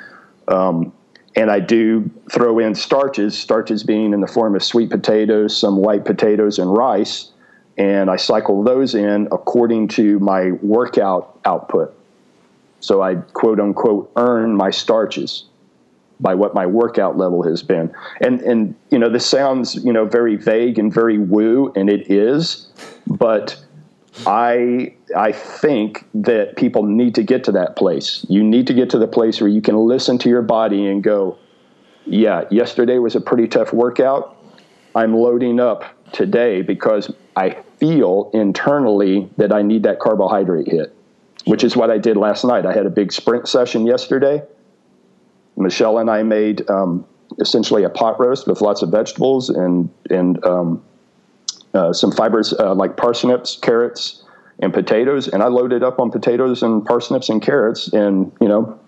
Um, 0.47 0.93
and 1.35 1.51
I 1.51 1.61
do 1.61 2.09
throw 2.31 2.59
in 2.59 2.75
starches, 2.75 3.37
starches 3.37 3.83
being 3.83 4.13
in 4.13 4.21
the 4.21 4.27
form 4.27 4.55
of 4.55 4.63
sweet 4.63 4.91
potatoes, 4.91 5.57
some 5.57 5.77
white 5.77 6.05
potatoes, 6.05 6.59
and 6.59 6.73
rice. 6.73 7.32
And 7.79 8.11
I 8.11 8.17
cycle 8.17 8.63
those 8.63 8.95
in 8.95 9.29
according 9.33 9.89
to 9.89 10.19
my 10.19 10.53
workout 10.63 11.39
output. 11.45 11.95
So 12.81 13.03
I 13.03 13.15
quote 13.15 13.61
unquote 13.61 14.11
earn 14.17 14.57
my 14.57 14.71
starches 14.71 15.45
by 16.21 16.35
what 16.35 16.55
my 16.55 16.67
workout 16.67 17.17
level 17.19 17.43
has 17.43 17.63
been. 17.63 17.95
And 18.21 18.41
and 18.43 18.75
you 18.91 18.99
know 18.99 19.09
this 19.09 19.27
sounds 19.27 19.75
you 19.77 19.93
know 19.93 20.05
very 20.05 20.37
vague 20.37 20.79
and 20.79 20.93
very 20.93 21.19
woo, 21.19 21.73
and 21.75 21.91
it 21.91 22.11
is, 22.11 22.69
but 23.07 23.63
I 24.27 24.95
I 25.17 25.33
think 25.33 26.05
that 26.15 26.57
people 26.57 26.85
need 26.85 27.15
to 27.17 27.23
get 27.23 27.45
to 27.45 27.53
that 27.53 27.77
place. 27.77 28.25
You 28.29 28.43
need 28.45 28.67
to 28.69 28.75
get 28.75 28.91
to 28.91 28.99
the 28.99 29.09
place 29.09 29.41
where 29.41 29.51
you 29.51 29.61
can 29.61 29.77
listen 29.77 30.19
to 30.19 30.29
your 30.29 30.43
body 30.43 30.87
and 30.87 31.03
go, 31.03 31.39
yeah, 32.07 32.45
yesterday 32.51 32.99
was 32.99 33.17
a 33.17 33.21
pretty 33.21 33.49
tough 33.49 33.73
workout. 33.73 34.37
I'm 34.95 35.15
loading 35.15 35.59
up 35.59 35.85
today 36.13 36.63
because 36.63 37.11
I 37.37 37.51
feel 37.79 38.31
internally 38.35 39.29
that 39.37 39.53
I 39.53 39.63
need 39.63 39.85
that 39.85 39.99
carbohydrate 39.99 40.69
hit, 40.69 40.95
which 41.45 41.65
is 41.65 41.77
what 41.77 41.91
I 41.91 41.99
did 41.99 42.17
last 42.17 42.45
night. 42.45 42.67
I 42.67 42.73
had 42.73 42.87
a 42.87 42.91
big 42.91 43.13
sprint 43.13 43.49
session 43.49 43.87
yesterday. 43.87 44.43
Michelle 45.57 45.99
and 45.99 46.11
I 46.11 46.23
made 46.23 46.69
um, 46.71 47.05
essentially 47.39 47.85
a 47.85 47.89
pot 47.89 48.21
roast 48.21 48.47
with 48.47 48.61
lots 48.61 48.83
of 48.83 48.91
vegetables 48.91 49.51
and 49.51 49.89
and 50.11 50.45
um, 50.45 50.83
uh, 51.75 51.93
some 51.93 52.13
fibers 52.13 52.53
uh, 52.53 52.75
like 52.75 52.97
parsnips, 52.97 53.57
carrots, 53.57 54.25
and 54.59 54.73
potatoes. 54.73 55.29
And 55.29 55.43
I 55.43 55.49
loaded 55.49 55.83
up 55.83 55.99
on 55.99 56.11
potatoes 56.11 56.63
and 56.63 56.85
parsnips 56.85 57.29
and 57.29 57.41
carrots, 57.41 57.93
and 57.93 58.33
you 58.41 58.49
know, 58.49 58.79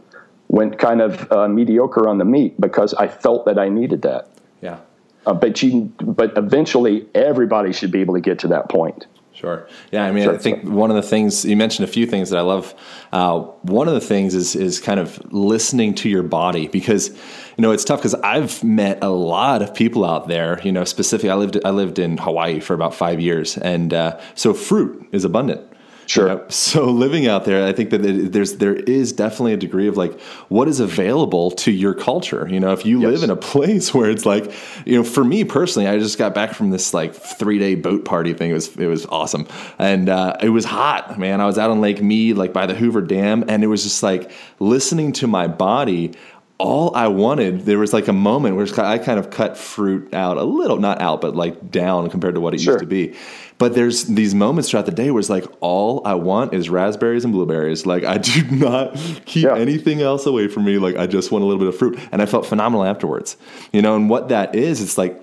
went 0.49 0.79
kind 0.79 1.01
of 1.01 1.31
uh, 1.33 1.49
mediocre 1.49 2.09
on 2.09 2.19
the 2.19 2.25
meat 2.25 2.61
because 2.61 2.95
I 2.95 3.09
felt 3.09 3.47
that 3.47 3.59
I 3.59 3.69
needed 3.69 4.03
that. 4.03 4.29
Yeah. 4.61 4.79
Uh, 5.27 5.35
but 5.35 5.63
you, 5.63 5.93
but 6.01 6.37
eventually, 6.37 7.07
everybody 7.15 7.73
should 7.73 7.91
be 7.91 8.01
able 8.01 8.15
to 8.15 8.21
get 8.21 8.39
to 8.41 8.49
that 8.49 8.69
point. 8.69 9.07
Sure. 9.35 9.67
Yeah. 9.91 10.05
I 10.05 10.13
mean, 10.13 10.25
sure. 10.25 10.35
I 10.35 10.39
think 10.39 10.63
one 10.63 10.91
of 10.91 10.97
the 10.97 11.03
things 11.03 11.45
you 11.45 11.57
mentioned 11.57 11.89
a 11.89 11.91
few 11.91 12.07
things 12.07 12.31
that 12.31 12.39
I 12.39 12.43
love. 12.43 12.73
Uh, 13.13 13.41
one 13.63 13.89
of 13.89 13.95
the 13.95 14.01
things 14.01 14.35
is 14.35 14.55
is 14.55 14.81
kind 14.81 15.01
of 15.01 15.21
listening 15.33 15.95
to 15.97 16.09
your 16.09 16.23
body 16.23 16.69
because 16.69 17.09
you 17.09 17.63
know 17.63 17.73
it's 17.73 17.85
tough 17.85 17.99
because 17.99 18.15
I've 18.15 18.63
met 18.63 19.03
a 19.03 19.09
lot 19.09 19.61
of 19.61 19.75
people 19.75 20.05
out 20.05 20.29
there. 20.29 20.61
You 20.63 20.71
know, 20.71 20.85
specifically, 20.85 21.31
I 21.31 21.35
lived 21.35 21.59
I 21.65 21.71
lived 21.71 21.99
in 21.99 22.17
Hawaii 22.17 22.61
for 22.61 22.75
about 22.75 22.95
five 22.95 23.21
years, 23.21 23.59
and 23.59 23.93
uh, 23.93 24.21
so 24.37 24.55
fruit 24.55 25.09
is 25.11 25.25
abundant. 25.25 25.69
Sure. 26.07 26.29
You 26.29 26.35
know, 26.35 26.45
so 26.49 26.85
living 26.91 27.27
out 27.27 27.45
there, 27.45 27.67
I 27.67 27.73
think 27.73 27.91
that 27.91 27.99
there's 27.99 28.57
there 28.57 28.75
is 28.75 29.13
definitely 29.13 29.55
a 29.55 29.57
degree 29.57 29.89
of 29.89 29.97
like 29.97 30.19
what 30.49 30.69
is 30.69 30.81
available 30.81 31.51
to 31.53 31.73
your 31.73 31.95
culture. 31.95 32.47
You 32.49 32.61
know, 32.61 32.73
if 32.73 32.85
you 32.85 33.01
yes. 33.01 33.13
live 33.13 33.23
in 33.23 33.31
a 33.31 33.37
place 33.37 33.95
where 33.95 34.11
it's 34.11 34.27
like, 34.27 34.53
you 34.85 34.97
know, 34.97 35.05
for 35.05 35.25
me 35.25 35.45
personally, 35.45 35.89
I 35.89 35.99
just 35.99 36.19
got 36.19 36.35
back 36.35 36.55
from 36.55 36.71
this 36.71 36.95
like 36.95 37.15
three 37.15 37.59
day 37.59 37.75
boat 37.75 38.05
party 38.05 38.35
thing. 38.35 38.51
It 38.51 38.55
was 38.55 38.77
it 38.77 38.87
was 38.87 39.07
awesome, 39.07 39.47
and 39.79 40.09
uh, 40.09 40.37
it 40.43 40.51
was 40.51 40.65
hot, 40.65 41.19
man. 41.19 41.41
I 41.41 41.47
was 41.47 41.59
out 41.59 41.71
on 41.71 41.81
Lake 41.81 42.03
Mead, 42.03 42.37
like 42.37 42.53
by 42.53 42.67
the 42.67 42.75
Hoover 42.75 43.01
Dam, 43.01 43.45
and 43.49 43.65
it 43.65 43.69
was 43.69 43.83
just 43.83 44.03
like 44.03 44.31
listening 44.59 45.13
to 45.13 45.27
my 45.27 45.47
body 45.47 46.13
all 46.59 46.95
I 46.95 47.09
wanted, 47.09 47.63
there 47.63 47.79
was 47.79 47.93
like 47.93 48.07
a 48.07 48.13
moment 48.13 48.57
where 48.57 48.67
I 48.85 48.99
kind 48.99 49.19
of 49.19 49.31
cut 49.31 49.59
fruit 49.59 50.15
out 50.15 50.37
a 50.37 50.45
little, 50.45 50.79
not 50.79 51.01
out, 51.01 51.21
but 51.21 51.35
like 51.35 51.71
down 51.71 52.09
compared 52.11 52.37
to 52.37 52.41
what 52.41 52.55
it 52.55 52.61
sure. 52.61 52.75
used 52.75 52.83
to 52.83 52.87
be. 52.87 53.15
But 53.59 53.75
there's 53.75 54.05
these 54.05 54.35
moments 54.35 54.71
throughout 54.71 54.87
the 54.87 54.93
day 54.93 55.11
where 55.11 55.21
it's 55.21 55.31
like, 55.31 55.45
all 55.61 56.03
I 56.05 56.15
want 56.15 56.55
is 56.55 56.69
raspberries 56.69 57.25
and 57.25 57.33
blueberries. 57.33 57.87
Like, 57.87 58.05
I 58.05 58.19
do 58.19 58.43
not 58.51 58.95
keep 59.27 59.45
yeah. 59.45 59.57
anything 59.57 60.03
else 60.03 60.27
away 60.27 60.49
from 60.49 60.65
me. 60.65 60.79
Like, 60.79 60.97
I 60.97 61.07
just 61.07 61.31
want 61.31 61.45
a 61.45 61.47
little 61.47 61.61
bit 61.61 61.69
of 61.69 61.79
fruit. 61.79 61.99
And 62.11 62.21
I 62.21 62.27
felt 62.27 62.47
phenomenal 62.47 62.85
afterwards. 62.85 63.37
You 63.73 63.83
know, 63.83 63.95
and 63.95 64.11
what 64.11 64.29
that 64.29 64.55
is, 64.55 64.81
it's 64.81 64.99
like, 64.99 65.21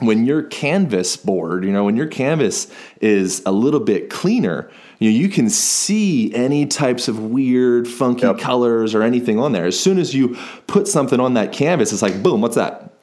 when 0.00 0.24
your 0.24 0.42
canvas 0.42 1.16
board, 1.16 1.64
you 1.64 1.72
know, 1.72 1.84
when 1.84 1.96
your 1.96 2.06
canvas 2.06 2.72
is 3.00 3.42
a 3.46 3.52
little 3.52 3.80
bit 3.80 4.10
cleaner, 4.10 4.70
you 4.98 5.10
know, 5.10 5.16
you 5.16 5.28
can 5.28 5.48
see 5.48 6.34
any 6.34 6.66
types 6.66 7.06
of 7.06 7.20
weird, 7.20 7.86
funky 7.86 8.26
yep. 8.26 8.38
colors 8.38 8.94
or 8.94 9.02
anything 9.02 9.38
on 9.38 9.52
there. 9.52 9.66
As 9.66 9.78
soon 9.78 9.98
as 9.98 10.14
you 10.14 10.36
put 10.66 10.88
something 10.88 11.20
on 11.20 11.34
that 11.34 11.52
canvas, 11.52 11.92
it's 11.92 12.02
like, 12.02 12.22
boom, 12.22 12.40
what's 12.40 12.56
that? 12.56 12.93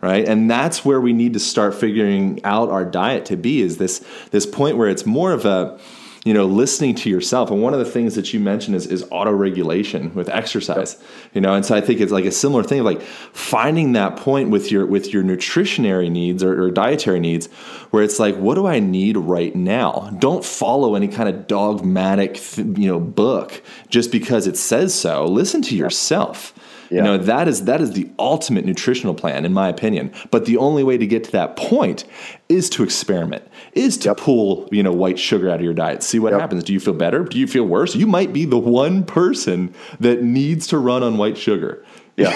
Right? 0.00 0.26
And 0.26 0.50
that's 0.50 0.84
where 0.84 1.00
we 1.00 1.12
need 1.12 1.34
to 1.34 1.40
start 1.40 1.74
figuring 1.74 2.40
out 2.44 2.70
our 2.70 2.84
diet 2.84 3.24
to 3.26 3.36
be 3.36 3.60
is 3.60 3.78
this 3.78 4.04
this 4.30 4.46
point 4.46 4.76
where 4.76 4.88
it's 4.88 5.04
more 5.04 5.32
of 5.32 5.44
a 5.44 5.78
you 6.24 6.34
know 6.34 6.46
listening 6.46 6.94
to 6.94 7.10
yourself. 7.10 7.50
And 7.50 7.62
one 7.62 7.72
of 7.72 7.78
the 7.78 7.86
things 7.86 8.14
that 8.14 8.32
you 8.32 8.40
mentioned 8.40 8.76
is, 8.76 8.86
is 8.86 9.06
auto 9.10 9.30
regulation 9.30 10.14
with 10.14 10.28
exercise 10.28 10.96
yep. 10.98 11.08
you 11.34 11.40
know? 11.40 11.54
And 11.54 11.64
so 11.64 11.74
i 11.74 11.80
think 11.80 12.00
it's 12.00 12.12
like 12.12 12.24
a 12.24 12.32
similar 12.32 12.62
thing 12.62 12.80
of 12.80 12.86
like 12.86 13.02
finding 13.02 13.92
that 13.92 14.16
point 14.16 14.50
with 14.50 14.70
your 14.70 14.86
with 14.86 15.12
your 15.12 15.22
nutritionary 15.22 16.10
needs 16.10 16.42
or, 16.42 16.62
or 16.62 16.70
dietary 16.70 17.20
needs 17.20 17.46
where 17.90 18.02
it's 18.02 18.18
like 18.18 18.36
what 18.36 18.54
do 18.54 18.66
i 18.66 18.80
need 18.80 19.16
right 19.16 19.54
now? 19.54 20.14
Don't 20.18 20.44
follow 20.44 20.94
any 20.94 21.08
kind 21.08 21.28
of 21.28 21.46
dogmatic 21.46 22.40
you 22.56 22.88
know 22.88 23.00
book 23.00 23.62
just 23.88 24.12
because 24.12 24.46
it 24.46 24.56
says 24.56 24.94
so. 24.94 25.24
Listen 25.24 25.62
to 25.62 25.76
yourself 25.76 26.54
yeah. 26.90 26.96
You 26.98 27.02
know, 27.02 27.18
that 27.18 27.46
is 27.46 27.64
that 27.64 27.80
is 27.80 27.92
the 27.92 28.10
ultimate 28.18 28.64
nutritional 28.64 29.14
plan, 29.14 29.44
in 29.44 29.52
my 29.52 29.68
opinion. 29.68 30.12
But 30.30 30.44
the 30.46 30.56
only 30.56 30.82
way 30.82 30.98
to 30.98 31.06
get 31.06 31.22
to 31.24 31.32
that 31.32 31.56
point 31.56 32.04
is 32.48 32.68
to 32.70 32.82
experiment, 32.82 33.46
is 33.74 33.96
to 33.98 34.08
yep. 34.10 34.16
pull, 34.16 34.68
you 34.72 34.82
know, 34.82 34.92
white 34.92 35.18
sugar 35.18 35.48
out 35.48 35.56
of 35.56 35.62
your 35.62 35.74
diet. 35.74 36.02
See 36.02 36.18
what 36.18 36.32
yep. 36.32 36.40
happens. 36.40 36.64
Do 36.64 36.72
you 36.72 36.80
feel 36.80 36.94
better? 36.94 37.22
Do 37.24 37.38
you 37.38 37.46
feel 37.46 37.64
worse? 37.64 37.94
You 37.94 38.08
might 38.08 38.32
be 38.32 38.44
the 38.44 38.58
one 38.58 39.04
person 39.04 39.72
that 40.00 40.22
needs 40.22 40.66
to 40.68 40.78
run 40.78 41.04
on 41.04 41.16
white 41.16 41.38
sugar. 41.38 41.84
Yeah. 42.16 42.30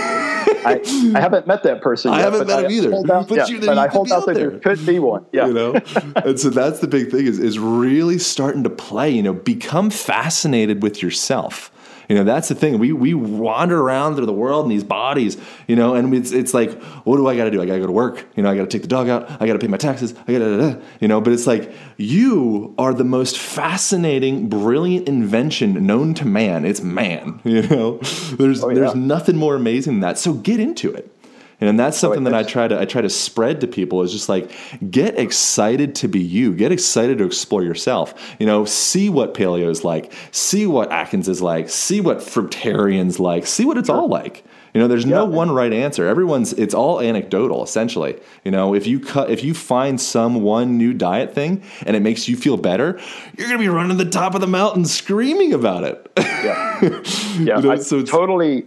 I, 0.65 0.81
I 1.15 1.21
haven't 1.21 1.47
met 1.47 1.63
that 1.65 1.83
person. 1.83 2.13
Yet, 2.13 2.21
I 2.21 2.23
haven't 2.23 2.47
met 2.47 2.65
him 2.65 2.71
either. 2.71 2.95
Out, 2.95 3.29
but, 3.29 3.51
yeah, 3.51 3.59
but 3.61 3.77
I 3.77 3.89
hold 3.89 4.11
out, 4.13 4.25
that 4.27 4.35
there 4.35 4.59
could 4.59 4.85
be 4.87 4.99
one. 4.99 5.27
Yeah. 5.33 5.47
You 5.47 5.53
know? 5.53 5.75
and 6.17 6.39
so 6.39 6.51
that's 6.51 6.81
the 6.81 6.87
big 6.87 7.11
thing 7.11 7.27
is, 7.27 7.39
is 7.39 7.59
really 7.59 8.19
starting 8.19 8.63
to 8.63 8.71
play, 8.71 9.11
you 9.11 9.23
know, 9.23 9.35
become 9.35 9.91
fascinated 9.91 10.83
with 10.83 11.03
yourself. 11.03 11.71
You 12.09 12.17
know, 12.17 12.25
that's 12.25 12.49
the 12.49 12.55
thing. 12.55 12.79
We 12.79 12.93
we 12.93 13.15
wander 13.15 13.81
around 13.81 14.17
through 14.17 14.27
the 14.27 14.33
world 14.33 14.65
in 14.65 14.71
these 14.71 14.85
bodies, 14.85 15.37
you 15.67 15.77
know, 15.77 15.95
and 15.95 16.15
it's 16.15 16.33
it's 16.33 16.55
like, 16.55 16.81
what 17.05 17.17
do 17.17 17.27
I 17.27 17.37
got 17.37 17.45
to 17.45 17.51
do? 17.51 17.63
I 17.63 17.67
got 17.67 17.75
to 17.75 17.81
go 17.81 17.87
to 17.87 17.93
work. 17.93 18.27
You 18.37 18.43
know, 18.43 18.51
I 18.51 18.57
got 18.57 18.63
to 18.63 18.69
take 18.69 18.83
the 18.83 18.89
dog 18.89 19.09
out. 19.09 19.31
I 19.41 19.47
got 19.47 19.55
to 19.55 19.59
pay 19.59 19.69
my 19.69 19.77
taxes. 19.77 20.15
I 20.27 20.33
got 20.33 20.39
to, 20.39 20.83
you 21.01 21.09
know. 21.09 21.21
But 21.21 21.33
it's 21.33 21.47
like 21.47 21.73
you 21.97 22.75
are 22.79 22.93
the 22.93 23.05
most 23.05 23.39
fascinating, 23.39 24.49
brilliant 24.49 25.09
invention 25.09 25.87
known 25.87 26.15
to 26.15 26.25
man. 26.25 26.65
It's 26.65 26.81
man. 26.81 27.41
You 27.55 27.63
know, 27.63 27.99
there's 28.33 28.65
oh, 28.65 28.71
yeah. 28.71 28.81
there's 28.81 28.95
nothing 28.97 29.37
more 29.37 29.55
amazing 29.55 29.95
than 29.95 30.01
that. 30.01 30.19
So 30.19 30.35
get 30.35 30.59
into 30.59 30.93
it. 30.93 31.14
And 31.61 31.79
that's 31.79 31.99
oh, 31.99 32.09
something 32.09 32.25
that 32.25 32.35
I 32.35 32.43
try 32.43 32.69
to 32.69 32.81
I 32.81 32.85
try 32.85 33.03
to 33.03 33.11
spread 33.11 33.61
to 33.61 33.67
people 33.67 34.03
is 34.03 34.13
just 34.13 34.29
like 34.29 34.51
get 34.91 35.19
excited 35.19 35.95
to 35.97 36.09
be 36.09 36.21
you. 36.21 36.55
Get 36.55 36.73
excited 36.73 37.19
to 37.19 37.25
explore 37.25 37.63
yourself. 37.63 38.37
You 38.39 38.47
know, 38.47 38.65
see 38.65 39.09
what 39.09 39.35
paleo 39.35 39.69
is 39.69 39.85
like. 39.85 40.13
See 40.33 40.67
what 40.67 40.91
Atkins 40.93 41.29
is 41.29 41.41
like. 41.41 41.69
See 41.69 42.01
what 42.01 42.19
fruitarians 42.19 43.19
like. 43.19 43.47
See 43.47 43.65
what 43.65 43.79
it's 43.79 43.89
all 43.89 44.09
like. 44.09 44.45
You 44.75 44.81
know, 44.81 44.89
there's 44.89 45.07
no 45.07 45.25
one 45.25 45.53
right 45.53 45.73
answer. 45.73 46.05
Everyone's 46.09 46.53
it's 46.55 46.75
all 46.75 47.01
anecdotal 47.01 47.63
essentially. 47.63 48.19
You 48.45 48.51
know, 48.51 48.75
if 48.75 48.89
you 48.89 48.99
cut 48.99 49.31
if 49.31 49.45
you 49.45 49.55
find 49.55 50.01
some 50.01 50.43
one 50.43 50.77
new 50.77 50.93
diet 50.93 51.33
thing 51.33 51.63
and 51.87 51.95
it 51.95 52.01
makes 52.01 52.27
you 52.27 52.37
feel 52.37 52.57
better, 52.57 52.99
you're 53.39 53.47
going 53.47 53.59
to 53.59 53.65
be 53.65 53.69
running 53.69 53.99
the 53.99 54.05
top 54.05 54.35
of 54.35 54.41
the 54.41 54.49
mountain 54.49 54.85
screaming 54.85 55.53
about 55.53 55.85
it. 55.85 56.11
Yeah, 56.17 56.81
yeah. 56.83 57.01
You 57.39 57.63
know, 57.63 57.71
I 57.71 57.77
so 57.77 58.03
totally, 58.03 58.67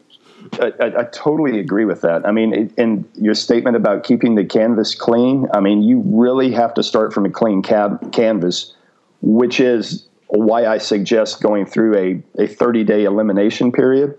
I, 0.54 0.74
I, 0.80 0.86
I 1.00 1.04
totally 1.06 1.60
agree 1.60 1.86
with 1.86 2.02
that. 2.02 2.26
I 2.26 2.32
mean, 2.32 2.54
it, 2.54 2.72
and 2.78 3.08
your 3.16 3.36
statement 3.36 3.76
about 3.76 4.04
keeping 4.04 4.36
the 4.36 4.46
canvas 4.46 4.96
clean. 4.96 5.48
I 5.54 5.60
mean, 5.60 5.82
you 5.82 6.02
really 6.06 6.52
have 6.52 6.74
to 6.76 6.84
start 6.84 7.14
from 7.14 7.26
a 7.26 7.30
clean 7.30 7.62
cab, 7.62 8.12
canvas, 8.12 8.74
which 9.22 9.60
is 9.60 10.08
why 10.28 10.66
I 10.66 10.78
suggest 10.78 11.42
going 11.42 11.66
through 11.66 12.24
a 12.38 12.44
a 12.44 12.48
30 12.48 12.84
day 12.84 13.06
elimination 13.06 13.72
period. 13.72 14.18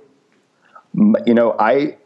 You 0.95 1.35
know, 1.35 1.55
I 1.59 1.97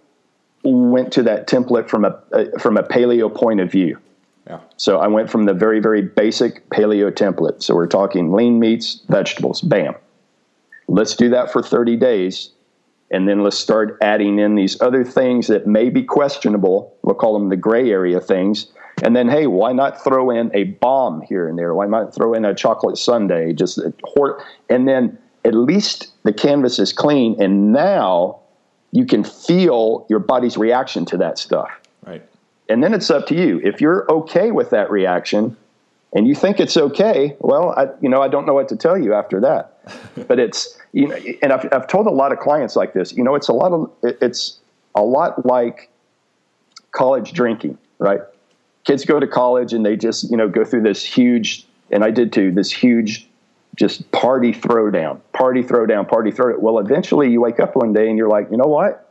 went 0.65 1.13
to 1.15 1.23
that 1.25 1.49
template 1.49 1.89
from 1.89 2.05
a, 2.05 2.19
a 2.33 2.59
from 2.59 2.77
a 2.77 2.83
paleo 2.83 3.33
point 3.35 3.61
of 3.61 3.71
view. 3.71 3.99
yeah. 4.47 4.61
So 4.77 4.99
I 4.99 5.07
went 5.09 5.31
from 5.31 5.45
the 5.45 5.55
very, 5.55 5.81
very 5.81 6.03
basic 6.03 6.69
paleo 6.71 7.11
template. 7.11 7.63
So 7.63 7.75
we're 7.75 7.87
talking 7.87 8.33
lean 8.33 8.59
meats, 8.59 9.03
vegetables, 9.09 9.61
bam. 9.61 9.95
Let's 10.89 11.17
do 11.17 11.31
that 11.31 11.53
for 11.53 11.63
30 11.63 11.97
days. 11.97 12.51
And 13.13 13.29
then 13.29 13.43
let's 13.43 13.59
start 13.59 13.99
adding 14.01 14.39
in 14.39 14.55
these 14.55 14.81
other 14.81 15.05
things 15.05 15.47
that 15.49 15.67
may 15.67 15.91
be 15.91 16.03
questionable. 16.03 16.97
We'll 17.03 17.15
call 17.15 17.35
them 17.39 17.51
the 17.51 17.57
gray 17.57 17.91
area 17.91 18.19
things. 18.21 18.67
And 19.03 19.15
then, 19.15 19.29
hey, 19.29 19.47
why 19.47 19.73
not 19.73 20.03
throw 20.03 20.31
in 20.31 20.51
a 20.55 20.65
bomb 20.65 21.21
here 21.23 21.49
and 21.49 21.59
there? 21.59 21.75
Why 21.75 21.87
not 21.87 22.15
throw 22.15 22.35
in 22.35 22.45
a 22.45 22.55
chocolate 22.55 22.97
sundae? 22.97 23.53
Just 23.53 23.79
hor- 24.05 24.43
and 24.71 24.89
then 24.89 25.19
at 25.45 25.55
least 25.55 26.09
the 26.23 26.33
canvas 26.33 26.79
is 26.79 26.93
clean. 26.93 27.41
And 27.43 27.73
now 27.73 28.41
you 28.93 29.05
can 29.05 29.25
feel 29.25 30.07
your 30.09 30.19
body's 30.19 30.57
reaction 30.57 31.05
to 31.07 31.17
that 31.17 31.39
stuff 31.39 31.71
Right. 32.07 32.23
and 32.69 32.85
then 32.85 32.93
it's 32.95 33.11
up 33.11 33.27
to 33.29 33.35
you. 33.35 33.61
If 33.65 33.81
you're 33.81 34.11
okay 34.11 34.51
with 34.53 34.71
that 34.71 34.91
reaction, 34.91 35.57
and 36.15 36.29
you 36.29 36.35
think 36.35 36.61
it's 36.61 36.77
okay, 36.77 37.37
well, 37.41 37.75
I, 37.77 37.89
you 38.01 38.09
know, 38.09 38.21
I 38.21 38.29
don't 38.29 38.47
know 38.47 38.55
what 38.55 38.69
to 38.69 38.77
tell 38.77 38.99
you 38.99 39.15
after 39.15 39.41
that. 39.41 39.79
but 40.29 40.39
it's 40.39 40.79
you 40.93 41.09
know, 41.09 41.19
and 41.43 41.53
I've, 41.53 41.67
I've 41.73 41.87
told 41.87 42.07
a 42.07 42.11
lot 42.11 42.33
of 42.33 42.39
clients 42.39 42.77
like 42.77 42.93
this. 42.93 43.13
You 43.13 43.25
know, 43.25 43.35
it's 43.35 43.49
a 43.49 43.53
lot 43.53 43.73
of 43.73 43.91
it's 44.03 44.59
a 44.95 45.03
lot 45.03 45.45
like 45.47 45.91
college 46.93 47.33
drinking, 47.33 47.79
right? 47.99 48.21
Kids 48.85 49.05
go 49.05 49.19
to 49.19 49.27
college 49.27 49.73
and 49.73 49.85
they 49.85 49.97
just 49.97 50.31
you 50.31 50.37
know 50.37 50.49
go 50.49 50.65
through 50.65 50.83
this 50.83 51.05
huge, 51.05 51.67
and 51.91 52.05
I 52.05 52.11
did 52.11 52.33
too, 52.33 52.53
this 52.53 52.71
huge 52.71 53.27
just 53.75 54.11
party 54.13 54.53
throwdown, 54.53 55.21
party 55.33 55.63
throwdown, 55.63 56.07
party 56.07 56.31
throwdown. 56.31 56.61
Well, 56.61 56.79
eventually 56.79 57.31
you 57.31 57.41
wake 57.41 57.59
up 57.59 57.75
one 57.75 57.95
day 57.95 58.09
and 58.09 58.19
you're 58.19 58.29
like, 58.29 58.51
you 58.51 58.59
know 58.59 58.69
what? 58.69 59.09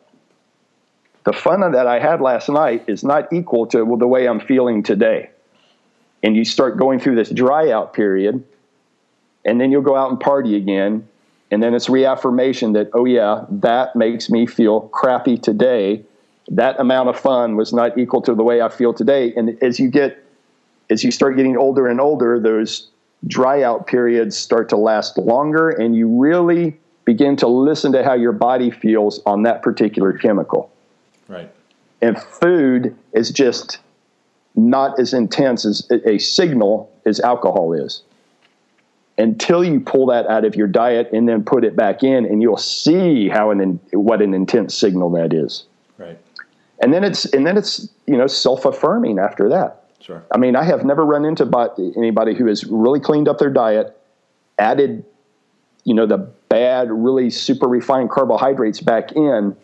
the 1.24 1.34
fun 1.34 1.60
that 1.72 1.88
I 1.88 2.00
had 2.00 2.22
last 2.22 2.50
night 2.50 2.86
is 2.88 3.04
not 3.04 3.32
equal 3.32 3.68
to 3.68 3.84
well, 3.84 3.98
the 3.98 4.08
way 4.08 4.28
I'm 4.28 4.40
feeling 4.40 4.84
today. 4.84 5.31
And 6.24 6.36
you 6.36 6.46
start 6.46 6.78
going 6.78 7.00
through 7.00 7.16
this 7.16 7.30
dry 7.30 7.72
out 7.72 7.94
period, 7.94 8.44
and 9.44 9.60
then 9.60 9.72
you'll 9.72 9.82
go 9.82 9.96
out 9.96 10.12
and 10.12 10.20
party 10.20 10.56
again. 10.56 11.08
And 11.50 11.62
then 11.62 11.74
it's 11.74 11.90
reaffirmation 11.90 12.74
that, 12.74 12.92
oh, 12.94 13.06
yeah, 13.06 13.46
that 13.50 13.96
makes 13.96 14.30
me 14.30 14.46
feel 14.46 14.82
crappy 14.90 15.38
today. 15.38 16.04
That 16.50 16.80
amount 16.80 17.10
of 17.10 17.20
fun 17.20 17.56
was 17.56 17.74
not 17.74 17.98
equal 17.98 18.22
to 18.22 18.34
the 18.34 18.44
way 18.44 18.62
I 18.62 18.70
feel 18.70 18.94
today. 18.94 19.34
And 19.36 19.62
as 19.62 19.80
you 19.80 19.90
get, 19.90 20.24
as 20.90 21.04
you 21.04 21.12
start 21.12 21.36
getting 21.36 21.58
older 21.58 21.88
and 21.88 22.00
older, 22.00 22.40
those 22.40 22.88
dry 23.28 23.64
out 23.64 23.88
periods 23.88 24.38
start 24.38 24.70
to 24.70 24.78
last 24.78 25.18
longer, 25.18 25.70
and 25.70 25.96
you 25.96 26.08
really 26.08 26.78
begin 27.06 27.36
to 27.38 27.48
listen 27.48 27.92
to 27.92 28.04
how 28.04 28.14
your 28.14 28.32
body 28.32 28.72
feels 28.72 29.22
on 29.26 29.44
that 29.44 29.62
particular 29.62 30.14
chemical 30.14 30.72
Right. 31.28 31.50
and 32.02 32.18
food 32.22 32.96
is 33.14 33.32
just 33.32 33.80
not 34.56 35.00
as 35.00 35.14
intense 35.14 35.66
as 35.66 35.90
a 36.06 36.18
signal 36.18 36.92
as 37.06 37.20
alcohol 37.20 37.74
is 37.74 38.04
until 39.18 39.64
you 39.64 39.80
pull 39.80 40.06
that 40.08 40.28
out 40.28 40.46
of 40.46 40.56
your 40.56 40.68
diet 40.68 41.10
and 41.14 41.28
then 41.28 41.44
put 41.44 41.64
it 41.64 41.76
back 41.76 42.04
in 42.04 42.26
and 42.26 42.42
you'll 42.42 42.58
see 42.58 43.30
how 43.30 43.52
an 43.52 43.80
what 43.94 44.22
an 44.22 44.34
intense 44.34 44.76
signal 44.76 45.10
that 45.10 45.34
is 45.34 45.66
Right. 45.98 46.18
and 46.82 46.94
then 46.94 47.04
it's 47.04 47.26
and 47.26 47.46
then 47.46 47.58
it's 47.58 47.90
you 48.08 48.18
know 48.18 48.28
self-affirming 48.28 49.20
after 49.20 49.50
that 49.50 49.82
Sure. 50.02 50.24
I 50.34 50.38
mean, 50.38 50.56
I 50.56 50.64
have 50.64 50.84
never 50.84 51.06
run 51.06 51.26
into 51.26 51.46
but 51.46 51.78
anybody 51.96 52.34
who 52.34 52.48
has 52.48 52.66
really 52.66 53.00
cleaned 53.00 53.28
up 53.28 53.38
their 53.38 53.52
diet, 53.52 53.96
added, 54.58 55.06
you 55.84 55.94
know, 55.94 56.08
the 56.08 56.18
bad, 56.50 56.92
really 56.92 57.30
super 57.30 57.68
refined 57.68 58.10
carbohydrates 58.10 58.80
back 58.80 59.12
in, 59.12 59.56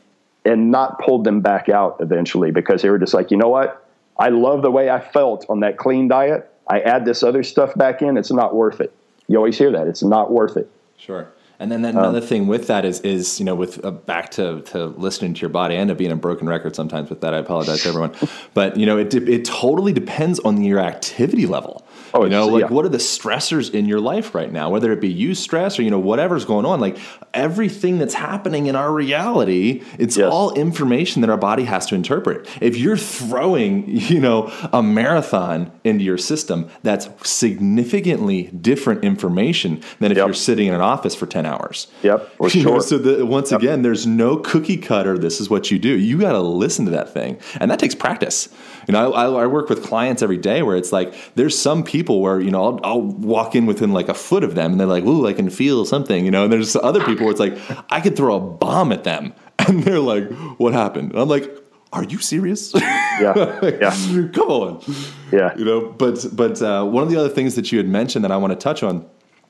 and 0.45 0.71
not 0.71 0.99
pulled 0.99 1.23
them 1.23 1.41
back 1.41 1.69
out 1.69 1.97
eventually 1.99 2.51
because 2.51 2.81
they 2.81 2.89
were 2.89 2.99
just 2.99 3.13
like, 3.13 3.31
you 3.31 3.37
know 3.37 3.49
what? 3.49 3.86
I 4.19 4.29
love 4.29 4.61
the 4.61 4.71
way 4.71 4.89
I 4.89 4.99
felt 4.99 5.45
on 5.49 5.59
that 5.61 5.77
clean 5.77 6.07
diet. 6.07 6.51
I 6.67 6.81
add 6.81 7.05
this 7.05 7.23
other 7.23 7.43
stuff 7.43 7.75
back 7.75 8.01
in. 8.01 8.17
It's 8.17 8.31
not 8.31 8.55
worth 8.55 8.81
it. 8.81 8.93
You 9.27 9.37
always 9.37 9.57
hear 9.57 9.71
that. 9.71 9.87
It's 9.87 10.03
not 10.03 10.31
worth 10.31 10.57
it. 10.57 10.69
Sure. 10.97 11.29
And 11.59 11.71
then, 11.71 11.83
another 11.83 12.21
thing 12.21 12.45
with 12.45 12.67
that 12.67 12.85
is, 12.85 12.99
is 13.01 13.39
you 13.39 13.45
know, 13.45 13.55
with 13.55 13.83
uh, 13.83 13.89
back 13.89 14.29
to, 14.31 14.61
to 14.61 14.85
listening 14.87 15.33
to 15.33 15.41
your 15.41 15.49
body. 15.49 15.75
I 15.75 15.79
end 15.79 15.89
up 15.89 15.97
being 15.97 16.11
a 16.11 16.15
broken 16.15 16.47
record 16.47 16.75
sometimes 16.75 17.09
with 17.09 17.21
that. 17.21 17.33
I 17.33 17.37
apologize 17.37 17.81
to 17.81 17.89
everyone, 17.89 18.15
but 18.53 18.77
you 18.77 18.85
know, 18.85 18.99
it 18.99 19.11
it 19.15 19.43
totally 19.43 19.91
depends 19.91 20.39
on 20.41 20.61
your 20.61 20.79
activity 20.79 21.47
level. 21.47 21.86
Oh, 22.17 22.23
you 22.23 22.29
know, 22.29 22.47
like 22.47 22.61
yeah. 22.61 22.67
what 22.67 22.85
are 22.85 22.89
the 22.89 22.97
stressors 22.97 23.73
in 23.73 23.85
your 23.85 23.99
life 23.99 24.33
right 24.35 24.51
now? 24.51 24.69
Whether 24.69 24.91
it 24.91 24.99
be 25.01 25.09
you 25.11 25.35
stress 25.35 25.77
or 25.79 25.83
you 25.83 25.91
know 25.91 25.99
whatever's 25.99 26.45
going 26.45 26.65
on, 26.65 26.79
like 26.79 26.97
everything 27.33 27.97
that's 27.99 28.13
happening 28.13 28.67
in 28.67 28.75
our 28.75 28.91
reality, 28.91 29.83
it's 29.99 30.17
Yes. 30.17 30.31
all 30.31 30.53
information 30.53 31.21
that 31.21 31.29
our 31.29 31.37
body 31.37 31.63
has 31.65 31.85
to 31.87 31.95
interpret. 31.95 32.47
If 32.61 32.77
you're 32.77 32.97
throwing, 32.97 33.87
you 33.87 34.19
know, 34.19 34.51
a 34.73 34.81
marathon 34.81 35.71
into 35.83 36.03
your 36.03 36.17
system, 36.17 36.69
that's 36.83 37.07
significantly 37.23 38.43
different 38.43 39.03
information 39.03 39.81
than 39.99 40.11
if 40.11 40.17
Yep. 40.17 40.27
you're 40.27 40.33
sitting 40.33 40.67
in 40.67 40.73
an 40.73 40.81
office 40.81 41.15
for 41.15 41.25
10 41.25 41.45
hours. 41.45 41.87
Yep, 42.03 42.29
for 42.37 42.49
You 42.57 42.63
know, 42.63 42.79
so 42.79 42.97
the, 42.97 43.25
once 43.25 43.51
again, 43.51 43.81
there's 43.81 44.07
no 44.07 44.37
cookie 44.37 44.77
cutter. 44.77 45.17
This 45.17 45.39
is 45.41 45.49
what 45.49 45.69
you 45.71 45.77
do. 45.79 45.89
You 45.89 46.19
got 46.19 46.31
to 46.33 46.39
listen 46.41 46.85
to 46.85 46.91
that 46.91 47.13
thing, 47.13 47.37
and 47.59 47.69
that 47.71 47.79
takes 47.79 47.95
practice. 47.95 48.49
You 48.87 48.93
know, 48.93 49.11
I, 49.13 49.25
I, 49.25 49.43
I 49.43 49.47
work 49.47 49.67
with 49.69 49.83
clients 49.83 50.21
every 50.21 50.37
day 50.37 50.61
where 50.61 50.77
it's 50.77 50.91
like 50.93 51.13
there's 51.35 51.57
some 51.57 51.83
people 51.83 52.06
where 52.15 52.39
you 52.39 52.51
know 52.51 52.63
I'll, 52.63 52.79
I'll 52.83 53.01
walk 53.01 53.55
in 53.55 53.65
within 53.65 53.91
like 53.91 54.09
a 54.09 54.13
foot 54.13 54.43
of 54.43 54.55
them, 54.55 54.71
and 54.71 54.79
they're 54.79 54.87
like, 54.87 55.03
"Ooh, 55.05 55.27
I 55.27 55.33
can 55.33 55.49
feel 55.49 55.85
something," 55.85 56.25
you 56.25 56.31
know. 56.31 56.43
And 56.45 56.53
there's 56.53 56.75
other 56.75 57.03
people 57.03 57.25
where 57.25 57.31
it's 57.31 57.39
like 57.39 57.57
I 57.91 57.99
could 58.01 58.15
throw 58.15 58.35
a 58.35 58.39
bomb 58.39 58.91
at 58.91 59.03
them, 59.03 59.33
and 59.59 59.83
they're 59.83 59.99
like, 59.99 60.29
"What 60.57 60.73
happened?" 60.73 61.11
And 61.11 61.19
I'm 61.21 61.27
like, 61.29 61.49
"Are 61.93 62.03
you 62.03 62.19
serious?" 62.19 62.73
Yeah. 63.19 63.59
Yeah. 63.63 64.29
Come 64.31 64.47
on 64.49 64.83
Yeah. 65.31 65.57
you 65.57 65.65
know 65.65 65.89
but 65.89 66.23
but 66.33 66.61
uh, 66.61 66.85
one 66.85 67.01
of 67.01 67.09
the 67.09 67.17
other 67.19 67.29
things 67.29 67.55
that 67.55 67.71
you 67.71 67.79
had 67.79 67.87
mentioned 67.87 68.23
that 68.23 68.31
i 68.31 68.37
want 68.37 68.51
to 68.53 68.55
touch 68.63 68.83
on 68.83 69.07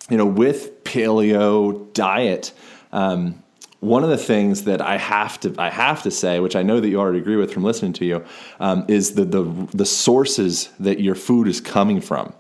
you 0.10 0.16
know 0.16 0.26
with 0.26 0.86
paleo 0.86 1.92
diet 1.94 2.54
um, 2.94 3.44
one 3.80 4.04
of 4.04 4.10
the 4.10 4.18
things 4.18 4.64
that 4.64 4.82
I 4.82 4.98
have 4.98 5.40
to 5.42 5.54
I 5.58 5.70
have 5.70 6.04
to 6.04 6.12
say, 6.12 6.40
which 6.40 6.56
I 6.56 6.64
know 6.64 6.80
that 6.80 6.88
you 6.88 7.00
already 7.00 7.20
agree 7.20 7.36
with 7.36 7.54
from 7.54 7.64
listening 7.64 7.94
to 7.94 8.06
you, 8.06 8.26
um, 8.60 8.86
is 8.88 9.14
the, 9.14 9.26
the 9.26 9.44
the 9.74 9.86
sources 9.86 10.70
that 10.80 11.00
your 11.00 11.16
food 11.16 11.48
is 11.48 11.62
coming 11.62 12.02
from. 12.02 12.34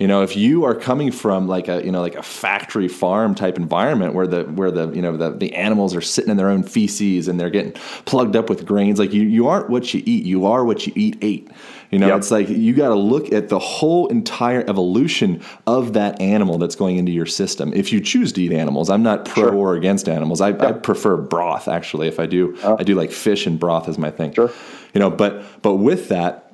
You 0.00 0.08
know, 0.08 0.22
if 0.22 0.34
you 0.34 0.64
are 0.64 0.74
coming 0.74 1.12
from 1.12 1.46
like 1.46 1.68
a 1.68 1.84
you 1.84 1.92
know 1.92 2.00
like 2.00 2.14
a 2.14 2.22
factory 2.22 2.88
farm 2.88 3.34
type 3.34 3.56
environment 3.56 4.14
where 4.14 4.26
the 4.26 4.44
where 4.44 4.70
the 4.70 4.90
you 4.92 5.02
know 5.02 5.16
the, 5.16 5.30
the 5.30 5.54
animals 5.54 5.94
are 5.94 6.00
sitting 6.00 6.30
in 6.30 6.38
their 6.38 6.48
own 6.48 6.62
feces 6.62 7.28
and 7.28 7.38
they're 7.38 7.50
getting 7.50 7.72
plugged 8.06 8.34
up 8.34 8.48
with 8.48 8.64
grains, 8.64 8.98
like 8.98 9.12
you 9.12 9.22
you 9.22 9.46
aren't 9.46 9.68
what 9.68 9.92
you 9.92 10.02
eat. 10.06 10.24
You 10.24 10.46
are 10.46 10.64
what 10.64 10.86
you 10.86 10.92
eat 10.96 11.18
ate. 11.20 11.50
You 11.90 11.98
know, 11.98 12.06
Yep. 12.08 12.18
it's 12.18 12.30
like 12.30 12.48
you 12.48 12.72
got 12.72 12.88
to 12.88 12.94
look 12.94 13.32
at 13.32 13.48
the 13.48 13.58
whole 13.58 14.06
entire 14.08 14.64
evolution 14.68 15.42
of 15.66 15.92
that 15.94 16.20
animal 16.20 16.56
that's 16.58 16.76
going 16.76 16.96
into 16.98 17.10
your 17.10 17.26
system. 17.26 17.72
If 17.74 17.92
you 17.92 18.00
choose 18.00 18.32
to 18.34 18.42
eat 18.42 18.52
animals, 18.52 18.88
I'm 18.90 19.02
not 19.02 19.24
pro 19.24 19.44
Sure. 19.50 19.54
or 19.54 19.74
against 19.74 20.08
animals. 20.08 20.40
I, 20.40 20.50
I 20.50 20.72
prefer 20.72 21.16
broth 21.16 21.66
actually. 21.66 22.06
If 22.06 22.20
I 22.20 22.26
do, 22.26 22.54
uh-huh. 22.58 22.76
I 22.78 22.84
do 22.84 22.94
like 22.94 23.10
fish 23.10 23.46
and 23.46 23.58
broth 23.58 23.88
as 23.88 23.98
my 23.98 24.10
thing. 24.10 24.32
Sure. 24.32 24.50
You 24.94 25.00
know, 25.00 25.10
but 25.10 25.42
but 25.62 25.76
with 25.76 26.08
that, 26.10 26.46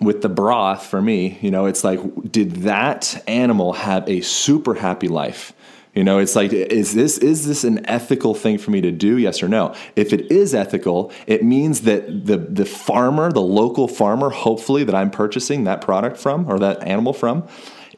with 0.00 0.22
the 0.22 0.28
broth 0.28 0.86
for 0.86 1.00
me, 1.02 1.38
you 1.40 1.50
know, 1.50 1.66
it's 1.66 1.84
like, 1.84 2.00
did 2.32 2.52
that 2.62 3.22
animal 3.28 3.74
have 3.74 4.08
a 4.08 4.22
super 4.22 4.74
happy 4.74 5.08
life? 5.08 5.52
You 5.94 6.04
know, 6.04 6.18
it's 6.18 6.36
like, 6.36 6.52
is 6.52 6.94
this 6.94 7.18
is 7.18 7.46
this 7.46 7.64
an 7.64 7.84
ethical 7.86 8.34
thing 8.34 8.58
for 8.58 8.70
me 8.70 8.80
to 8.80 8.92
do? 8.92 9.18
Yes 9.18 9.42
or 9.42 9.48
no? 9.48 9.74
If 9.96 10.12
it 10.12 10.30
is 10.30 10.54
ethical, 10.54 11.12
it 11.26 11.42
means 11.42 11.80
that 11.82 12.26
the 12.26 12.36
the 12.36 12.64
farmer, 12.64 13.32
the 13.32 13.40
local 13.40 13.88
farmer, 13.88 14.30
hopefully 14.30 14.84
that 14.84 14.94
I'm 14.94 15.10
purchasing 15.10 15.64
that 15.64 15.80
product 15.80 16.16
from 16.16 16.48
or 16.48 16.60
that 16.60 16.86
animal 16.86 17.12
from, 17.12 17.48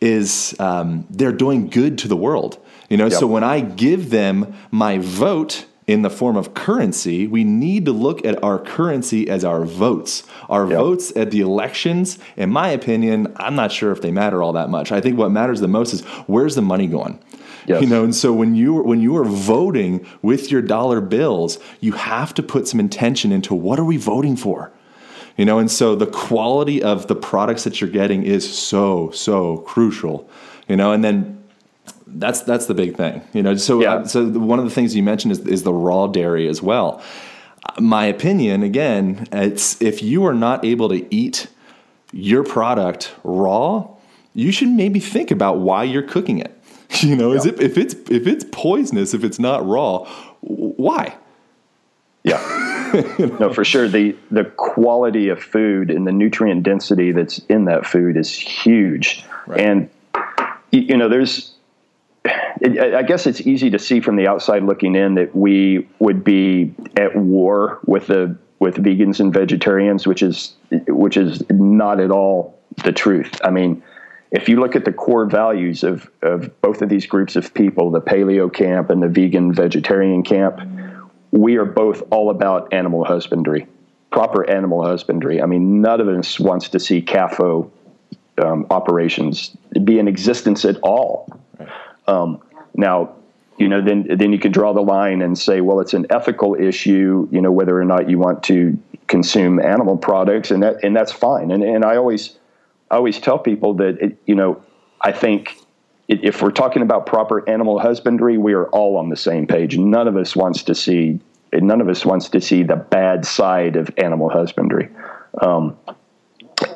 is 0.00 0.56
um, 0.58 1.06
they're 1.10 1.32
doing 1.32 1.68
good 1.68 1.98
to 1.98 2.08
the 2.08 2.16
world. 2.16 2.58
You 2.88 2.96
know, 2.96 3.08
so 3.08 3.26
when 3.26 3.44
I 3.44 3.60
give 3.60 4.10
them 4.10 4.54
my 4.70 4.98
vote 4.98 5.66
in 5.86 6.02
the 6.02 6.10
form 6.10 6.36
of 6.36 6.54
currency, 6.54 7.26
we 7.26 7.44
need 7.44 7.84
to 7.86 7.92
look 7.92 8.24
at 8.24 8.42
our 8.42 8.58
currency 8.58 9.28
as 9.28 9.44
our 9.44 9.64
votes. 9.64 10.22
Our 10.48 10.66
yep. 10.66 10.78
votes 10.78 11.12
at 11.16 11.30
the 11.30 11.40
elections, 11.40 12.18
in 12.36 12.50
my 12.50 12.68
opinion, 12.68 13.32
I'm 13.36 13.54
not 13.54 13.72
sure 13.72 13.92
if 13.92 14.00
they 14.00 14.10
matter 14.10 14.42
all 14.42 14.52
that 14.52 14.70
much. 14.70 14.92
I 14.92 15.00
think 15.00 15.18
what 15.18 15.30
matters 15.30 15.60
the 15.60 15.68
most 15.68 15.92
is 15.92 16.02
where's 16.26 16.54
the 16.54 16.62
money 16.62 16.86
going? 16.86 17.18
Yes. 17.66 17.82
You 17.82 17.88
know, 17.88 18.04
and 18.04 18.14
so 18.14 18.32
when 18.32 18.54
you 18.54 18.74
when 18.74 19.00
you 19.00 19.16
are 19.16 19.24
voting 19.24 20.06
with 20.20 20.50
your 20.50 20.62
dollar 20.62 21.00
bills, 21.00 21.58
you 21.80 21.92
have 21.92 22.34
to 22.34 22.42
put 22.42 22.66
some 22.66 22.80
intention 22.80 23.32
into 23.32 23.54
what 23.54 23.78
are 23.78 23.84
we 23.84 23.96
voting 23.96 24.36
for? 24.36 24.72
You 25.36 25.44
know, 25.44 25.58
and 25.58 25.70
so 25.70 25.94
the 25.94 26.06
quality 26.06 26.82
of 26.82 27.06
the 27.06 27.14
products 27.14 27.64
that 27.64 27.80
you're 27.80 27.90
getting 27.90 28.22
is 28.24 28.56
so 28.56 29.10
so 29.12 29.58
crucial. 29.58 30.28
You 30.68 30.76
know, 30.76 30.92
and 30.92 31.02
then 31.02 31.42
that's 32.06 32.42
that's 32.42 32.66
the 32.66 32.74
big 32.74 32.96
thing. 32.96 33.22
You 33.32 33.42
know, 33.42 33.54
so 33.56 33.80
yeah. 33.80 33.94
uh, 33.94 34.04
so 34.06 34.28
one 34.28 34.58
of 34.58 34.64
the 34.64 34.70
things 34.70 34.94
you 34.94 35.02
mentioned 35.02 35.32
is 35.32 35.40
is 35.40 35.62
the 35.62 35.72
raw 35.72 36.06
dairy 36.06 36.48
as 36.48 36.60
well. 36.62 37.02
My 37.78 38.06
opinion, 38.06 38.62
again, 38.62 39.28
it's 39.32 39.80
if 39.80 40.02
you 40.02 40.26
are 40.26 40.34
not 40.34 40.64
able 40.64 40.88
to 40.88 41.14
eat 41.14 41.46
your 42.12 42.44
product 42.44 43.14
raw, 43.24 43.88
you 44.34 44.52
should 44.52 44.68
maybe 44.68 45.00
think 45.00 45.30
about 45.30 45.58
why 45.58 45.84
you're 45.84 46.02
cooking 46.02 46.38
it. 46.38 46.51
You 47.02 47.16
know, 47.16 47.32
yeah. 47.32 47.38
is 47.38 47.46
it 47.46 47.60
if 47.60 47.78
it's 47.78 47.94
if 48.10 48.26
it's 48.26 48.44
poisonous, 48.52 49.14
if 49.14 49.24
it's 49.24 49.38
not 49.38 49.66
raw, 49.66 50.06
why? 50.40 51.16
Yeah. 52.22 52.38
no, 53.40 53.52
for 53.52 53.64
sure. 53.64 53.88
The 53.88 54.14
the 54.30 54.44
quality 54.44 55.28
of 55.28 55.42
food 55.42 55.90
and 55.90 56.06
the 56.06 56.12
nutrient 56.12 56.62
density 56.62 57.10
that's 57.12 57.38
in 57.48 57.64
that 57.64 57.86
food 57.86 58.16
is 58.16 58.32
huge. 58.34 59.24
Right. 59.46 59.60
And 59.60 59.90
you 60.70 60.96
know, 60.96 61.08
there's 61.08 61.52
it, 62.24 62.94
I 62.94 63.02
guess 63.02 63.26
it's 63.26 63.40
easy 63.40 63.70
to 63.70 63.78
see 63.78 64.00
from 64.00 64.16
the 64.16 64.28
outside 64.28 64.62
looking 64.62 64.94
in 64.94 65.14
that 65.14 65.34
we 65.34 65.88
would 65.98 66.22
be 66.22 66.74
at 66.96 67.16
war 67.16 67.80
with 67.86 68.06
the 68.06 68.36
with 68.58 68.76
vegans 68.76 69.18
and 69.18 69.32
vegetarians, 69.32 70.06
which 70.06 70.22
is 70.22 70.54
which 70.86 71.16
is 71.16 71.42
not 71.50 72.00
at 72.00 72.10
all 72.10 72.58
the 72.84 72.92
truth. 72.92 73.40
I 73.42 73.50
mean, 73.50 73.82
if 74.32 74.48
you 74.48 74.58
look 74.58 74.74
at 74.74 74.84
the 74.84 74.92
core 74.92 75.26
values 75.26 75.84
of, 75.84 76.10
of 76.22 76.60
both 76.62 76.80
of 76.80 76.88
these 76.88 77.06
groups 77.06 77.36
of 77.36 77.52
people, 77.52 77.90
the 77.90 78.00
paleo 78.00 78.52
camp 78.52 78.88
and 78.88 79.02
the 79.02 79.08
vegan 79.08 79.52
vegetarian 79.52 80.22
camp, 80.22 80.60
we 81.30 81.56
are 81.56 81.66
both 81.66 82.02
all 82.10 82.30
about 82.30 82.72
animal 82.72 83.04
husbandry, 83.04 83.66
proper 84.10 84.48
animal 84.48 84.84
husbandry. 84.84 85.42
I 85.42 85.46
mean, 85.46 85.82
none 85.82 86.00
of 86.00 86.08
us 86.08 86.40
wants 86.40 86.70
to 86.70 86.80
see 86.80 87.02
CAFO 87.02 87.70
um, 88.42 88.66
operations 88.70 89.54
be 89.84 89.98
in 89.98 90.08
existence 90.08 90.64
at 90.64 90.78
all. 90.82 91.38
Right. 91.58 91.68
Um, 92.08 92.40
now, 92.74 93.14
you 93.58 93.68
know, 93.68 93.82
then 93.82 94.06
then 94.16 94.32
you 94.32 94.38
can 94.38 94.50
draw 94.50 94.72
the 94.72 94.80
line 94.80 95.20
and 95.20 95.38
say, 95.38 95.60
well, 95.60 95.78
it's 95.80 95.92
an 95.92 96.06
ethical 96.08 96.54
issue, 96.54 97.28
you 97.30 97.42
know, 97.42 97.52
whether 97.52 97.78
or 97.78 97.84
not 97.84 98.08
you 98.08 98.18
want 98.18 98.42
to 98.44 98.78
consume 99.08 99.60
animal 99.60 99.98
products, 99.98 100.50
and 100.50 100.62
that 100.62 100.82
and 100.82 100.96
that's 100.96 101.12
fine. 101.12 101.50
And 101.50 101.62
and 101.62 101.84
I 101.84 101.96
always 101.96 102.38
I 102.92 102.96
always 102.96 103.18
tell 103.18 103.38
people 103.38 103.74
that 103.74 103.98
it, 104.00 104.18
you 104.26 104.34
know 104.34 104.62
I 105.00 105.10
think 105.10 105.56
if 106.08 106.42
we're 106.42 106.50
talking 106.50 106.82
about 106.82 107.06
proper 107.06 107.48
animal 107.48 107.78
husbandry, 107.78 108.36
we 108.36 108.52
are 108.52 108.66
all 108.66 108.96
on 108.96 109.08
the 109.08 109.16
same 109.16 109.46
page. 109.46 109.78
None 109.78 110.06
of 110.06 110.16
us 110.16 110.36
wants 110.36 110.62
to 110.64 110.74
see 110.74 111.18
none 111.52 111.80
of 111.80 111.88
us 111.88 112.04
wants 112.04 112.28
to 112.30 112.40
see 112.40 112.62
the 112.62 112.76
bad 112.76 113.26
side 113.26 113.76
of 113.76 113.90
animal 113.96 114.28
husbandry. 114.28 114.88
Um, 115.40 115.76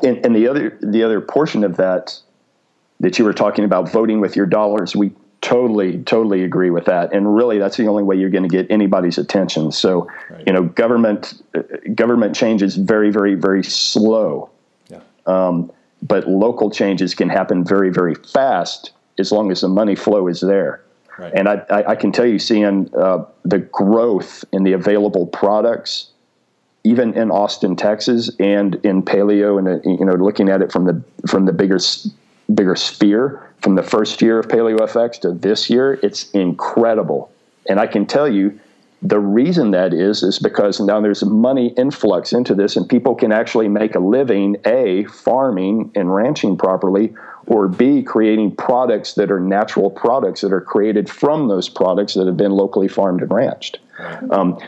and, 0.03 0.25
and 0.25 0.35
the 0.35 0.49
other 0.49 0.79
the 0.83 1.03
other 1.03 1.21
portion 1.21 1.65
of 1.65 1.77
that 1.77 2.19
that 3.01 3.19
you 3.19 3.25
were 3.25 3.35
talking 3.35 3.65
about 3.65 3.91
voting 3.91 4.21
with 4.21 4.37
your 4.37 4.47
dollars, 4.47 4.97
we 4.97 5.13
totally 5.43 6.03
totally 6.05 6.43
agree 6.43 6.71
with 6.71 6.87
that 6.87 7.13
and 7.13 7.37
really 7.37 7.59
that's 7.59 7.77
the 7.77 7.87
only 7.87 8.03
way 8.03 8.17
you're 8.17 8.31
going 8.31 8.43
to 8.43 8.49
get 8.49 8.69
anybody's 8.69 9.19
attention 9.19 9.71
so 9.71 10.09
right. 10.31 10.43
you 10.47 10.53
know 10.53 10.63
government 10.63 11.41
uh, 11.55 11.63
government 11.95 12.35
change 12.35 12.63
is 12.63 12.75
very 12.75 13.11
very 13.11 13.35
very 13.35 13.63
slow 13.63 14.51
yeah. 14.89 14.99
um, 15.27 15.71
but 16.07 16.29
local 16.29 16.71
changes 16.71 17.15
can 17.15 17.29
happen 17.29 17.65
very, 17.65 17.91
very 17.91 18.15
fast 18.15 18.93
as 19.19 19.33
long 19.33 19.51
as 19.51 19.63
the 19.63 19.69
money 19.69 19.95
flow 19.95 20.29
is 20.29 20.41
there. 20.41 20.83
Right. 21.19 21.33
And 21.35 21.49
I, 21.49 21.63
I, 21.71 21.91
I, 21.93 21.95
can 21.97 22.13
tell 22.13 22.27
you, 22.27 22.39
seeing 22.39 22.95
uh, 22.95 23.25
the 23.43 23.59
growth 23.59 24.45
in 24.53 24.65
the 24.65 24.73
available 24.73 25.27
products, 25.27 26.11
even 26.85 27.15
in 27.15 27.31
Austin, 27.31 27.75
Texas, 27.75 28.31
and 28.39 28.75
in 28.85 29.03
paleo, 29.03 29.59
and 29.59 29.67
uh, 29.67 29.89
you 29.89 30.05
know, 30.05 30.13
looking 30.13 30.51
at 30.51 30.61
it 30.61 30.71
from 30.71 30.85
the 30.85 31.03
from 31.27 31.47
the 31.47 31.55
bigger 31.55 31.79
bigger 32.55 32.77
sphere, 32.77 33.51
from 33.63 33.77
the 33.77 33.83
first 33.83 34.21
year 34.21 34.39
of 34.39 34.49
Paleo 34.49 34.79
FX 34.79 35.21
to 35.23 35.33
this 35.33 35.71
year, 35.71 35.99
it's 36.03 36.31
incredible. 36.33 37.31
And 37.69 37.81
I 37.81 37.87
can 37.87 38.07
tell 38.07 38.29
you, 38.29 38.61
the 39.09 39.21
reason 39.21 39.71
that 39.71 39.93
is 39.93 40.23
is 40.23 40.39
because 40.39 40.81
now 40.81 41.01
there's 41.01 41.23
money 41.25 41.69
influx 41.77 42.33
into 42.33 42.55
this 42.55 42.77
and 42.77 42.89
people 42.89 43.15
can 43.15 43.31
actually 43.31 43.69
make 43.69 43.95
a 43.95 43.99
living 43.99 44.57
a 44.65 45.05
farming 45.05 45.91
and 45.95 46.15
ranching 46.15 46.57
properly 46.57 47.15
or 47.47 47.69
b 47.69 48.03
creating 48.03 48.55
products 48.57 49.15
that 49.15 49.31
are 49.31 49.39
natural 49.39 49.91
products 49.91 50.41
that 50.41 50.53
are 50.53 50.61
created 50.61 51.09
from 51.09 51.49
those 51.49 51.69
products 51.69 52.15
that 52.15 52.27
have 52.27 52.37
been 52.37 52.53
locally 52.53 52.89
farmed 52.89 53.23
and 53.23 53.33
ranched. 53.33 53.79
Um, 54.31 54.59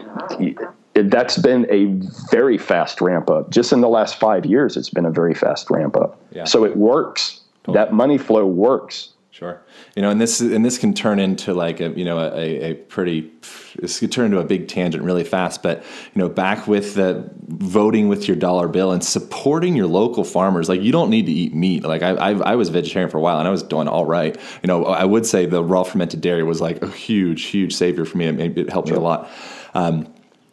that's 0.94 1.38
been 1.38 1.66
a 1.70 1.86
very 2.30 2.58
fast 2.58 3.00
ramp 3.00 3.30
up. 3.30 3.50
Just 3.50 3.72
in 3.72 3.80
the 3.80 3.88
last 3.88 4.20
five 4.20 4.46
years 4.46 4.76
it's 4.76 4.90
been 4.90 5.06
a 5.06 5.10
very 5.10 5.34
fast 5.34 5.70
ramp 5.70 5.96
up. 5.96 6.20
Yeah. 6.30 6.44
so 6.44 6.64
it 6.64 6.76
works. 6.76 7.40
Totally. 7.64 7.84
that 7.84 7.92
money 7.92 8.18
flow 8.18 8.46
works 8.46 9.10
Sure. 9.38 9.62
You 9.94 10.02
know, 10.02 10.10
and 10.10 10.20
this 10.20 10.40
and 10.40 10.64
this 10.64 10.78
can 10.78 10.92
turn 10.92 11.20
into 11.20 11.54
like 11.54 11.78
a 11.78 11.90
you 11.90 12.04
know 12.04 12.18
a, 12.18 12.70
a 12.70 12.74
pretty 12.74 13.30
this 13.76 14.00
could 14.00 14.10
turn 14.10 14.24
into 14.26 14.40
a 14.40 14.44
big 14.44 14.66
tangent 14.66 15.04
really 15.04 15.22
fast. 15.22 15.62
But 15.62 15.84
you 16.12 16.20
know, 16.20 16.28
back 16.28 16.66
with 16.66 16.96
the 16.96 17.30
voting 17.46 18.08
with 18.08 18.26
your 18.26 18.36
dollar 18.36 18.66
bill 18.66 18.90
and 18.90 19.04
supporting 19.04 19.76
your 19.76 19.86
local 19.86 20.24
farmers. 20.24 20.68
Like 20.68 20.80
you 20.80 20.90
don't 20.90 21.08
need 21.08 21.26
to 21.26 21.32
eat 21.32 21.54
meat. 21.54 21.84
Like 21.84 22.02
I 22.02 22.14
I, 22.14 22.30
I 22.32 22.54
was 22.56 22.70
vegetarian 22.70 23.10
for 23.10 23.18
a 23.18 23.20
while 23.20 23.38
and 23.38 23.46
I 23.46 23.52
was 23.52 23.62
doing 23.62 23.86
all 23.86 24.06
right. 24.06 24.36
You 24.64 24.66
know, 24.66 24.86
I 24.86 25.04
would 25.04 25.24
say 25.24 25.46
the 25.46 25.62
raw 25.62 25.84
fermented 25.84 26.20
dairy 26.20 26.42
was 26.42 26.60
like 26.60 26.82
a 26.82 26.88
huge 26.88 27.44
huge 27.44 27.76
savior 27.76 28.04
for 28.04 28.18
me. 28.18 28.26
It, 28.26 28.58
it 28.58 28.70
helped 28.70 28.90
me 28.90 28.96
a 28.96 29.00
lot. 29.00 29.30
Um, 29.72 30.12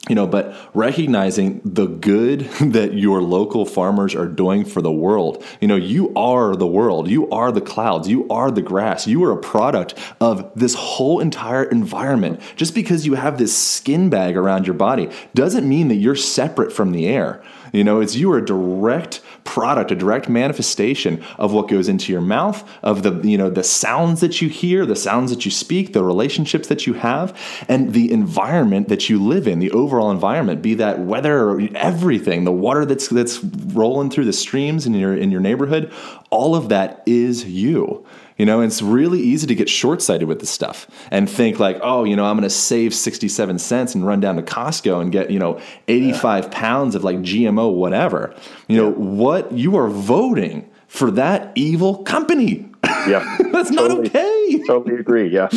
you 0.09 0.15
know, 0.15 0.27
but 0.27 0.55
recognizing 0.73 1.61
the 1.63 1.87
good 1.87 2.41
that 2.61 2.93
your 2.93 3.21
local 3.21 3.65
farmers 3.65 4.13
are 4.13 4.27
doing 4.27 4.65
for 4.65 4.81
the 4.81 4.91
world. 4.91 5.43
You 5.59 5.67
know, 5.67 5.75
you 5.75 6.13
are 6.15 6.55
the 6.55 6.67
world. 6.67 7.09
You 7.09 7.29
are 7.31 7.51
the 7.51 7.61
clouds. 7.61 8.07
You 8.07 8.27
are 8.29 8.51
the 8.51 8.61
grass. 8.61 9.07
You 9.07 9.23
are 9.23 9.31
a 9.31 9.37
product 9.37 9.95
of 10.21 10.51
this 10.55 10.75
whole 10.75 11.19
entire 11.19 11.63
environment. 11.63 12.39
Just 12.55 12.75
because 12.75 13.05
you 13.05 13.15
have 13.15 13.37
this 13.37 13.57
skin 13.57 14.09
bag 14.09 14.37
around 14.37 14.67
your 14.67 14.75
body 14.75 15.09
doesn't 15.33 15.67
mean 15.67 15.87
that 15.87 15.95
you're 15.95 16.15
separate 16.15 16.71
from 16.71 16.91
the 16.91 17.07
air. 17.07 17.43
You 17.73 17.83
know, 17.83 17.99
it's 17.99 18.15
you 18.15 18.31
are 18.31 18.37
a 18.37 18.45
direct 18.45 19.21
product, 19.45 19.91
a 19.91 19.95
direct 19.95 20.27
manifestation 20.27 21.23
of 21.37 21.53
what 21.53 21.69
goes 21.69 21.87
into 21.87 22.11
your 22.11 22.21
mouth, 22.21 22.67
of 22.83 23.03
the, 23.03 23.21
you 23.27 23.37
know, 23.37 23.49
the 23.49 23.63
sounds 23.63 24.19
that 24.19 24.41
you 24.41 24.49
hear, 24.49 24.85
the 24.85 24.95
sounds 24.95 25.31
that 25.31 25.45
you 25.45 25.51
speak, 25.51 25.93
the 25.93 26.03
relationships 26.03 26.67
that 26.67 26.85
you 26.85 26.93
have, 26.93 27.37
and 27.69 27.93
the 27.93 28.11
environment 28.11 28.89
that 28.89 29.09
you 29.09 29.23
live 29.23 29.47
in, 29.47 29.59
the 29.59 29.71
overall 29.71 30.11
environment, 30.11 30.61
be 30.61 30.73
that 30.73 30.99
weather, 30.99 31.49
or 31.49 31.61
everything, 31.75 32.43
the 32.43 32.51
water 32.51 32.85
that's 32.85 33.07
that's 33.07 33.41
rolling 33.43 34.09
through 34.09 34.25
the 34.25 34.33
streams 34.33 34.85
in 34.85 34.93
your 34.93 35.15
in 35.15 35.31
your 35.31 35.41
neighborhood, 35.41 35.91
all 36.29 36.55
of 36.55 36.69
that 36.69 37.01
is 37.05 37.45
you. 37.45 38.05
You 38.37 38.45
know, 38.45 38.61
it's 38.61 38.81
really 38.81 39.21
easy 39.21 39.47
to 39.47 39.55
get 39.55 39.69
short 39.69 40.01
sighted 40.01 40.27
with 40.27 40.41
this 40.41 40.49
stuff 40.49 40.87
and 41.09 41.29
think 41.29 41.57
like, 41.57 41.79
oh, 41.81 42.03
you 42.03 42.15
know, 42.15 42.25
I'm 42.25 42.35
going 42.35 42.43
to 42.43 42.49
save 42.49 42.93
67 42.93 43.59
cents 43.59 43.95
and 43.95 44.05
run 44.05 44.19
down 44.19 44.35
to 44.35 44.41
Costco 44.41 45.01
and 45.01 45.11
get, 45.11 45.31
you 45.31 45.39
know, 45.39 45.59
85 45.87 46.43
yeah. 46.43 46.49
pounds 46.51 46.95
of 46.95 47.03
like 47.03 47.19
GMO, 47.19 47.73
whatever. 47.73 48.35
You 48.67 48.77
know, 48.77 48.91
what 48.91 49.53
you 49.53 49.77
are 49.77 49.87
voting 49.87 50.69
for 50.87 51.11
that 51.11 51.53
evil 51.55 52.03
company. 52.03 52.69
Yeah. 53.07 53.37
that's 53.51 53.73
totally, 53.73 54.03
not 54.03 54.15
okay. 54.15 54.63
Totally 54.67 54.95
agree. 54.99 55.29
Yeah. 55.29 55.47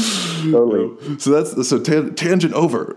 Totally. 0.42 1.16
So 1.18 1.30
that's 1.30 1.68
so 1.68 1.80
ta- 1.80 2.10
tangent 2.14 2.52
over. 2.52 2.94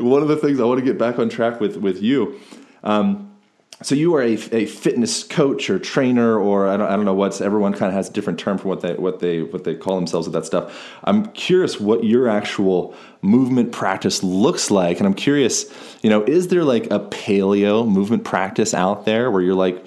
One 0.00 0.22
of 0.22 0.28
the 0.28 0.38
things 0.40 0.58
I 0.58 0.64
want 0.64 0.78
to 0.80 0.84
get 0.84 0.98
back 0.98 1.18
on 1.18 1.28
track 1.28 1.60
with 1.60 1.76
with 1.76 2.00
you. 2.02 2.40
Um, 2.82 3.33
so 3.84 3.94
you 3.94 4.14
are 4.14 4.22
a, 4.22 4.32
a 4.52 4.66
fitness 4.66 5.22
coach 5.22 5.68
or 5.68 5.78
trainer 5.78 6.38
or 6.38 6.66
I 6.66 6.76
don't, 6.76 6.90
I 6.90 6.96
don't 6.96 7.04
know 7.04 7.14
what's 7.14 7.40
everyone 7.40 7.72
kind 7.72 7.90
of 7.90 7.94
has 7.94 8.08
a 8.08 8.12
different 8.12 8.38
term 8.38 8.56
for 8.58 8.68
what 8.68 8.80
they 8.80 8.94
what 8.94 9.20
they 9.20 9.42
what 9.42 9.64
they 9.64 9.74
call 9.74 9.96
themselves 9.96 10.26
with 10.26 10.32
that 10.32 10.46
stuff. 10.46 10.74
I'm 11.04 11.26
curious 11.32 11.78
what 11.78 12.04
your 12.04 12.28
actual 12.28 12.94
movement 13.20 13.72
practice 13.72 14.22
looks 14.22 14.70
like 14.70 14.98
and 14.98 15.06
i'm 15.06 15.14
curious 15.14 15.64
you 16.02 16.10
know 16.10 16.22
is 16.24 16.48
there 16.48 16.62
like 16.62 16.84
a 16.90 17.00
paleo 17.00 17.88
movement 17.88 18.22
practice 18.22 18.74
out 18.74 19.06
there 19.06 19.30
where 19.30 19.40
you're 19.40 19.54
like 19.54 19.82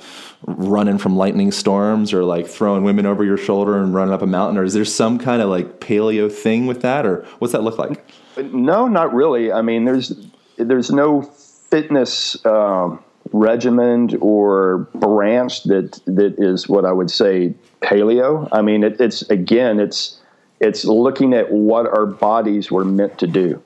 running 0.48 0.98
from 0.98 1.16
lightning 1.16 1.52
storms 1.52 2.14
or 2.14 2.24
like 2.24 2.48
throwing 2.48 2.84
women 2.84 3.06
over 3.06 3.24
your 3.24 3.38
shoulder 3.38 3.78
and 3.78 3.94
running 3.94 4.12
up 4.12 4.24
a 4.24 4.28
mountain 4.28 4.58
or 4.58 4.64
is 4.64 4.74
there 4.74 4.86
some 4.86 5.20
kind 5.20 5.42
of 5.42 5.50
like 5.50 5.80
paleo 5.80 6.32
thing 6.32 6.66
with 6.66 6.82
that 6.82 7.06
or 7.06 7.26
what's 7.40 7.54
that 7.54 7.62
look 7.64 7.78
like? 7.78 8.04
No 8.38 8.88
not 8.88 9.14
really. 9.14 9.52
I 9.52 9.62
mean 9.62 9.86
there's 9.86 10.14
there's 10.58 10.92
no 10.92 11.22
fitness 11.22 12.44
um, 12.46 13.04
regimented 13.34 14.20
or 14.22 14.88
branch 14.96 15.64
that 15.64 16.00
that 16.06 16.36
is 16.38 16.68
what 16.70 16.86
I 16.86 16.92
would 16.92 17.12
say 17.12 17.54
paleo. 17.82 18.48
I 18.52 18.62
mean, 18.62 18.84
it, 18.84 19.00
it's 19.00 19.22
again, 19.30 19.80
it's 19.80 20.20
it's 20.60 20.86
looking 20.86 21.34
at 21.34 21.52
what 21.52 21.88
our 21.88 22.06
bodies 22.06 22.72
were 22.72 22.86
meant 22.86 23.20
to 23.20 23.28
do. 23.28 23.62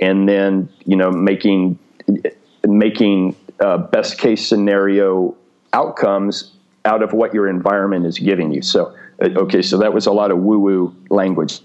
and 0.00 0.28
then 0.28 0.68
you 0.84 0.96
know 0.96 1.10
making 1.10 1.78
making 2.66 3.36
uh, 3.60 3.78
best 3.78 4.18
case 4.18 4.46
scenario 4.46 5.34
outcomes 5.72 6.52
out 6.84 7.02
of 7.02 7.12
what 7.12 7.32
your 7.32 7.48
environment 7.48 8.04
is 8.06 8.18
giving 8.18 8.52
you. 8.52 8.62
So 8.62 8.94
uh, 9.22 9.28
okay, 9.36 9.62
so 9.62 9.78
that 9.78 9.94
was 9.94 10.06
a 10.06 10.12
lot 10.12 10.30
of 10.30 10.38
woo 10.38 10.58
woo 10.58 10.96
language. 11.08 11.60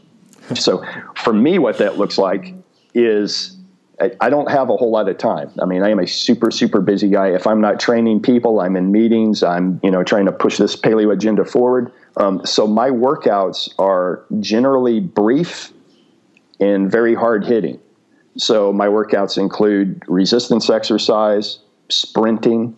So 0.55 0.83
for 1.15 1.33
me, 1.33 1.59
what 1.59 1.79
that 1.79 1.97
looks 1.97 2.17
like 2.17 2.53
is 2.93 3.56
I 3.99 4.29
don't 4.29 4.51
have 4.51 4.69
a 4.69 4.77
whole 4.77 4.91
lot 4.91 5.09
of 5.09 5.17
time. 5.17 5.51
I 5.59 5.65
mean, 5.65 5.81
I 5.81 5.89
am 5.89 5.99
a 5.99 6.05
super, 6.05 6.51
super 6.51 6.81
busy 6.81 7.09
guy. 7.09 7.29
If 7.29 7.47
I'm 7.47 7.59
not 7.59 7.79
training 7.79 8.21
people, 8.21 8.59
I'm 8.59 8.75
in 8.75 8.91
meetings. 8.91 9.41
I'm, 9.41 9.79
you 9.83 9.89
know, 9.89 10.03
trying 10.03 10.27
to 10.27 10.31
push 10.31 10.57
this 10.57 10.75
paleo 10.75 11.11
agenda 11.11 11.43
forward. 11.43 11.91
Um, 12.17 12.45
so 12.45 12.67
my 12.67 12.89
workouts 12.91 13.73
are 13.79 14.23
generally 14.39 14.99
brief 14.99 15.73
and 16.59 16.91
very 16.91 17.15
hard 17.15 17.45
hitting. 17.45 17.79
So 18.37 18.71
my 18.71 18.87
workouts 18.87 19.35
include 19.35 20.03
resistance 20.07 20.69
exercise, 20.69 21.57
sprinting, 21.89 22.77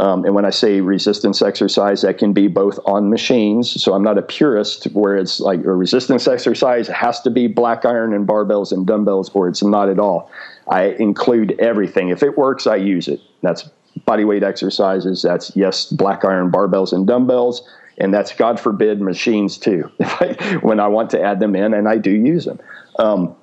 um, 0.00 0.24
and 0.24 0.34
when 0.34 0.44
I 0.44 0.50
say 0.50 0.80
resistance 0.80 1.42
exercise, 1.42 2.02
that 2.02 2.18
can 2.18 2.32
be 2.32 2.46
both 2.46 2.78
on 2.86 3.10
machines. 3.10 3.82
So 3.82 3.94
I'm 3.94 4.04
not 4.04 4.16
a 4.16 4.22
purist 4.22 4.84
where 4.92 5.16
it's 5.16 5.40
like 5.40 5.58
a 5.64 5.74
resistance 5.74 6.28
exercise 6.28 6.86
has 6.88 7.20
to 7.22 7.30
be 7.30 7.48
black 7.48 7.84
iron 7.84 8.14
and 8.14 8.26
barbells 8.26 8.70
and 8.70 8.86
dumbbells, 8.86 9.30
or 9.30 9.48
it's 9.48 9.62
not 9.62 9.88
at 9.88 9.98
all. 9.98 10.30
I 10.68 10.86
include 10.98 11.58
everything. 11.58 12.10
If 12.10 12.22
it 12.22 12.36
works, 12.36 12.66
I 12.66 12.76
use 12.76 13.08
it. 13.08 13.20
That's 13.42 13.68
body 14.04 14.24
weight 14.24 14.42
exercises. 14.42 15.22
That's 15.22 15.54
yes, 15.56 15.86
black 15.86 16.24
iron 16.24 16.50
barbells 16.50 16.92
and 16.92 17.06
dumbbells, 17.06 17.68
and 17.98 18.12
that's 18.12 18.32
God 18.34 18.60
forbid 18.60 19.00
machines 19.00 19.58
too. 19.58 19.90
when 20.60 20.80
I 20.80 20.88
want 20.88 21.10
to 21.10 21.22
add 21.22 21.40
them 21.40 21.56
in, 21.56 21.74
and 21.74 21.88
I 21.88 21.96
do 21.98 22.10
use 22.10 22.44
them. 22.44 22.60
Um, 22.98 23.34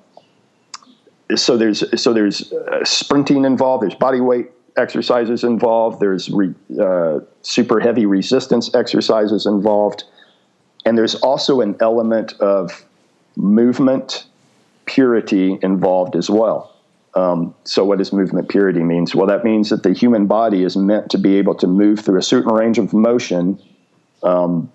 so 1.34 1.56
there's 1.56 2.00
so 2.00 2.12
there's 2.12 2.52
uh, 2.52 2.84
sprinting 2.84 3.44
involved. 3.44 3.82
There's 3.82 3.94
body 3.94 4.20
weight 4.20 4.50
exercises 4.76 5.42
involved. 5.42 6.00
There's 6.00 6.30
re, 6.30 6.54
uh, 6.80 7.20
super 7.42 7.80
heavy 7.80 8.06
resistance 8.06 8.72
exercises 8.74 9.46
involved, 9.46 10.04
and 10.84 10.96
there's 10.96 11.16
also 11.16 11.60
an 11.60 11.76
element 11.80 12.34
of 12.34 12.84
movement 13.36 14.26
purity 14.84 15.58
involved 15.62 16.14
as 16.14 16.30
well. 16.30 16.75
Um, 17.16 17.54
so, 17.64 17.84
what 17.84 17.98
does 17.98 18.12
movement 18.12 18.48
purity 18.48 18.84
means? 18.84 19.14
Well, 19.14 19.26
that 19.26 19.42
means 19.42 19.70
that 19.70 19.82
the 19.82 19.92
human 19.92 20.26
body 20.26 20.62
is 20.62 20.76
meant 20.76 21.10
to 21.10 21.18
be 21.18 21.38
able 21.38 21.54
to 21.56 21.66
move 21.66 22.00
through 22.00 22.18
a 22.18 22.22
certain 22.22 22.52
range 22.52 22.78
of 22.78 22.92
motion. 22.92 23.60
Um, 24.22 24.70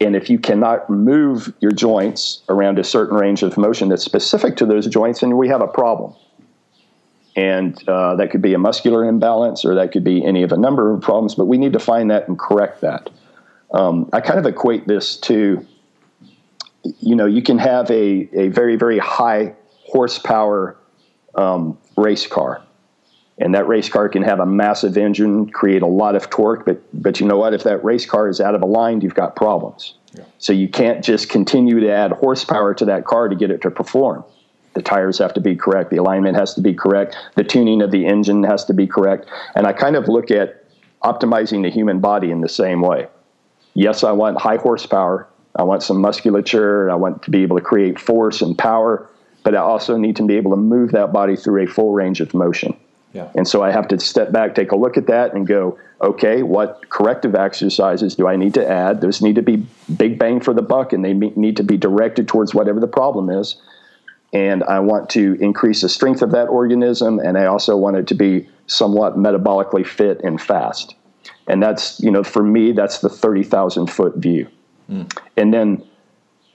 and 0.00 0.14
if 0.14 0.28
you 0.28 0.38
cannot 0.38 0.90
move 0.90 1.52
your 1.60 1.72
joints 1.72 2.42
around 2.48 2.78
a 2.78 2.84
certain 2.84 3.16
range 3.16 3.42
of 3.42 3.56
motion 3.56 3.88
that's 3.88 4.04
specific 4.04 4.56
to 4.56 4.66
those 4.66 4.86
joints, 4.86 5.20
then 5.20 5.36
we 5.36 5.48
have 5.48 5.60
a 5.60 5.66
problem 5.66 6.14
and 7.38 7.88
uh, 7.88 8.16
that 8.16 8.32
could 8.32 8.42
be 8.42 8.52
a 8.52 8.58
muscular 8.58 9.04
imbalance 9.04 9.64
or 9.64 9.76
that 9.76 9.92
could 9.92 10.02
be 10.02 10.24
any 10.24 10.42
of 10.42 10.50
a 10.50 10.56
number 10.56 10.92
of 10.92 11.00
problems 11.00 11.34
but 11.36 11.44
we 11.44 11.56
need 11.56 11.72
to 11.72 11.78
find 11.78 12.10
that 12.10 12.26
and 12.26 12.38
correct 12.38 12.80
that 12.80 13.10
um, 13.72 14.08
i 14.12 14.20
kind 14.20 14.38
of 14.38 14.46
equate 14.46 14.86
this 14.88 15.16
to 15.16 15.64
you 16.82 17.14
know 17.14 17.26
you 17.26 17.42
can 17.42 17.58
have 17.58 17.88
a, 17.90 18.28
a 18.32 18.48
very 18.48 18.76
very 18.76 18.98
high 18.98 19.54
horsepower 19.86 20.76
um, 21.38 21.78
race 21.96 22.26
car 22.26 22.62
and 23.38 23.54
that 23.54 23.68
race 23.68 23.88
car 23.88 24.08
can 24.08 24.22
have 24.22 24.40
a 24.40 24.46
massive 24.46 24.96
engine 24.96 25.48
create 25.48 25.82
a 25.82 25.86
lot 25.86 26.16
of 26.16 26.28
torque 26.30 26.64
but 26.66 26.80
but 26.92 27.20
you 27.20 27.26
know 27.26 27.38
what 27.38 27.54
if 27.54 27.62
that 27.62 27.82
race 27.84 28.06
car 28.06 28.28
is 28.28 28.40
out 28.40 28.54
of 28.54 28.62
aligned 28.62 29.02
you've 29.02 29.14
got 29.14 29.36
problems 29.36 29.94
yeah. 30.14 30.24
so 30.38 30.52
you 30.52 30.68
can't 30.68 31.04
just 31.04 31.28
continue 31.28 31.80
to 31.80 31.90
add 31.90 32.12
horsepower 32.12 32.74
to 32.74 32.84
that 32.84 33.04
car 33.04 33.28
to 33.28 33.36
get 33.36 33.50
it 33.50 33.62
to 33.62 33.70
perform 33.70 34.24
the 34.78 34.82
tires 34.82 35.18
have 35.18 35.34
to 35.34 35.40
be 35.40 35.56
correct. 35.56 35.90
The 35.90 35.96
alignment 35.96 36.36
has 36.36 36.54
to 36.54 36.60
be 36.60 36.72
correct. 36.72 37.16
The 37.34 37.42
tuning 37.42 37.82
of 37.82 37.90
the 37.90 38.06
engine 38.06 38.44
has 38.44 38.64
to 38.66 38.74
be 38.74 38.86
correct. 38.86 39.26
And 39.56 39.66
I 39.66 39.72
kind 39.72 39.96
of 39.96 40.06
look 40.06 40.30
at 40.30 40.64
optimizing 41.02 41.62
the 41.62 41.68
human 41.68 41.98
body 41.98 42.30
in 42.30 42.42
the 42.42 42.48
same 42.48 42.80
way. 42.80 43.08
Yes, 43.74 44.04
I 44.04 44.12
want 44.12 44.40
high 44.40 44.56
horsepower. 44.56 45.28
I 45.56 45.64
want 45.64 45.82
some 45.82 46.00
musculature. 46.00 46.88
I 46.90 46.94
want 46.94 47.24
to 47.24 47.30
be 47.32 47.42
able 47.42 47.56
to 47.56 47.62
create 47.62 47.98
force 47.98 48.40
and 48.40 48.56
power, 48.56 49.10
but 49.42 49.54
I 49.54 49.58
also 49.58 49.96
need 49.96 50.16
to 50.16 50.26
be 50.26 50.36
able 50.36 50.50
to 50.52 50.56
move 50.56 50.92
that 50.92 51.12
body 51.12 51.36
through 51.36 51.62
a 51.64 51.66
full 51.66 51.92
range 51.92 52.20
of 52.20 52.34
motion. 52.34 52.76
Yeah. 53.14 53.30
And 53.34 53.48
so 53.48 53.62
I 53.62 53.70
have 53.70 53.88
to 53.88 53.98
step 53.98 54.32
back, 54.32 54.54
take 54.54 54.72
a 54.72 54.76
look 54.76 54.96
at 54.96 55.06
that, 55.06 55.32
and 55.32 55.46
go, 55.46 55.78
okay, 56.02 56.42
what 56.42 56.88
corrective 56.90 57.34
exercises 57.34 58.14
do 58.14 58.28
I 58.28 58.36
need 58.36 58.54
to 58.54 58.68
add? 58.68 59.00
Those 59.00 59.22
need 59.22 59.36
to 59.36 59.42
be 59.42 59.66
big 59.96 60.18
bang 60.18 60.40
for 60.40 60.52
the 60.52 60.62
buck, 60.62 60.92
and 60.92 61.04
they 61.04 61.14
need 61.14 61.56
to 61.56 61.64
be 61.64 61.76
directed 61.76 62.28
towards 62.28 62.54
whatever 62.54 62.80
the 62.80 62.88
problem 62.88 63.30
is 63.30 63.56
and 64.32 64.62
I 64.64 64.80
want 64.80 65.08
to 65.10 65.38
increase 65.40 65.80
the 65.80 65.88
strength 65.88 66.22
of 66.22 66.32
that 66.32 66.48
organism, 66.48 67.18
and 67.18 67.38
I 67.38 67.46
also 67.46 67.76
want 67.76 67.96
it 67.96 68.06
to 68.08 68.14
be 68.14 68.48
somewhat 68.66 69.16
metabolically 69.16 69.86
fit 69.86 70.20
and 70.22 70.40
fast. 70.40 70.94
And 71.46 71.62
that's, 71.62 71.98
you 72.00 72.10
know, 72.10 72.22
for 72.22 72.42
me, 72.42 72.72
that's 72.72 72.98
the 72.98 73.08
30,000 73.08 73.86
foot 73.86 74.16
view. 74.16 74.48
Mm. 74.90 75.18
And 75.38 75.54
then, 75.54 75.82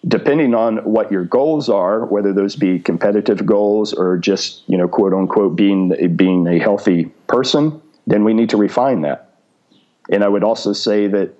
depending 0.08 0.54
on 0.54 0.78
what 0.78 1.12
your 1.12 1.24
goals 1.24 1.70
are, 1.70 2.06
whether 2.06 2.34
those 2.34 2.56
be 2.56 2.80
competitive 2.80 3.46
goals 3.46 3.94
or 3.94 4.18
just, 4.18 4.64
you 4.68 4.78
know, 4.78 4.88
quote 4.88 5.14
unquote, 5.14 5.56
being, 5.56 6.16
being 6.16 6.48
a 6.48 6.60
healthy 6.60 7.06
person, 7.28 7.82
then 8.06 8.24
we 8.24 8.34
need 8.34 8.50
to 8.50 8.58
refine 8.58 9.02
that. 9.02 9.34
And 10.10 10.24
I 10.24 10.28
would 10.28 10.44
also 10.44 10.74
say 10.74 11.08
that 11.08 11.34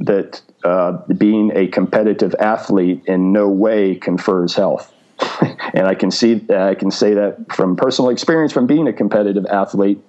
that 0.00 0.40
uh, 0.64 0.92
being 1.18 1.52
a 1.54 1.66
competitive 1.68 2.34
athlete 2.38 3.02
in 3.06 3.32
no 3.32 3.48
way 3.48 3.94
confers 3.94 4.54
health. 4.54 4.92
and 5.74 5.86
I 5.86 5.94
can 5.94 6.10
see 6.10 6.42
I 6.50 6.74
can 6.74 6.90
say 6.90 7.14
that 7.14 7.52
from 7.52 7.76
personal 7.76 8.10
experience 8.10 8.52
from 8.52 8.66
being 8.66 8.88
a 8.88 8.92
competitive 8.92 9.46
athlete. 9.46 10.02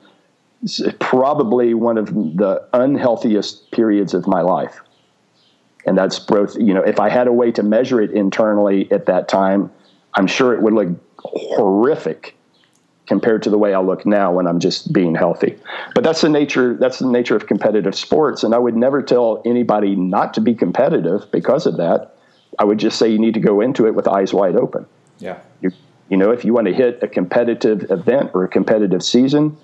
Probably 1.00 1.74
one 1.74 1.98
of 1.98 2.14
the 2.14 2.64
unhealthiest 2.74 3.72
periods 3.72 4.14
of 4.14 4.28
my 4.28 4.42
life, 4.42 4.80
and 5.86 5.98
that's 5.98 6.20
both. 6.20 6.56
You 6.56 6.74
know, 6.74 6.82
if 6.82 7.00
I 7.00 7.10
had 7.10 7.28
a 7.28 7.34
way 7.34 7.52
to 7.54 7.64
measure 7.64 8.02
it 8.02 8.12
internally 8.12 8.92
at 8.92 9.06
that 9.08 9.28
time, 9.28 9.72
I'm 10.16 10.28
sure 10.28 10.54
it 10.54 10.62
would 10.62 10.74
look 10.74 10.90
horrific 11.18 12.36
compared 13.08 13.44
to 13.44 13.50
the 13.50 13.58
way 13.58 13.74
I 13.74 13.80
look 13.80 14.06
now 14.06 14.32
when 14.32 14.48
I'm 14.48 14.60
just 14.60 14.94
being 14.94 15.16
healthy. 15.16 15.58
But 15.94 16.04
that's 16.04 16.22
the 16.22 16.30
nature 16.30 16.76
that's 16.76 17.00
the 17.00 17.08
nature 17.08 17.36
of 17.36 17.46
competitive 17.48 17.96
sports 17.96 18.44
and 18.44 18.56
I 18.56 18.58
would 18.58 18.78
never 18.78 19.02
tell 19.02 19.42
anybody 19.46 19.96
not 19.96 20.34
to 20.36 20.42
be 20.42 20.56
competitive 20.56 21.30
because 21.32 21.66
of 21.66 21.78
that. 21.78 22.16
I 22.58 22.64
would 22.64 22.78
just 22.78 22.98
say 22.98 23.10
you 23.10 23.20
need 23.20 23.34
to 23.34 23.40
go 23.40 23.62
into 23.62 23.88
it 23.88 23.96
with 23.96 24.08
eyes 24.08 24.34
wide 24.34 24.56
open. 24.56 24.86
Yeah. 25.20 25.40
You, 25.62 25.72
you 26.10 26.18
know, 26.18 26.32
if 26.32 26.46
you 26.46 26.54
want 26.54 26.68
to 26.68 26.74
hit 26.74 27.02
a 27.02 27.08
competitive 27.08 27.90
event 27.90 28.32
or 28.34 28.44
a 28.44 28.48
competitive 28.48 29.04
season 29.04 29.58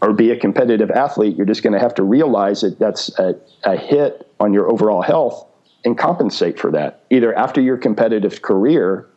or 0.00 0.12
be 0.12 0.30
a 0.30 0.36
competitive 0.36 0.90
athlete, 0.90 1.36
you're 1.36 1.46
just 1.46 1.62
going 1.62 1.72
to 1.72 1.80
have 1.80 1.94
to 1.96 2.02
realize 2.02 2.60
that 2.60 2.78
that's 2.78 3.16
a, 3.18 3.34
a 3.64 3.76
hit 3.76 4.28
on 4.40 4.52
your 4.52 4.70
overall 4.70 5.02
health 5.02 5.47
and 5.84 5.96
compensate 5.96 6.58
for 6.58 6.70
that, 6.72 7.04
either 7.10 7.34
after 7.34 7.60
your 7.60 7.76
competitive 7.76 8.42
career 8.42 9.08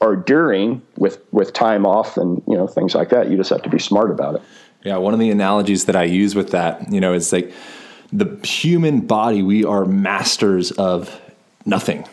or 0.00 0.16
during 0.16 0.82
with 0.96 1.20
with 1.32 1.52
time 1.52 1.86
off 1.86 2.16
and 2.16 2.42
you 2.46 2.56
know 2.56 2.66
things 2.66 2.94
like 2.94 3.08
that. 3.10 3.30
You 3.30 3.36
just 3.36 3.50
have 3.50 3.62
to 3.62 3.70
be 3.70 3.78
smart 3.78 4.10
about 4.10 4.36
it. 4.36 4.42
Yeah, 4.84 4.98
one 4.98 5.14
of 5.14 5.20
the 5.20 5.30
analogies 5.30 5.86
that 5.86 5.96
I 5.96 6.04
use 6.04 6.34
with 6.34 6.50
that, 6.50 6.92
you 6.92 7.00
know, 7.00 7.12
is 7.12 7.32
like 7.32 7.52
the 8.12 8.38
human 8.46 9.00
body. 9.00 9.42
We 9.42 9.64
are 9.64 9.84
masters 9.84 10.70
of 10.72 11.20
nothing. 11.64 12.06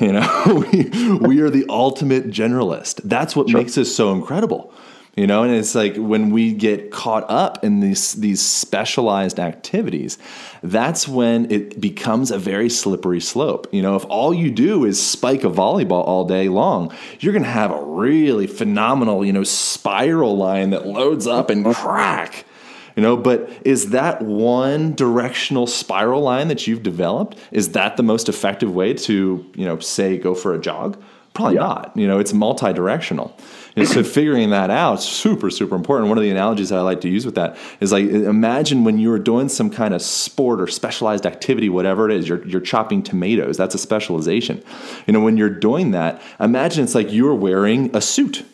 You 0.00 0.12
know, 0.12 0.66
we, 0.72 1.18
we 1.18 1.40
are 1.40 1.50
the 1.50 1.66
ultimate 1.68 2.28
generalist. 2.30 3.00
That's 3.04 3.36
what 3.36 3.48
sure. 3.48 3.60
makes 3.60 3.76
us 3.78 3.94
so 3.94 4.12
incredible. 4.12 4.72
You 5.16 5.26
know, 5.26 5.42
and 5.42 5.52
it's 5.52 5.74
like 5.74 5.96
when 5.96 6.30
we 6.30 6.52
get 6.52 6.92
caught 6.92 7.28
up 7.28 7.64
in 7.64 7.80
these 7.80 8.12
these 8.12 8.40
specialized 8.40 9.40
activities, 9.40 10.18
that's 10.62 11.08
when 11.08 11.50
it 11.50 11.80
becomes 11.80 12.30
a 12.30 12.38
very 12.38 12.70
slippery 12.70 13.20
slope. 13.20 13.66
You 13.72 13.82
know, 13.82 13.96
if 13.96 14.04
all 14.04 14.32
you 14.32 14.52
do 14.52 14.84
is 14.84 15.04
spike 15.04 15.42
a 15.42 15.50
volleyball 15.50 16.06
all 16.06 16.24
day 16.24 16.48
long, 16.48 16.94
you're 17.18 17.32
going 17.32 17.42
to 17.42 17.50
have 17.50 17.72
a 17.72 17.82
really 17.82 18.46
phenomenal, 18.46 19.24
you 19.24 19.32
know, 19.32 19.42
spiral 19.42 20.36
line 20.36 20.70
that 20.70 20.86
loads 20.86 21.26
up 21.26 21.50
and 21.50 21.66
uh-huh. 21.66 21.82
crack. 21.82 22.44
You 22.96 23.02
know 23.02 23.16
but 23.16 23.48
is 23.64 23.90
that 23.90 24.20
one 24.20 24.94
directional 24.94 25.66
spiral 25.66 26.20
line 26.22 26.48
that 26.48 26.66
you've 26.66 26.82
developed 26.82 27.38
is 27.50 27.70
that 27.70 27.96
the 27.96 28.02
most 28.02 28.28
effective 28.28 28.74
way 28.74 28.92
to 28.94 29.50
you 29.54 29.64
know 29.64 29.78
say 29.78 30.18
go 30.18 30.34
for 30.34 30.54
a 30.54 30.60
jog 30.60 31.00
probably 31.40 31.56
yeah. 31.56 31.60
not. 31.60 31.92
You 31.96 32.06
know 32.06 32.18
it's 32.18 32.32
multi-directional. 32.32 33.36
And 33.76 33.88
so 33.88 34.02
figuring 34.18 34.50
that 34.50 34.70
out 34.70 34.98
is 34.98 35.04
super 35.04 35.50
super 35.50 35.74
important. 35.74 36.08
One 36.08 36.18
of 36.18 36.22
the 36.22 36.30
analogies 36.30 36.68
that 36.70 36.78
i 36.78 36.82
like 36.82 37.00
to 37.02 37.08
use 37.08 37.24
with 37.26 37.34
that 37.34 37.56
is 37.80 37.92
like 37.92 38.04
imagine 38.04 38.84
when 38.84 38.98
you're 38.98 39.18
doing 39.18 39.48
some 39.48 39.70
kind 39.70 39.94
of 39.94 40.02
sport 40.02 40.60
or 40.60 40.66
specialized 40.66 41.26
activity 41.26 41.68
whatever 41.68 42.08
it 42.08 42.16
is 42.16 42.28
you're, 42.28 42.46
you're 42.46 42.60
chopping 42.60 43.02
tomatoes. 43.02 43.56
That's 43.56 43.74
a 43.74 43.78
specialization. 43.78 44.62
You 45.06 45.12
know 45.12 45.20
when 45.20 45.36
you're 45.36 45.50
doing 45.50 45.90
that 45.92 46.22
imagine 46.38 46.84
it's 46.84 46.94
like 46.94 47.12
you're 47.12 47.34
wearing 47.34 47.94
a 47.94 48.00
suit. 48.00 48.44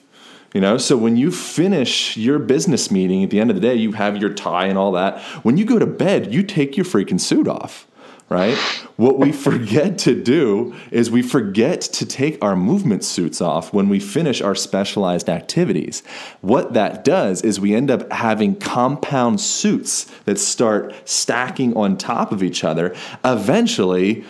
You 0.55 0.63
know, 0.63 0.79
so 0.79 0.97
when 0.97 1.19
you 1.19 1.33
finish 1.33 2.17
your 2.17 2.39
business 2.39 2.91
meeting 2.91 3.23
at 3.23 3.29
the 3.29 3.41
end 3.41 3.51
of 3.51 3.57
the 3.57 3.61
day, 3.61 3.75
you 3.75 3.93
have 3.93 4.17
your 4.17 4.33
tie 4.33 4.67
and 4.67 4.79
all 4.79 4.93
that. 4.93 5.21
When 5.45 5.59
you 5.59 5.67
go 5.67 5.79
to 5.79 5.85
bed, 5.85 6.33
you 6.33 6.43
take 6.43 6.79
your 6.79 6.87
freaking 6.87 7.21
suit 7.21 7.47
off 7.47 7.87
right? 8.29 8.57
What 8.97 9.19
we 9.19 9.31
forget 9.31 9.99
to 9.99 10.21
do 10.21 10.75
is 10.91 11.11
we 11.11 11.23
forget 11.23 11.81
to 11.83 12.07
take 12.07 12.43
our 12.43 12.57
movement 12.57 13.05
suits 13.05 13.41
off 13.41 13.73
when 13.73 13.89
we 13.89 14.01
finish 14.01 14.41
our 14.41 14.55
specialized 14.55 15.29
activities. 15.29 16.03
What 16.41 16.73
that 16.73 17.05
does 17.05 17.43
is 17.43 17.61
we 17.61 17.75
end 17.75 17.91
up 17.91 18.11
having 18.11 18.57
compound 18.57 19.41
suits 19.41 20.05
that 20.25 20.39
start 20.39 20.95
stacking 21.05 21.77
on 21.77 21.97
top 21.97 22.33
of 22.33 22.43
each 22.43 22.65
other. 22.65 22.97
Eventually, 23.25 24.25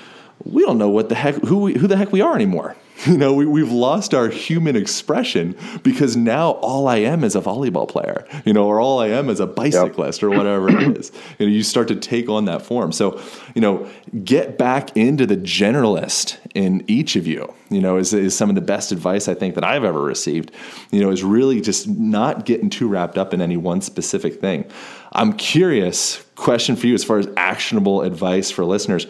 we 0.44 0.62
don't 0.62 0.78
know 0.78 0.90
what 0.90 1.09
the 1.09 1.14
heck 1.14 1.36
who 1.36 1.59
we, 1.59 1.74
who 1.78 1.86
the 1.86 1.97
heck 1.97 2.12
we 2.12 2.20
are 2.20 2.34
anymore. 2.34 2.76
You 3.07 3.18
know, 3.18 3.34
we, 3.34 3.47
we've 3.47 3.70
lost 3.70 4.14
our 4.14 4.28
human 4.28 4.74
expression 4.74 5.57
because 5.82 6.16
now 6.16 6.53
all 6.53 6.88
I 6.88 6.97
am 6.97 7.22
is 7.24 7.36
a 7.36 7.40
volleyball 7.40 7.86
player, 7.86 8.26
you 8.44 8.53
know, 8.53 8.66
or 8.66 8.80
all 8.80 8.99
I 8.99 9.09
am 9.09 9.28
is 9.28 9.38
a 9.38 9.47
bicyclist 9.47 10.22
yep. 10.22 10.26
or 10.26 10.36
whatever 10.36 10.68
it 10.70 10.97
is. 10.97 11.12
You 11.38 11.47
know, 11.47 11.53
you 11.53 11.62
start 11.62 11.88
to 11.88 11.97
take 11.97 12.28
on 12.28 12.47
that 12.47 12.62
form. 12.62 12.92
So, 12.92 13.20
you 13.55 13.61
know, 13.61 13.88
get 14.24 14.59
back 14.59 14.97
into 14.97 15.24
the 15.26 15.36
generalist 15.36 16.38
in 16.55 16.84
each 16.88 17.16
of 17.16 17.26
you, 17.26 17.53
you 17.70 17.80
know, 17.80 17.97
is, 17.97 18.12
is 18.12 18.36
some 18.36 18.49
of 18.49 18.55
the 18.55 18.61
best 18.61 18.90
advice 18.90 19.28
I 19.28 19.34
think 19.34 19.55
that 19.55 19.64
I've 19.64 19.84
ever 19.84 20.03
received, 20.03 20.51
you 20.90 21.01
know, 21.01 21.11
is 21.11 21.22
really 21.22 21.61
just 21.61 21.86
not 21.86 22.44
getting 22.44 22.70
too 22.70 22.88
wrapped 22.88 23.18
up 23.18 23.32
in 23.32 23.40
any 23.40 23.57
one 23.57 23.82
specific 23.82 24.40
thing. 24.40 24.64
I'm 25.12 25.34
curious, 25.34 26.24
question 26.34 26.76
for 26.76 26.86
you 26.86 26.94
as 26.94 27.05
far 27.05 27.18
as 27.18 27.28
actionable 27.36 28.03
advice 28.03 28.51
for 28.51 28.64
listeners. 28.64 29.07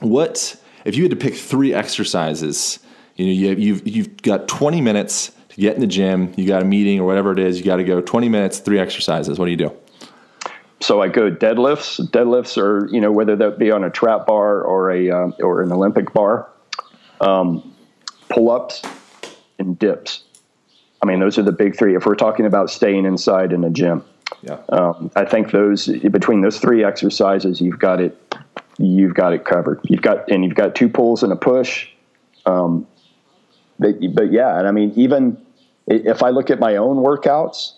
What, 0.00 0.60
if 0.84 0.96
you 0.96 1.04
had 1.04 1.10
to 1.10 1.16
pick 1.16 1.34
three 1.34 1.72
exercises, 1.72 2.80
you 3.16 3.26
know, 3.26 3.32
you, 3.32 3.54
you've 3.56 3.86
you've 3.86 4.22
got 4.22 4.48
20 4.48 4.80
minutes 4.80 5.32
to 5.50 5.56
get 5.60 5.74
in 5.74 5.80
the 5.80 5.86
gym. 5.86 6.32
You 6.36 6.46
got 6.46 6.62
a 6.62 6.64
meeting 6.64 7.00
or 7.00 7.06
whatever 7.06 7.32
it 7.32 7.38
is. 7.38 7.58
You 7.58 7.64
got 7.64 7.76
to 7.76 7.84
go 7.84 8.00
20 8.00 8.28
minutes, 8.28 8.58
three 8.58 8.78
exercises. 8.78 9.38
What 9.38 9.46
do 9.46 9.50
you 9.50 9.56
do? 9.56 9.72
So 10.80 11.00
I 11.00 11.08
go 11.08 11.30
deadlifts. 11.30 12.00
Deadlifts 12.10 12.58
are 12.58 12.88
you 12.92 13.00
know 13.00 13.12
whether 13.12 13.36
that 13.36 13.58
be 13.58 13.70
on 13.70 13.84
a 13.84 13.90
trap 13.90 14.26
bar 14.26 14.62
or 14.62 14.90
a 14.90 15.10
uh, 15.10 15.30
or 15.40 15.62
an 15.62 15.72
Olympic 15.72 16.12
bar, 16.12 16.48
um, 17.20 17.74
pull 18.28 18.50
ups, 18.50 18.82
and 19.58 19.78
dips. 19.78 20.24
I 21.02 21.06
mean, 21.06 21.20
those 21.20 21.38
are 21.38 21.42
the 21.42 21.52
big 21.52 21.76
three. 21.76 21.94
If 21.94 22.06
we're 22.06 22.14
talking 22.14 22.46
about 22.46 22.70
staying 22.70 23.06
inside 23.06 23.52
in 23.52 23.62
a 23.62 23.70
gym, 23.70 24.04
yeah. 24.42 24.58
Um, 24.70 25.10
I 25.16 25.24
think 25.24 25.52
those 25.52 25.86
between 25.86 26.40
those 26.42 26.58
three 26.58 26.84
exercises, 26.84 27.60
you've 27.60 27.78
got 27.78 28.00
it. 28.00 28.20
You've 28.78 29.14
got 29.14 29.32
it 29.32 29.44
covered. 29.44 29.80
You've 29.84 30.02
got 30.02 30.30
and 30.30 30.44
you've 30.44 30.54
got 30.54 30.74
two 30.74 30.88
pulls 30.88 31.22
and 31.22 31.32
a 31.32 31.36
push. 31.36 31.88
Um, 32.46 32.86
but, 33.78 33.96
but 34.14 34.32
yeah, 34.32 34.58
and 34.58 34.68
I 34.68 34.70
mean, 34.70 34.92
even 34.96 35.36
if 35.86 36.22
I 36.22 36.30
look 36.30 36.50
at 36.50 36.58
my 36.58 36.76
own 36.76 36.98
workouts, 36.98 37.72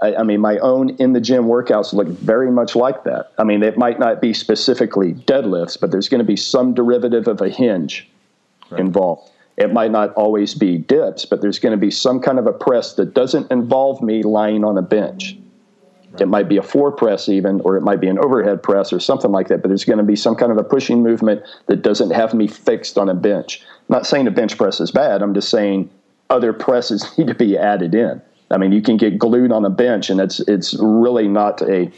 I, 0.00 0.16
I, 0.16 0.22
mean, 0.24 0.40
my 0.40 0.58
own 0.58 0.90
in 0.96 1.12
the 1.12 1.20
gym 1.20 1.44
workouts 1.44 1.92
look 1.92 2.08
very 2.08 2.50
much 2.50 2.76
like 2.76 3.04
that. 3.04 3.32
I 3.38 3.44
mean, 3.44 3.62
it 3.62 3.78
might 3.78 3.98
not 3.98 4.20
be 4.20 4.34
specifically 4.34 5.14
deadlifts, 5.14 5.80
but 5.80 5.90
there's 5.90 6.08
going 6.08 6.18
to 6.18 6.24
be 6.24 6.36
some 6.36 6.74
derivative 6.74 7.28
of 7.28 7.40
a 7.40 7.48
hinge 7.48 8.08
right. 8.70 8.80
involved. 8.80 9.30
It 9.56 9.72
might 9.72 9.90
not 9.90 10.12
always 10.14 10.54
be 10.54 10.76
dips, 10.76 11.24
but 11.24 11.40
there's 11.40 11.58
going 11.58 11.72
to 11.72 11.78
be 11.78 11.90
some 11.90 12.20
kind 12.20 12.38
of 12.38 12.46
a 12.46 12.52
press 12.52 12.94
that 12.94 13.14
doesn't 13.14 13.50
involve 13.50 14.02
me 14.02 14.22
lying 14.22 14.64
on 14.64 14.76
a 14.76 14.82
bench. 14.82 15.38
Right. 16.10 16.20
It 16.20 16.26
might 16.26 16.48
be 16.48 16.58
a 16.58 16.62
floor 16.62 16.92
press, 16.92 17.30
even, 17.30 17.62
or 17.62 17.78
it 17.78 17.80
might 17.80 18.00
be 18.00 18.08
an 18.08 18.18
overhead 18.18 18.62
press 18.62 18.92
or 18.92 19.00
something 19.00 19.32
like 19.32 19.48
that, 19.48 19.62
but 19.62 19.68
there's 19.68 19.86
going 19.86 19.98
to 19.98 20.04
be 20.04 20.16
some 20.16 20.36
kind 20.36 20.52
of 20.52 20.58
a 20.58 20.64
pushing 20.64 21.02
movement 21.02 21.42
that 21.68 21.80
doesn't 21.80 22.10
have 22.10 22.34
me 22.34 22.48
fixed 22.48 22.98
on 22.98 23.08
a 23.08 23.14
bench. 23.14 23.62
Not 23.88 24.06
saying 24.06 24.26
a 24.26 24.30
bench 24.30 24.56
press 24.56 24.80
is 24.80 24.90
bad. 24.90 25.22
I'm 25.22 25.34
just 25.34 25.48
saying 25.48 25.90
other 26.30 26.52
presses 26.52 27.06
need 27.18 27.28
to 27.28 27.34
be 27.34 27.56
added 27.56 27.94
in. 27.94 28.20
I 28.50 28.58
mean, 28.58 28.72
you 28.72 28.82
can 28.82 28.96
get 28.96 29.18
glued 29.18 29.50
on 29.50 29.64
a 29.64 29.70
bench, 29.70 30.08
and 30.08 30.20
it's 30.20 30.40
it's 30.40 30.74
really 30.78 31.28
not 31.28 31.62
a 31.62 31.90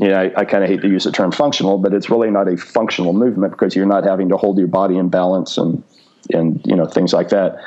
you 0.00 0.08
know, 0.08 0.18
I, 0.18 0.40
I 0.40 0.44
kind 0.46 0.64
of 0.64 0.70
hate 0.70 0.80
to 0.80 0.88
use 0.88 1.04
the 1.04 1.12
term 1.12 1.30
functional, 1.30 1.76
but 1.76 1.92
it's 1.92 2.08
really 2.08 2.30
not 2.30 2.48
a 2.48 2.56
functional 2.56 3.12
movement 3.12 3.52
because 3.52 3.76
you're 3.76 3.86
not 3.86 4.04
having 4.04 4.30
to 4.30 4.36
hold 4.38 4.58
your 4.58 4.66
body 4.66 4.96
in 4.96 5.10
balance 5.10 5.58
and 5.58 5.82
and 6.32 6.60
you 6.64 6.74
know 6.74 6.86
things 6.86 7.12
like 7.12 7.28
that. 7.30 7.58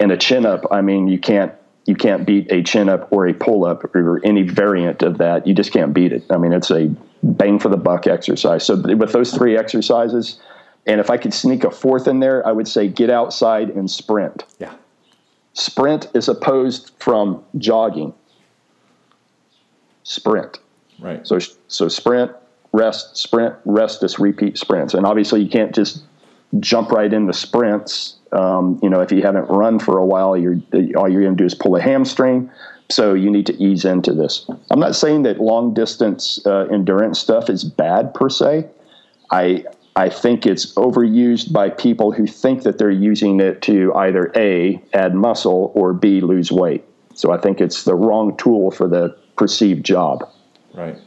And 0.00 0.10
a 0.10 0.16
chin 0.16 0.44
up, 0.44 0.66
I 0.70 0.80
mean, 0.80 1.06
you 1.06 1.18
can't 1.18 1.52
you 1.86 1.94
can't 1.94 2.26
beat 2.26 2.50
a 2.50 2.62
chin 2.62 2.88
up 2.88 3.12
or 3.12 3.28
a 3.28 3.32
pull 3.32 3.64
up 3.64 3.84
or 3.94 4.20
any 4.24 4.42
variant 4.42 5.02
of 5.02 5.18
that. 5.18 5.46
You 5.46 5.54
just 5.54 5.72
can't 5.72 5.94
beat 5.94 6.12
it. 6.12 6.24
I 6.28 6.36
mean, 6.36 6.52
it's 6.52 6.70
a 6.72 6.92
bang 7.22 7.60
for 7.60 7.68
the 7.68 7.76
buck 7.76 8.08
exercise. 8.08 8.66
So 8.66 8.76
with 8.96 9.12
those 9.12 9.32
three 9.32 9.56
exercises, 9.56 10.40
and 10.86 11.00
if 11.00 11.10
I 11.10 11.16
could 11.16 11.34
sneak 11.34 11.64
a 11.64 11.70
fourth 11.70 12.06
in 12.06 12.20
there, 12.20 12.46
I 12.46 12.52
would 12.52 12.68
say 12.68 12.88
get 12.88 13.10
outside 13.10 13.70
and 13.70 13.90
sprint. 13.90 14.44
Yeah. 14.58 14.74
Sprint 15.52 16.08
is 16.14 16.28
opposed 16.28 16.92
from 16.98 17.42
jogging. 17.58 18.14
Sprint. 20.04 20.58
Right. 20.98 21.26
So 21.26 21.38
so 21.68 21.88
sprint, 21.88 22.30
rest, 22.72 23.16
sprint, 23.16 23.54
rest, 23.64 24.00
just 24.00 24.18
repeat 24.18 24.58
sprints. 24.58 24.94
And 24.94 25.04
obviously 25.04 25.42
you 25.42 25.48
can't 25.48 25.74
just 25.74 26.04
jump 26.60 26.92
right 26.92 27.12
into 27.12 27.32
sprints. 27.32 28.16
Um, 28.32 28.78
you 28.82 28.88
know, 28.88 29.00
if 29.00 29.10
you 29.10 29.22
haven't 29.22 29.48
run 29.48 29.78
for 29.78 29.98
a 29.98 30.06
while, 30.06 30.36
you're 30.36 30.60
all 30.96 31.08
you're 31.08 31.22
going 31.22 31.36
to 31.36 31.42
do 31.42 31.44
is 31.44 31.54
pull 31.54 31.74
a 31.76 31.82
hamstring. 31.82 32.50
So 32.88 33.14
you 33.14 33.30
need 33.30 33.46
to 33.46 33.62
ease 33.62 33.84
into 33.84 34.12
this. 34.12 34.48
I'm 34.70 34.78
not 34.78 34.94
saying 34.94 35.24
that 35.24 35.40
long 35.40 35.74
distance 35.74 36.38
uh, 36.46 36.68
endurance 36.70 37.18
stuff 37.18 37.50
is 37.50 37.64
bad 37.64 38.14
per 38.14 38.28
se. 38.28 38.68
I 39.32 39.64
I 39.96 40.10
think 40.10 40.46
it's 40.46 40.74
overused 40.74 41.52
by 41.52 41.70
people 41.70 42.12
who 42.12 42.26
think 42.26 42.62
that 42.64 42.76
they're 42.76 42.90
using 42.90 43.40
it 43.40 43.62
to 43.62 43.94
either 43.94 44.30
A, 44.36 44.82
add 44.92 45.14
muscle, 45.14 45.72
or 45.74 45.94
B, 45.94 46.20
lose 46.20 46.52
weight. 46.52 46.84
So 47.14 47.32
I 47.32 47.38
think 47.38 47.62
it's 47.62 47.84
the 47.84 47.94
wrong 47.94 48.36
tool 48.36 48.70
for 48.70 48.86
the 48.86 49.16
perceived 49.36 49.86
job. 49.86 50.28
Right. 50.74 50.98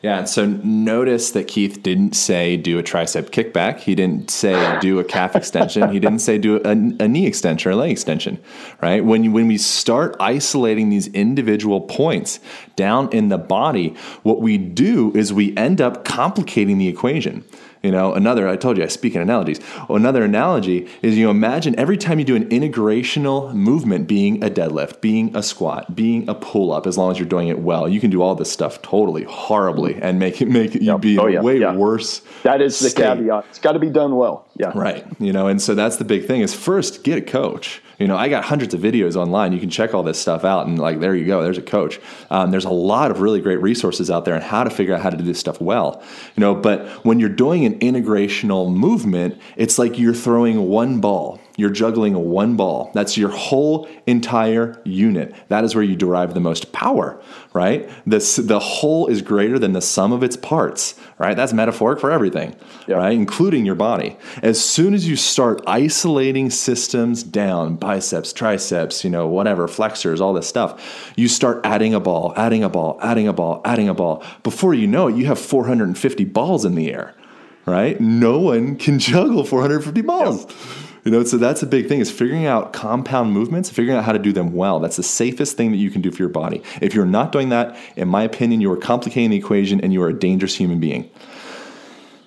Yeah, 0.00 0.18
and 0.18 0.28
so 0.28 0.46
notice 0.46 1.30
that 1.30 1.46
Keith 1.46 1.80
didn't 1.82 2.16
say 2.16 2.56
do 2.56 2.76
a 2.78 2.82
tricep 2.82 3.30
kickback. 3.30 3.78
He 3.78 3.94
didn't 3.94 4.30
say 4.30 4.80
do 4.80 4.98
a 4.98 5.04
calf 5.04 5.36
extension. 5.36 5.90
He 5.90 6.00
didn't 6.00 6.18
say 6.18 6.38
do 6.38 6.56
a, 6.56 6.70
a, 6.70 6.74
knee 6.74 7.26
extension 7.26 7.70
or 7.70 7.74
a 7.74 7.76
leg 7.76 7.92
extension, 7.92 8.42
right? 8.80 9.04
When 9.04 9.22
you, 9.22 9.30
when 9.30 9.46
we 9.46 9.58
start 9.58 10.16
isolating 10.18 10.88
these 10.88 11.06
individual 11.08 11.82
points 11.82 12.40
down 12.74 13.12
in 13.12 13.28
the 13.28 13.38
body, 13.38 13.94
what 14.24 14.40
we 14.40 14.58
do 14.58 15.12
is 15.14 15.32
we 15.32 15.56
end 15.56 15.80
up 15.80 16.04
complicating 16.04 16.78
the 16.78 16.88
equation. 16.88 17.44
You 17.82 17.90
know, 17.90 18.14
another, 18.14 18.48
I 18.48 18.56
told 18.56 18.78
you 18.78 18.84
I 18.84 18.86
speak 18.86 19.16
in 19.16 19.22
analogies. 19.22 19.60
Well, 19.88 19.96
another 19.96 20.22
analogy 20.22 20.88
is 21.02 21.18
you 21.18 21.30
imagine 21.30 21.76
every 21.78 21.96
time 21.96 22.20
you 22.20 22.24
do 22.24 22.36
an 22.36 22.48
integrational 22.48 23.52
movement 23.54 24.06
being 24.06 24.42
a 24.42 24.48
deadlift, 24.48 25.00
being 25.00 25.34
a 25.36 25.42
squat, 25.42 25.96
being 25.96 26.28
a 26.28 26.34
pull 26.34 26.72
up, 26.72 26.86
as 26.86 26.96
long 26.96 27.10
as 27.10 27.18
you're 27.18 27.28
doing 27.28 27.48
it 27.48 27.58
well, 27.58 27.88
you 27.88 27.98
can 28.00 28.10
do 28.10 28.22
all 28.22 28.36
this 28.36 28.52
stuff 28.52 28.80
totally 28.82 29.24
horribly 29.24 30.00
and 30.00 30.20
make 30.20 30.40
it 30.40 30.46
make 30.46 30.76
it, 30.76 30.82
you 30.82 30.96
be 30.98 31.18
oh, 31.18 31.26
yeah, 31.26 31.40
way 31.40 31.58
yeah. 31.58 31.74
worse. 31.74 32.22
That 32.44 32.60
is 32.60 32.78
the 32.78 32.90
state. 32.90 33.02
caveat. 33.02 33.46
It's 33.50 33.58
got 33.58 33.72
to 33.72 33.80
be 33.80 33.90
done 33.90 34.14
well. 34.14 34.46
Yeah. 34.56 34.70
Right. 34.74 35.04
You 35.18 35.32
know, 35.32 35.48
and 35.48 35.60
so 35.60 35.74
that's 35.74 35.96
the 35.96 36.04
big 36.04 36.26
thing 36.26 36.42
is 36.42 36.54
first 36.54 37.02
get 37.02 37.18
a 37.18 37.22
coach 37.22 37.82
you 38.02 38.08
know, 38.08 38.16
I 38.16 38.28
got 38.28 38.44
hundreds 38.44 38.74
of 38.74 38.80
videos 38.80 39.14
online. 39.14 39.52
You 39.52 39.60
can 39.60 39.70
check 39.70 39.94
all 39.94 40.02
this 40.02 40.20
stuff 40.20 40.44
out, 40.44 40.66
and 40.66 40.78
like, 40.78 40.98
there 40.98 41.14
you 41.14 41.24
go. 41.24 41.42
There's 41.42 41.56
a 41.56 41.62
coach. 41.62 42.00
Um, 42.30 42.50
there's 42.50 42.64
a 42.64 42.70
lot 42.70 43.12
of 43.12 43.20
really 43.20 43.40
great 43.40 43.62
resources 43.62 44.10
out 44.10 44.24
there 44.24 44.34
on 44.34 44.42
how 44.42 44.64
to 44.64 44.70
figure 44.70 44.94
out 44.94 45.00
how 45.00 45.10
to 45.10 45.16
do 45.16 45.22
this 45.22 45.38
stuff 45.38 45.60
well. 45.60 46.02
You 46.36 46.40
know, 46.40 46.54
but 46.54 46.86
when 47.04 47.20
you're 47.20 47.28
doing 47.28 47.64
an 47.64 47.78
integrational 47.78 48.74
movement, 48.74 49.40
it's 49.56 49.78
like 49.78 49.98
you're 50.00 50.14
throwing 50.14 50.68
one 50.68 51.00
ball 51.00 51.40
you're 51.56 51.70
juggling 51.70 52.14
one 52.30 52.56
ball. 52.56 52.90
That's 52.94 53.16
your 53.16 53.28
whole 53.28 53.88
entire 54.06 54.80
unit. 54.84 55.34
That 55.48 55.64
is 55.64 55.74
where 55.74 55.84
you 55.84 55.96
derive 55.96 56.34
the 56.34 56.40
most 56.40 56.72
power, 56.72 57.20
right? 57.52 57.90
This, 58.06 58.36
the 58.36 58.58
whole 58.58 59.06
is 59.06 59.22
greater 59.22 59.58
than 59.58 59.72
the 59.72 59.80
sum 59.80 60.12
of 60.12 60.22
its 60.22 60.36
parts, 60.36 60.98
right? 61.18 61.36
That's 61.36 61.52
metaphoric 61.52 62.00
for 62.00 62.10
everything, 62.10 62.56
yeah. 62.86 62.96
right? 62.96 63.12
Including 63.12 63.66
your 63.66 63.74
body. 63.74 64.16
As 64.42 64.62
soon 64.62 64.94
as 64.94 65.06
you 65.06 65.16
start 65.16 65.60
isolating 65.66 66.48
systems 66.50 67.22
down, 67.22 67.76
biceps, 67.76 68.32
triceps, 68.32 69.04
you 69.04 69.10
know, 69.10 69.26
whatever, 69.26 69.68
flexors, 69.68 70.20
all 70.20 70.32
this 70.32 70.48
stuff, 70.48 71.12
you 71.16 71.28
start 71.28 71.60
adding 71.64 71.92
a 71.92 72.00
ball, 72.00 72.32
adding 72.36 72.64
a 72.64 72.68
ball, 72.68 72.98
adding 73.02 73.28
a 73.28 73.32
ball, 73.32 73.60
adding 73.64 73.88
a 73.88 73.94
ball. 73.94 74.24
Before 74.42 74.72
you 74.72 74.86
know 74.86 75.08
it, 75.08 75.16
you 75.16 75.26
have 75.26 75.38
450 75.38 76.24
balls 76.24 76.64
in 76.64 76.74
the 76.74 76.92
air, 76.92 77.14
right? 77.66 78.00
No 78.00 78.38
one 78.38 78.76
can 78.76 78.98
juggle 78.98 79.44
450 79.44 80.00
balls. 80.00 80.46
Yeah. 80.46 80.81
You 81.04 81.10
know, 81.10 81.24
so 81.24 81.36
that's 81.36 81.62
a 81.62 81.66
big 81.66 81.88
thing 81.88 82.00
is 82.00 82.12
figuring 82.12 82.46
out 82.46 82.72
compound 82.72 83.32
movements, 83.32 83.68
figuring 83.68 83.98
out 83.98 84.04
how 84.04 84.12
to 84.12 84.20
do 84.20 84.32
them 84.32 84.52
well. 84.52 84.78
That's 84.78 84.96
the 84.96 85.02
safest 85.02 85.56
thing 85.56 85.72
that 85.72 85.78
you 85.78 85.90
can 85.90 86.00
do 86.00 86.12
for 86.12 86.18
your 86.18 86.28
body. 86.28 86.62
If 86.80 86.94
you're 86.94 87.06
not 87.06 87.32
doing 87.32 87.48
that, 87.48 87.76
in 87.96 88.08
my 88.08 88.22
opinion, 88.22 88.60
you 88.60 88.70
are 88.70 88.76
complicating 88.76 89.30
the 89.30 89.36
equation 89.36 89.80
and 89.80 89.92
you 89.92 90.00
are 90.02 90.08
a 90.08 90.18
dangerous 90.18 90.54
human 90.54 90.78
being. 90.78 91.10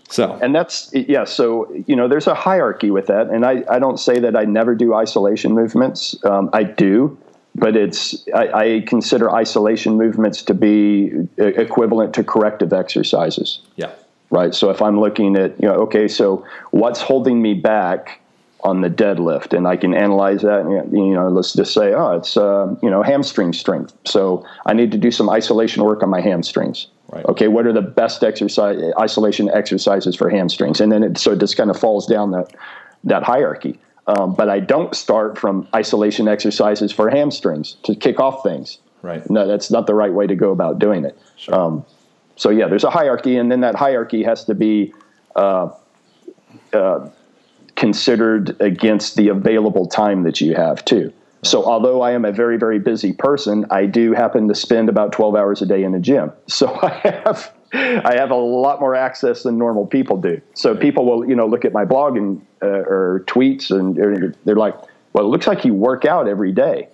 So, 0.10 0.38
and 0.42 0.54
that's 0.54 0.92
yeah. 0.94 1.24
So 1.24 1.74
you 1.88 1.96
know, 1.96 2.08
there's 2.08 2.28
a 2.28 2.36
hierarchy 2.36 2.92
with 2.92 3.08
that, 3.08 3.30
and 3.30 3.46
I, 3.46 3.64
I 3.70 3.80
don't 3.80 4.00
say 4.00 4.20
that 4.20 4.36
I 4.36 4.44
never 4.44 4.76
do 4.76 4.94
isolation 4.94 5.54
movements. 5.54 6.16
Um, 6.24 6.50
I 6.54 6.64
do, 6.64 7.18
but 7.56 7.76
it's 7.76 8.28
I, 8.34 8.48
I, 8.54 8.84
consider 8.86 9.32
isolation 9.32 9.98
movements 9.98 10.44
to 10.44 10.54
be 10.54 11.12
equivalent 11.38 12.14
to 12.16 12.24
corrective 12.24 12.72
exercises. 12.72 13.62
Yeah. 13.78 13.92
Right. 14.30 14.54
So 14.54 14.70
if 14.70 14.82
I'm 14.82 15.00
looking 15.00 15.36
at 15.38 15.60
you 15.60 15.68
know, 15.68 15.76
okay, 15.82 16.08
so 16.08 16.46
what's 16.70 17.02
holding 17.02 17.42
me 17.42 17.56
back 17.56 18.22
on 18.66 18.82
the 18.82 18.90
deadlift, 18.90 19.56
and 19.56 19.68
I 19.68 19.78
can 19.78 19.94
analyze 19.94 20.42
that. 20.42 20.62
And, 20.62 20.92
you 20.92 21.14
know, 21.14 21.30
let's 21.30 21.54
just 21.54 21.72
say, 21.72 21.94
oh, 21.94 22.18
it's 22.18 22.36
uh, 22.36 22.76
you 22.82 22.90
know 22.90 23.04
hamstring 23.04 23.54
strength. 23.54 23.94
So 24.06 24.44
I 24.66 24.74
need 24.74 24.92
to 24.92 24.98
do 24.98 25.12
some 25.12 25.30
isolation 25.30 25.84
work 25.84 26.02
on 26.02 26.10
my 26.10 26.20
hamstrings. 26.20 26.88
Right. 27.10 27.24
Okay, 27.26 27.48
what 27.48 27.68
are 27.68 27.74
the 27.74 27.84
best 27.84 28.24
exercise 28.24 28.82
isolation 29.00 29.50
exercises 29.50 30.16
for 30.16 30.30
hamstrings? 30.30 30.82
And 30.82 30.92
then 30.92 31.04
it, 31.04 31.18
so 31.20 31.34
it 31.34 31.40
just 31.40 31.56
kind 31.56 31.70
of 31.70 31.80
falls 31.80 32.08
down 32.08 32.32
that 32.32 32.56
that 33.04 33.22
hierarchy. 33.24 33.80
Um, 34.08 34.34
but 34.34 34.50
I 34.50 34.60
don't 34.60 34.96
start 34.96 35.38
from 35.38 35.68
isolation 35.76 36.28
exercises 36.28 36.92
for 36.92 37.10
hamstrings 37.10 37.78
to 37.84 37.96
kick 37.96 38.20
off 38.20 38.42
things. 38.44 38.80
Right. 39.04 39.28
No, 39.30 39.48
that's 39.48 39.70
not 39.70 39.86
the 39.86 39.94
right 39.94 40.14
way 40.14 40.26
to 40.26 40.36
go 40.36 40.52
about 40.52 40.80
doing 40.80 41.06
it. 41.06 41.16
Sure. 41.38 41.56
Um, 41.56 41.86
so 42.36 42.50
yeah, 42.50 42.68
there's 42.68 42.84
a 42.84 42.90
hierarchy, 42.90 43.38
and 43.38 43.52
then 43.52 43.62
that 43.62 43.76
hierarchy 43.76 44.24
has 44.24 44.44
to 44.46 44.56
be 44.56 44.94
uh, 45.36 45.70
uh, 46.74 47.10
considered 47.86 48.60
against 48.60 49.16
the 49.16 49.28
available 49.28 49.86
time 49.86 50.24
that 50.24 50.42
you 50.42 50.56
have 50.56 50.84
too. 50.86 51.14
So 51.44 51.64
although 51.64 52.02
I 52.02 52.14
am 52.14 52.26
a 52.26 52.32
very 52.32 52.58
very 52.58 52.80
busy 52.80 53.14
person, 53.14 53.64
I 53.70 53.86
do 53.86 54.12
happen 54.14 54.48
to 54.48 54.56
spend 54.56 54.90
about 54.90 55.12
12 55.12 55.36
hours 55.36 55.62
a 55.62 55.68
day 55.68 55.84
in 55.84 55.92
the 55.92 56.00
gym. 56.00 56.32
So 56.48 56.68
I 56.82 57.22
have 57.24 57.54
I 57.74 58.16
have 58.16 58.32
a 58.32 58.36
lot 58.36 58.80
more 58.80 58.96
access 58.96 59.44
than 59.44 59.60
normal 59.60 59.86
people 59.86 60.18
do. 60.18 60.42
So 60.56 60.76
people 60.76 61.06
will 61.06 61.30
you 61.30 61.36
know 61.36 61.46
look 61.46 61.64
at 61.64 61.74
my 61.74 61.86
blog 61.86 62.18
and 62.18 62.44
uh, 62.64 62.94
or 62.96 63.24
tweets 63.28 63.70
and 63.70 63.96
they're 64.46 64.56
like, 64.56 64.76
"Well, 65.14 65.26
it 65.26 65.28
looks 65.28 65.46
like 65.46 65.64
you 65.64 65.76
work 65.76 66.06
out 66.06 66.28
every 66.28 66.54
day." 66.54 66.88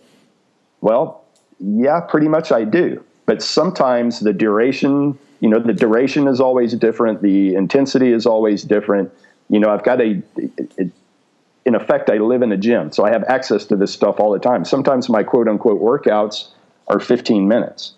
Well, 0.81 1.23
yeah, 1.59 2.01
pretty 2.01 2.27
much 2.27 2.51
I 2.51 2.65
do. 2.65 3.01
But 3.27 3.41
sometimes 3.41 4.19
the 4.19 4.33
duration, 4.33 5.17
you 5.39 5.47
know, 5.47 5.59
the 5.59 5.73
duration 5.73 6.27
is 6.27 6.41
always 6.41 6.73
different. 6.73 7.21
The 7.21 7.55
intensity 7.55 8.11
is 8.11 8.25
always 8.25 8.63
different. 8.63 9.09
You 9.51 9.59
know, 9.59 9.69
I've 9.69 9.83
got 9.83 9.99
a, 9.99 10.21
it, 10.37 10.91
in 11.65 11.75
effect, 11.75 12.09
I 12.09 12.17
live 12.17 12.41
in 12.41 12.53
a 12.53 12.57
gym, 12.57 12.91
so 12.93 13.05
I 13.05 13.11
have 13.11 13.25
access 13.25 13.65
to 13.65 13.75
this 13.75 13.91
stuff 13.93 14.17
all 14.19 14.31
the 14.31 14.39
time. 14.39 14.63
Sometimes 14.63 15.09
my 15.09 15.23
quote 15.23 15.49
unquote 15.49 15.81
workouts 15.81 16.47
are 16.87 17.01
15 17.01 17.49
minutes. 17.49 17.93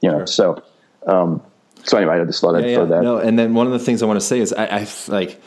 You 0.00 0.10
know, 0.10 0.18
Sure. 0.20 0.26
so, 0.26 0.62
um, 1.06 1.42
so 1.84 1.98
anyway, 1.98 2.18
I 2.18 2.24
just 2.24 2.40
thought 2.40 2.56
I'd 2.56 2.66
yeah, 2.66 2.76
throw 2.76 2.86
that. 2.86 3.02
No, 3.02 3.18
and 3.18 3.38
then 3.38 3.52
one 3.52 3.66
of 3.66 3.74
the 3.74 3.78
things 3.78 4.02
I 4.02 4.06
want 4.06 4.18
to 4.18 4.24
say 4.24 4.40
is 4.40 4.54
I, 4.54 4.64
I 4.64 4.88
like 5.08 5.40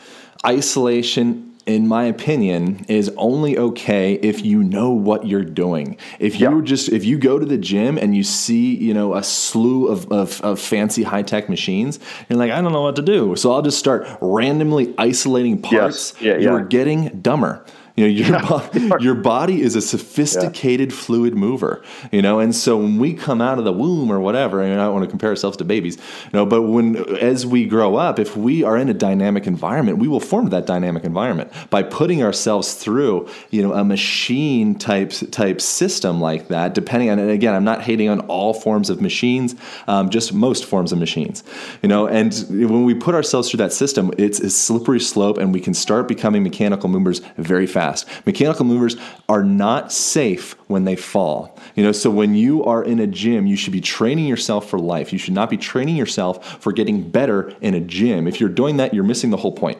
isolation. 0.46 1.53
In 1.66 1.88
my 1.88 2.04
opinion, 2.04 2.84
is 2.88 3.10
only 3.16 3.56
okay 3.56 4.14
if 4.14 4.44
you 4.44 4.62
know 4.62 4.90
what 4.90 5.26
you're 5.26 5.42
doing. 5.44 5.96
If 6.18 6.38
you 6.38 6.58
Yeah. 6.58 6.62
just 6.62 6.90
if 6.90 7.06
you 7.06 7.16
go 7.16 7.38
to 7.38 7.46
the 7.46 7.56
gym 7.56 7.96
and 7.96 8.14
you 8.14 8.22
see 8.22 8.74
you 8.76 8.92
know 8.92 9.14
a 9.14 9.22
slew 9.22 9.88
of, 9.88 10.10
of, 10.12 10.42
of 10.42 10.60
fancy 10.60 11.02
high 11.04 11.22
tech 11.22 11.48
machines, 11.48 11.98
you're 12.28 12.38
like 12.38 12.50
I 12.50 12.60
don't 12.60 12.72
know 12.72 12.82
what 12.82 12.96
to 12.96 13.02
do, 13.02 13.34
so 13.36 13.50
I'll 13.52 13.62
just 13.62 13.78
start 13.78 14.06
randomly 14.20 14.92
isolating 14.98 15.60
parts. 15.60 16.12
Yeah, 16.20 16.36
You're 16.36 16.64
getting 16.64 17.08
dumber. 17.22 17.64
You 17.96 18.08
know, 18.08 18.10
your, 18.10 18.40
bo- 18.40 18.98
your 19.00 19.14
body 19.14 19.62
is 19.62 19.76
a 19.76 19.80
sophisticated 19.80 20.92
fluid 20.92 21.34
mover, 21.36 21.84
you 22.10 22.22
know, 22.22 22.40
and 22.40 22.52
so 22.52 22.76
when 22.76 22.98
we 22.98 23.14
come 23.14 23.40
out 23.40 23.58
of 23.58 23.64
the 23.64 23.72
womb 23.72 24.10
or 24.10 24.18
whatever, 24.18 24.60
and 24.60 24.80
I 24.80 24.86
don't 24.86 24.94
want 24.94 25.04
to 25.04 25.10
compare 25.10 25.30
ourselves 25.30 25.56
to 25.58 25.64
babies, 25.64 25.96
You 25.96 26.30
no, 26.32 26.46
but 26.46 26.62
when, 26.62 26.96
as 27.20 27.46
we 27.46 27.66
grow 27.66 27.94
up, 27.94 28.18
if 28.18 28.36
we 28.36 28.64
are 28.64 28.76
in 28.76 28.88
a 28.88 28.94
dynamic 28.94 29.46
environment, 29.46 29.98
we 29.98 30.08
will 30.08 30.18
form 30.18 30.48
that 30.48 30.66
dynamic 30.66 31.04
environment 31.04 31.52
by 31.70 31.84
putting 31.84 32.20
ourselves 32.24 32.74
through, 32.74 33.28
you 33.50 33.62
know, 33.62 33.72
a 33.72 33.84
machine 33.84 34.74
type, 34.74 35.12
type 35.30 35.60
system 35.60 36.20
like 36.20 36.48
that, 36.48 36.74
depending 36.74 37.10
on, 37.10 37.20
and 37.20 37.30
again, 37.30 37.54
I'm 37.54 37.64
not 37.64 37.82
hating 37.82 38.08
on 38.08 38.20
all 38.22 38.54
forms 38.54 38.90
of 38.90 39.00
machines, 39.00 39.54
um, 39.86 40.10
just 40.10 40.34
most 40.34 40.64
forms 40.64 40.90
of 40.90 40.98
machines, 40.98 41.44
you 41.80 41.88
know, 41.88 42.08
and 42.08 42.34
when 42.50 42.82
we 42.82 42.94
put 42.94 43.14
ourselves 43.14 43.50
through 43.50 43.58
that 43.58 43.72
system, 43.72 44.10
it's 44.18 44.40
a 44.40 44.50
slippery 44.50 44.98
slope 44.98 45.38
and 45.38 45.52
we 45.52 45.60
can 45.60 45.74
start 45.74 46.08
becoming 46.08 46.42
mechanical 46.42 46.88
movers 46.88 47.20
very 47.36 47.68
fast. 47.68 47.83
Mechanical 48.26 48.64
movers 48.64 48.96
are 49.28 49.44
not 49.44 49.92
safe 49.92 50.56
when 50.68 50.84
they 50.84 50.96
fall. 50.96 51.58
You 51.74 51.84
know, 51.84 51.92
so 51.92 52.10
when 52.10 52.34
you 52.34 52.64
are 52.64 52.82
in 52.82 53.00
a 53.00 53.06
gym, 53.06 53.46
you 53.46 53.56
should 53.56 53.72
be 53.72 53.80
training 53.80 54.26
yourself 54.26 54.68
for 54.68 54.78
life. 54.78 55.12
You 55.12 55.18
should 55.18 55.34
not 55.34 55.50
be 55.50 55.56
training 55.56 55.96
yourself 55.96 56.60
for 56.60 56.72
getting 56.72 57.08
better 57.10 57.54
in 57.60 57.74
a 57.74 57.80
gym. 57.80 58.26
If 58.26 58.40
you're 58.40 58.48
doing 58.48 58.76
that, 58.78 58.94
you're 58.94 59.04
missing 59.04 59.30
the 59.30 59.36
whole 59.36 59.52
point. 59.52 59.78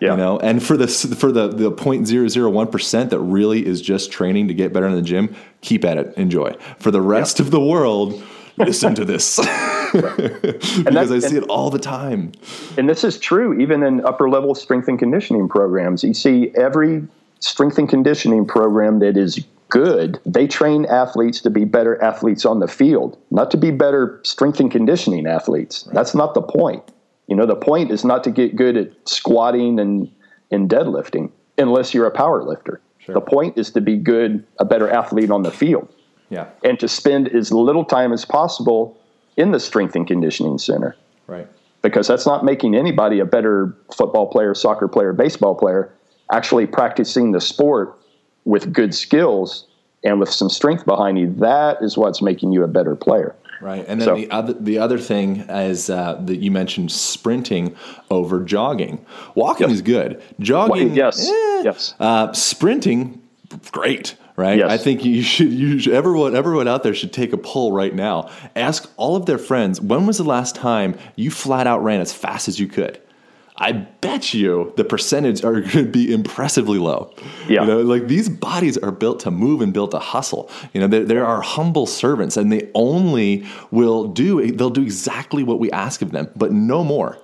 Yeah. 0.00 0.12
You 0.12 0.16
know, 0.16 0.38
and 0.40 0.60
for 0.60 0.76
the 0.76 0.88
for 0.88 1.30
the 1.30 1.46
the 1.46 1.70
point 1.70 2.08
zero 2.08 2.26
zero 2.26 2.50
one 2.50 2.66
percent 2.66 3.10
that 3.10 3.20
really 3.20 3.64
is 3.64 3.80
just 3.80 4.10
training 4.10 4.48
to 4.48 4.54
get 4.54 4.72
better 4.72 4.86
in 4.86 4.96
the 4.96 5.02
gym, 5.02 5.36
keep 5.60 5.84
at 5.84 5.96
it, 5.96 6.12
enjoy. 6.16 6.56
For 6.80 6.90
the 6.90 7.00
rest 7.00 7.38
of 7.38 7.52
the 7.52 7.60
world, 7.60 8.20
listen 8.56 8.96
to 8.96 9.04
this 9.04 9.36
because 9.92 11.12
I 11.12 11.18
see 11.20 11.36
it 11.36 11.44
all 11.44 11.70
the 11.70 11.78
time. 11.78 12.32
and 12.76 12.88
this 12.88 13.04
is 13.04 13.18
true 13.18 13.60
even 13.60 13.82
in 13.82 14.04
upper 14.04 14.28
level 14.28 14.54
strength 14.56 14.88
and 14.88 14.98
conditioning 14.98 15.48
programs. 15.48 16.02
You 16.02 16.14
see, 16.14 16.50
every 16.56 17.06
strength 17.44 17.78
and 17.78 17.88
conditioning 17.88 18.46
program 18.46 18.98
that 19.00 19.16
is 19.16 19.44
good, 19.68 20.20
they 20.26 20.46
train 20.46 20.84
athletes 20.86 21.40
to 21.40 21.50
be 21.50 21.64
better 21.64 22.00
athletes 22.02 22.44
on 22.44 22.60
the 22.60 22.68
field, 22.68 23.18
not 23.30 23.50
to 23.50 23.56
be 23.56 23.70
better 23.70 24.20
strength 24.22 24.60
and 24.60 24.70
conditioning 24.70 25.26
athletes. 25.26 25.84
That's 25.92 26.14
not 26.14 26.34
the 26.34 26.42
point. 26.42 26.82
You 27.26 27.36
know, 27.36 27.46
the 27.46 27.56
point 27.56 27.90
is 27.90 28.04
not 28.04 28.22
to 28.24 28.30
get 28.30 28.56
good 28.56 28.76
at 28.76 28.90
squatting 29.08 29.78
and, 29.78 30.10
and 30.50 30.68
deadlifting 30.68 31.30
unless 31.56 31.94
you're 31.94 32.06
a 32.06 32.10
power 32.10 32.42
lifter. 32.42 32.80
Sure. 32.98 33.14
The 33.14 33.20
point 33.20 33.56
is 33.58 33.70
to 33.72 33.80
be 33.80 33.96
good, 33.96 34.44
a 34.58 34.64
better 34.64 34.88
athlete 34.88 35.30
on 35.30 35.42
the 35.42 35.50
field 35.50 35.88
Yeah, 36.30 36.48
and 36.62 36.78
to 36.78 36.86
spend 36.86 37.28
as 37.28 37.50
little 37.50 37.84
time 37.84 38.12
as 38.12 38.24
possible 38.24 38.96
in 39.36 39.50
the 39.50 39.58
strength 39.58 39.96
and 39.96 40.06
conditioning 40.06 40.58
center 40.58 40.94
right. 41.26 41.48
because 41.80 42.06
that's 42.06 42.26
not 42.26 42.44
making 42.44 42.76
anybody 42.76 43.18
a 43.18 43.24
better 43.24 43.74
football 43.96 44.26
player, 44.26 44.54
soccer 44.54 44.86
player, 44.86 45.12
baseball 45.12 45.54
player. 45.54 45.92
Actually, 46.32 46.66
practicing 46.66 47.32
the 47.32 47.40
sport 47.40 47.96
with 48.44 48.72
good 48.72 48.94
skills 48.94 49.66
and 50.02 50.18
with 50.18 50.30
some 50.30 50.48
strength 50.50 50.84
behind 50.84 51.18
you, 51.18 51.32
that 51.38 51.80
is 51.82 51.96
what's 51.96 52.20
making 52.22 52.50
you 52.52 52.64
a 52.64 52.68
better 52.68 52.96
player. 52.96 53.34
Right, 53.60 53.84
and 53.86 54.00
then 54.00 54.06
So- 54.08 54.14
the 54.16 54.30
other 54.32 54.52
the 54.54 54.78
other 54.78 54.98
thing 54.98 55.40
is 55.48 55.88
uh, 55.88 56.18
that 56.24 56.38
you 56.38 56.50
mentioned 56.50 56.90
sprinting 56.90 57.76
over 58.10 58.40
jogging. 58.40 59.04
Walking 59.36 59.68
Yes. 59.68 59.76
is 59.76 59.82
good. 59.82 60.20
Jogging, 60.40 60.94
yes, 60.94 61.28
eh. 61.28 61.62
yes. 61.62 61.94
Uh, 62.00 62.32
sprinting, 62.32 63.22
great. 63.70 64.16
Right. 64.34 64.58
Yes. 64.58 64.70
I 64.70 64.78
think 64.78 65.04
you 65.04 65.22
should. 65.22 65.52
You 65.52 65.78
should, 65.78 65.92
everyone 65.92 66.34
everyone 66.34 66.66
out 66.66 66.82
there 66.82 66.94
should 66.94 67.12
take 67.12 67.34
a 67.34 67.36
poll 67.36 67.70
right 67.70 67.94
now. 67.94 68.30
Ask 68.56 68.90
all 68.96 69.14
of 69.14 69.26
their 69.26 69.36
friends 69.38 69.78
when 69.78 70.06
was 70.06 70.16
the 70.16 70.24
last 70.24 70.54
time 70.56 70.94
you 71.16 71.30
flat 71.30 71.66
out 71.66 71.84
ran 71.84 72.00
as 72.00 72.12
fast 72.14 72.48
as 72.48 72.58
you 72.58 72.66
could. 72.66 72.98
I 73.62 73.72
bet 73.72 74.34
you 74.34 74.72
the 74.76 74.84
percentage 74.84 75.44
are 75.44 75.60
going 75.60 75.70
to 75.70 75.84
be 75.84 76.12
impressively 76.12 76.78
low. 76.78 77.14
Yeah. 77.48 77.62
You 77.62 77.66
know, 77.68 77.80
like 77.82 78.08
these 78.08 78.28
bodies 78.28 78.76
are 78.78 78.90
built 78.90 79.20
to 79.20 79.30
move 79.30 79.60
and 79.62 79.72
built 79.72 79.92
to 79.92 80.00
hustle. 80.00 80.50
You 80.72 80.80
know, 80.80 80.88
there, 80.88 81.04
there 81.04 81.24
are 81.24 81.40
humble 81.40 81.86
servants 81.86 82.36
and 82.36 82.52
they 82.52 82.70
only 82.74 83.46
will 83.70 84.08
do, 84.08 84.50
they'll 84.52 84.70
do 84.70 84.82
exactly 84.82 85.44
what 85.44 85.60
we 85.60 85.70
ask 85.70 86.02
of 86.02 86.10
them, 86.10 86.28
but 86.36 86.50
no 86.52 86.82
more. 86.84 87.18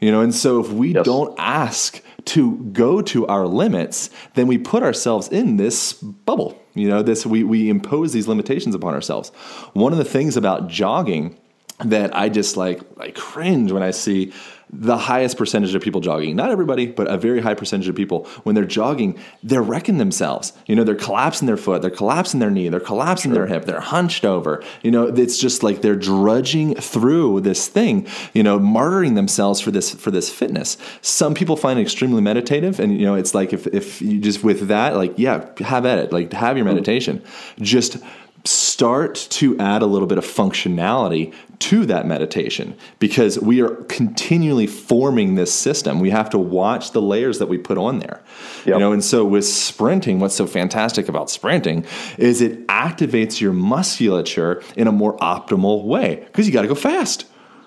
You 0.00 0.10
know, 0.10 0.20
and 0.22 0.34
so 0.34 0.60
if 0.60 0.70
we 0.72 0.94
Yes. 0.94 1.04
don't 1.04 1.34
ask 1.38 2.02
to 2.24 2.56
go 2.72 3.02
to 3.02 3.26
our 3.26 3.46
limits, 3.46 4.10
then 4.34 4.46
we 4.46 4.58
put 4.58 4.82
ourselves 4.82 5.28
in 5.28 5.58
this 5.58 5.92
bubble. 5.92 6.58
You 6.74 6.88
know, 6.88 7.02
this 7.02 7.26
we, 7.26 7.44
we 7.44 7.68
impose 7.68 8.12
these 8.12 8.26
limitations 8.26 8.74
upon 8.74 8.94
ourselves. 8.94 9.28
One 9.74 9.92
of 9.92 9.98
the 9.98 10.04
things 10.04 10.36
about 10.36 10.68
jogging 10.68 11.38
that 11.84 12.16
I 12.16 12.28
just 12.28 12.56
like 12.56 12.80
I 12.98 13.10
cringe 13.10 13.72
when 13.72 13.82
I 13.82 13.90
see 13.90 14.32
the 14.72 14.96
highest 14.96 15.36
percentage 15.36 15.74
of 15.74 15.82
people 15.82 16.00
jogging. 16.00 16.34
Not 16.34 16.50
everybody, 16.50 16.86
but 16.86 17.06
a 17.06 17.18
very 17.18 17.40
high 17.40 17.54
percentage 17.54 17.88
of 17.88 17.94
people 17.94 18.24
when 18.44 18.54
they're 18.54 18.64
jogging, 18.64 19.18
they're 19.42 19.62
wrecking 19.62 19.98
themselves. 19.98 20.54
You 20.66 20.74
know, 20.74 20.82
they're 20.82 20.94
collapsing 20.94 21.46
their 21.46 21.58
foot, 21.58 21.82
they're 21.82 21.90
collapsing 21.90 22.40
their 22.40 22.50
knee, 22.50 22.68
they're 22.70 22.80
collapsing 22.80 23.32
their 23.32 23.46
hip, 23.46 23.66
they're 23.66 23.80
hunched 23.80 24.24
over. 24.24 24.62
You 24.82 24.90
know, 24.90 25.06
it's 25.08 25.38
just 25.38 25.62
like 25.62 25.82
they're 25.82 25.94
drudging 25.94 26.74
through 26.76 27.42
this 27.42 27.68
thing, 27.68 28.06
you 28.32 28.42
know, 28.42 28.58
martyring 28.58 29.14
themselves 29.14 29.60
for 29.60 29.70
this 29.70 29.94
for 29.94 30.10
this 30.10 30.30
fitness. 30.30 30.78
Some 31.02 31.34
people 31.34 31.56
find 31.56 31.78
it 31.78 31.82
extremely 31.82 32.22
meditative 32.22 32.80
and 32.80 32.98
you 32.98 33.04
know, 33.04 33.14
it's 33.14 33.34
like 33.34 33.52
if 33.52 33.66
if 33.66 34.00
you 34.00 34.20
just 34.20 34.42
with 34.42 34.68
that 34.68 34.96
like 34.96 35.18
yeah, 35.18 35.46
have 35.58 35.84
at 35.84 35.98
it. 35.98 36.12
Like 36.12 36.32
have 36.32 36.56
your 36.56 36.64
mm-hmm. 36.64 36.74
meditation. 36.74 37.22
Just 37.60 37.98
start 38.44 39.14
to 39.30 39.56
add 39.58 39.82
a 39.82 39.86
little 39.86 40.08
bit 40.08 40.18
of 40.18 40.24
functionality 40.24 41.32
to 41.60 41.86
that 41.86 42.06
meditation 42.06 42.76
because 42.98 43.38
we 43.38 43.60
are 43.60 43.76
continually 43.84 44.66
forming 44.66 45.36
this 45.36 45.54
system. 45.54 46.00
We 46.00 46.10
have 46.10 46.28
to 46.30 46.38
watch 46.38 46.90
the 46.90 47.00
layers 47.00 47.38
that 47.38 47.46
we 47.46 47.56
put 47.56 47.78
on 47.78 48.00
there. 48.00 48.20
You 48.64 48.78
know, 48.78 48.92
and 48.92 49.04
so 49.04 49.24
with 49.24 49.44
sprinting, 49.44 50.18
what's 50.18 50.34
so 50.34 50.46
fantastic 50.46 51.08
about 51.08 51.30
sprinting 51.30 51.84
is 52.18 52.40
it 52.40 52.66
activates 52.66 53.40
your 53.40 53.52
musculature 53.52 54.62
in 54.76 54.88
a 54.88 54.92
more 54.92 55.16
optimal 55.18 55.84
way 55.84 56.16
because 56.26 56.46
you 56.46 56.52
got 56.52 56.62
to 56.62 56.68
go 56.68 56.74
fast. 56.74 57.26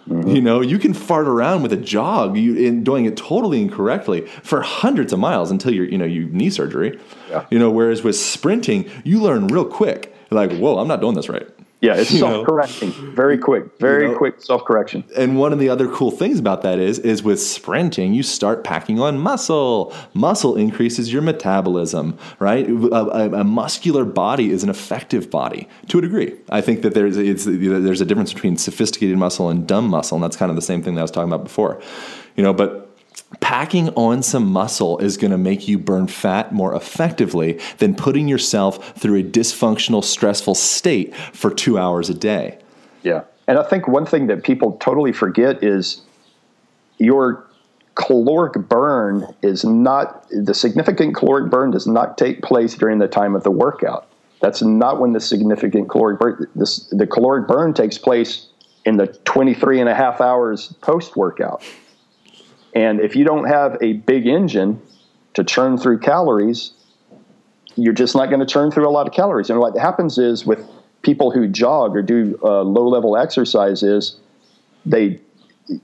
Mm-hmm. 0.10 0.36
You 0.36 0.42
know, 0.42 0.62
you 0.62 0.78
can 0.78 0.94
fart 0.94 1.28
around 1.28 1.64
with 1.64 1.74
a 1.74 1.78
jog, 1.78 2.38
you 2.38 2.56
in 2.56 2.84
doing 2.84 3.06
it 3.06 3.18
totally 3.18 3.62
incorrectly 3.62 4.28
for 4.44 4.62
hundreds 4.62 5.14
of 5.14 5.20
miles 5.20 5.50
until 5.50 5.74
you're, 5.74 5.88
you 5.88 5.98
know, 5.98 6.06
you 6.06 6.28
knee 6.28 6.50
surgery. 6.50 7.00
Yeah. 7.30 7.46
You 7.50 7.58
know, 7.58 7.72
whereas 7.72 8.04
with 8.04 8.16
sprinting, 8.16 8.90
you 9.04 9.20
learn 9.20 9.48
real 9.48 9.66
quick. 9.66 10.15
Like, 10.36 10.52
whoa, 10.58 10.78
I'm 10.78 10.88
not 10.88 11.02
doing 11.02 11.16
this 11.16 11.30
right. 11.30 11.48
Yeah, 11.82 11.96
it's 11.96 12.10
self 12.20 12.46
correcting. 12.46 12.92
Very 13.14 13.38
quick, 13.38 13.78
very 13.80 14.06
You 14.06 14.12
know? 14.12 14.18
quick 14.18 14.42
self 14.42 14.66
correction. 14.66 15.04
And 15.16 15.38
one 15.38 15.54
of 15.54 15.60
the 15.60 15.70
other 15.70 15.88
cool 15.88 16.12
things 16.12 16.40
about 16.40 16.64
that 16.64 16.80
is, 16.80 17.00
is 17.00 17.22
with 17.22 17.42
sprinting, 17.42 18.14
you 18.14 18.24
start 18.24 18.64
packing 18.64 19.00
on 19.00 19.20
muscle. 19.20 19.94
Muscle 20.14 20.56
increases 20.56 21.12
your 21.12 21.22
metabolism, 21.22 22.18
right? 22.40 22.68
A, 22.68 23.40
a, 23.40 23.44
muscular 23.44 24.06
body 24.06 24.50
is 24.50 24.64
an 24.64 24.70
effective 24.70 25.30
body 25.30 25.68
to 25.90 26.00
a 26.00 26.02
degree. 26.02 26.36
I 26.50 26.62
think 26.62 26.82
that 26.82 26.94
there's 26.94 27.18
it's 27.18 27.46
there's 27.46 28.02
a 28.02 28.06
difference 28.06 28.34
between 28.34 28.58
sophisticated 28.58 29.18
muscle 29.18 29.50
and 29.50 29.68
dumb 29.68 29.88
muscle, 29.88 30.16
and 30.16 30.24
that's 30.24 30.38
kind 30.38 30.50
of 30.50 30.56
the 30.56 30.62
same 30.62 30.82
thing 30.82 30.96
that 30.96 31.02
I 31.02 31.04
was 31.04 31.12
talking 31.12 31.32
about 31.32 31.44
before, 31.44 31.82
you 32.36 32.44
know. 32.44 32.54
But 32.54 32.85
packing 33.46 33.90
on 33.90 34.24
some 34.24 34.52
muscle 34.52 34.98
is 34.98 35.18
going 35.18 35.30
to 35.30 35.38
make 35.38 35.68
you 35.68 35.78
burn 35.78 36.08
fat 36.08 36.52
more 36.52 36.74
effectively 36.74 37.60
than 37.78 37.94
putting 37.94 38.28
yourself 38.28 38.98
through 38.98 39.20
a 39.20 39.24
dysfunctional, 39.24 40.04
stressful 40.04 40.56
state 40.56 41.16
for 41.16 41.52
two 41.54 41.78
hours 41.78 42.10
a 42.10 42.14
day. 42.16 42.58
Yeah. 43.04 43.22
And 43.48 43.60
I 43.60 43.64
think 43.64 43.88
one 43.88 44.08
thing 44.08 44.26
that 44.28 44.44
people 44.44 44.78
totally 44.78 45.14
forget 45.14 45.64
is 45.64 46.02
your 46.98 47.46
caloric 47.94 48.68
burn 48.68 49.32
is 49.44 49.64
not, 49.64 50.26
the 50.32 50.56
significant 50.56 51.16
caloric 51.16 51.52
burn 51.52 51.70
does 51.70 51.86
not 51.86 52.18
take 52.18 52.42
place 52.42 52.74
during 52.74 52.98
the 52.98 53.08
time 53.08 53.36
of 53.36 53.44
the 53.44 53.52
workout. 53.52 54.08
That's 54.42 54.64
not 54.64 55.00
when 55.00 55.14
the 55.14 55.22
significant 55.22 55.88
caloric 55.88 56.20
burn, 56.20 56.50
this, 56.56 56.88
the 56.88 57.06
caloric 57.06 57.48
burn 57.48 57.76
takes 57.76 58.00
place 58.00 58.48
in 58.86 58.98
the 58.98 59.06
23 59.06 59.82
and 59.82 59.88
a 59.88 59.94
half 59.94 60.20
hours 60.20 60.74
post 60.82 61.16
workout. 61.16 61.62
And 62.76 63.00
if 63.00 63.16
you 63.16 63.24
don't 63.24 63.46
have 63.46 63.78
a 63.82 63.94
big 63.94 64.28
engine 64.28 64.82
to 65.34 65.44
churn 65.44 65.78
through 65.78 66.00
calories, 66.00 66.74
you're 67.76 67.94
just 67.94 68.16
not 68.16 68.28
going 68.28 68.42
to 68.42 68.46
churn 68.46 68.70
through 68.70 68.88
a 68.88 68.92
lot 68.92 69.08
of 69.08 69.14
calories. 69.14 69.50
And 69.50 69.60
what 69.60 69.78
happens 69.78 70.18
is 70.18 70.46
with 70.46 70.68
people 71.02 71.32
who 71.32 71.48
jog 71.48 71.96
or 71.96 72.02
do 72.02 72.38
uh, 72.44 72.62
low 72.62 72.88
level 72.88 73.16
exercise 73.18 73.82
is 73.82 74.18
they, 74.86 75.20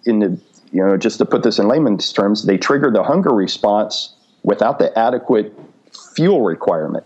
in 0.06 0.20
the, 0.20 0.40
you 0.72 0.86
know, 0.86 0.98
just 0.98 1.18
to 1.20 1.26
put 1.26 1.44
this 1.44 1.60
in 1.60 1.68
layman's 1.68 2.12
terms, 2.12 2.46
they 2.46 2.58
trigger 2.58 2.92
the 2.92 3.04
hunger 3.04 3.34
response 3.34 4.14
without 4.44 4.80
the 4.80 4.98
adequate 4.98 5.54
fuel 6.16 6.42
requirement. 6.42 7.06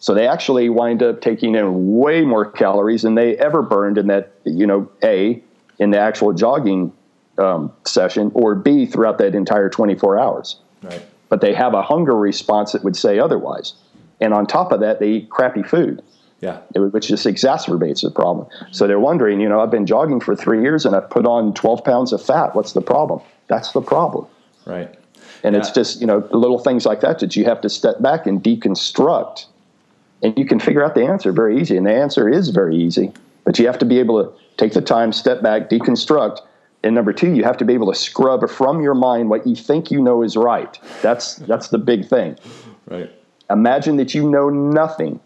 So 0.00 0.12
they 0.12 0.28
actually 0.28 0.68
wind 0.68 1.02
up 1.02 1.22
taking 1.22 1.54
in 1.54 1.96
way 1.96 2.22
more 2.22 2.50
calories 2.50 3.02
than 3.02 3.14
they 3.14 3.38
ever 3.38 3.62
burned 3.62 3.96
in 3.96 4.08
that, 4.08 4.34
you 4.44 4.66
know, 4.66 4.90
A, 5.02 5.42
in 5.78 5.90
the 5.90 5.98
actual 5.98 6.34
jogging 6.34 6.92
um, 7.38 7.72
session, 7.84 8.30
or 8.34 8.54
B, 8.54 8.86
throughout 8.86 9.18
that 9.18 9.34
entire 9.34 9.68
24 9.68 10.18
hours 10.18 10.56
Right. 10.82 11.02
but 11.28 11.40
they 11.40 11.54
have 11.54 11.74
a 11.74 11.82
hunger 11.82 12.14
response 12.16 12.72
that 12.72 12.84
would 12.84 12.96
say 12.96 13.18
otherwise. 13.18 13.74
And 14.20 14.32
on 14.32 14.46
top 14.46 14.70
of 14.72 14.80
that, 14.80 15.00
they 15.00 15.08
eat 15.08 15.30
crappy 15.30 15.62
food, 15.62 16.02
Yeah. 16.40 16.58
which 16.76 17.08
just 17.08 17.26
exacerbates 17.26 18.02
the 18.02 18.10
problem. 18.10 18.46
So 18.70 18.86
they're 18.86 19.00
wondering, 19.00 19.40
you 19.40 19.48
know, 19.48 19.60
I've 19.60 19.70
been 19.70 19.86
jogging 19.86 20.20
for 20.20 20.36
three 20.36 20.62
years 20.62 20.86
and 20.86 20.94
I've 20.94 21.10
put 21.10 21.26
on 21.26 21.54
12 21.54 21.82
pounds 21.84 22.12
of 22.12 22.22
fat. 22.22 22.54
What's 22.54 22.72
the 22.72 22.82
problem? 22.82 23.20
That's 23.48 23.72
the 23.72 23.80
problem. 23.80 24.26
Right. 24.66 24.94
And 25.42 25.56
it's 25.56 25.70
just, 25.70 26.00
you 26.00 26.06
know, 26.06 26.26
little 26.30 26.58
things 26.58 26.86
like 26.86 27.00
that 27.00 27.18
that 27.18 27.36
you 27.36 27.44
have 27.44 27.60
to 27.62 27.68
step 27.68 28.00
back 28.00 28.26
and 28.26 28.42
deconstruct. 28.42 29.46
And 30.22 30.38
you 30.38 30.46
can 30.46 30.58
figure 30.60 30.82
out 30.84 30.94
the 30.94 31.04
answer 31.04 31.32
very 31.32 31.60
easy. 31.60 31.76
And 31.76 31.86
the 31.86 31.92
answer 31.92 32.28
is 32.28 32.48
very 32.50 32.76
easy. 32.76 33.12
But 33.44 33.58
you 33.58 33.66
have 33.66 33.78
to 33.78 33.84
be 33.84 33.98
able 33.98 34.24
to 34.24 34.32
take 34.56 34.72
the 34.72 34.80
time, 34.80 35.12
step 35.12 35.42
back, 35.42 35.68
deconstruct. 35.68 36.40
And 36.84 36.94
number 36.94 37.14
two, 37.14 37.34
you 37.34 37.44
have 37.44 37.56
to 37.56 37.64
be 37.64 37.72
able 37.72 37.90
to 37.90 37.98
scrub 37.98 38.48
from 38.48 38.82
your 38.82 38.92
mind 38.92 39.30
what 39.30 39.46
you 39.46 39.56
think 39.56 39.90
you 39.90 40.02
know 40.02 40.22
is 40.22 40.36
right. 40.36 40.78
That's 41.00 41.36
that's 41.36 41.68
the 41.68 41.78
big 41.78 42.06
thing. 42.06 42.36
Right. 42.86 43.10
Imagine 43.48 43.96
that 43.96 44.14
you 44.14 44.28
know 44.28 44.50
nothing, 44.50 45.18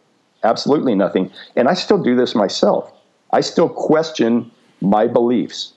absolutely 0.44 0.94
nothing. 0.94 1.32
And 1.56 1.66
I 1.68 1.74
still 1.74 2.00
do 2.00 2.14
this 2.14 2.36
myself. 2.36 2.92
I 3.32 3.40
still 3.40 3.68
question 3.68 4.52
my 4.80 5.08
beliefs 5.08 5.72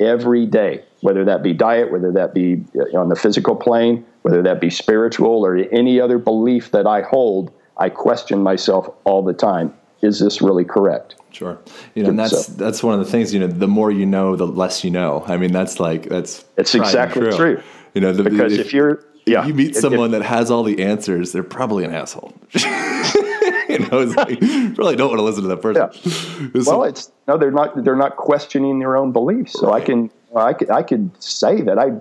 every 0.00 0.46
day, 0.46 0.82
whether 1.02 1.26
that 1.26 1.42
be 1.42 1.52
diet, 1.52 1.92
whether 1.92 2.10
that 2.12 2.32
be 2.32 2.64
uh, 2.74 2.98
on 2.98 3.10
the 3.10 3.16
physical 3.16 3.54
plane, 3.54 4.06
whether 4.22 4.40
that 4.42 4.62
be 4.62 4.70
spiritual 4.70 5.44
or 5.44 5.56
any 5.56 6.00
other 6.00 6.16
belief 6.16 6.70
that 6.70 6.86
I 6.86 7.02
hold. 7.02 7.52
I 7.76 7.90
question 7.90 8.42
myself 8.42 8.88
all 9.04 9.22
the 9.22 9.34
time. 9.34 9.74
Is 10.00 10.20
this 10.20 10.40
really 10.40 10.64
correct? 10.64 11.16
Sure. 11.32 11.58
You 11.94 12.02
know, 12.04 12.10
and 12.10 12.18
that's 12.18 12.46
So- 12.46 12.52
that's 12.52 12.82
one 12.82 12.98
of 12.98 13.04
the 13.04 13.10
things. 13.10 13.32
You 13.32 13.40
know, 13.40 13.46
the 13.46 13.66
more 13.68 13.90
you 13.90 14.06
know, 14.06 14.36
the 14.36 14.46
less 14.46 14.84
you 14.84 14.90
know. 14.90 15.24
I 15.26 15.36
mean, 15.36 15.52
that's 15.52 15.80
like 15.80 16.08
that's 16.08 16.44
It's 16.56 16.74
exactly 16.74 17.30
true. 17.32 17.60
You 17.94 18.00
know, 18.00 18.12
the, 18.12 18.22
Because 18.24 18.56
if, 18.56 18.72
you're, 18.72 19.02
yeah, 19.26 19.44
you 19.46 19.52
meet 19.54 19.70
if- 19.70 19.76
someone 19.76 20.12
that 20.12 20.22
has 20.22 20.50
all 20.50 20.62
the 20.62 20.82
answers, 20.82 21.32
they're 21.32 21.42
probably 21.42 21.84
an 21.84 21.94
asshole. 21.94 22.32
you 22.54 23.78
know, 23.78 24.00
it's 24.00 24.14
like, 24.16 24.40
you 24.40 24.74
really 24.76 24.96
don't 24.96 25.08
want 25.08 25.18
to 25.18 25.24
listen 25.24 25.42
to 25.42 25.48
that 25.48 25.62
person. 25.62 25.88
It's 26.54 26.66
well, 26.66 26.78
like- 26.80 26.90
it's 26.90 27.10
no, 27.28 27.36
they're 27.38 27.50
not. 27.50 27.84
They're 27.84 27.96
not 27.96 28.16
questioning 28.16 28.78
their 28.78 28.96
own 28.96 29.12
beliefs. 29.12 29.52
So 29.58 29.72
I 29.72 29.80
can, 29.80 30.10
I 30.36 30.52
could, 30.52 30.70
I 30.70 30.82
could 30.82 31.10
say 31.22 31.62
that 31.62 31.78
I 31.78 31.92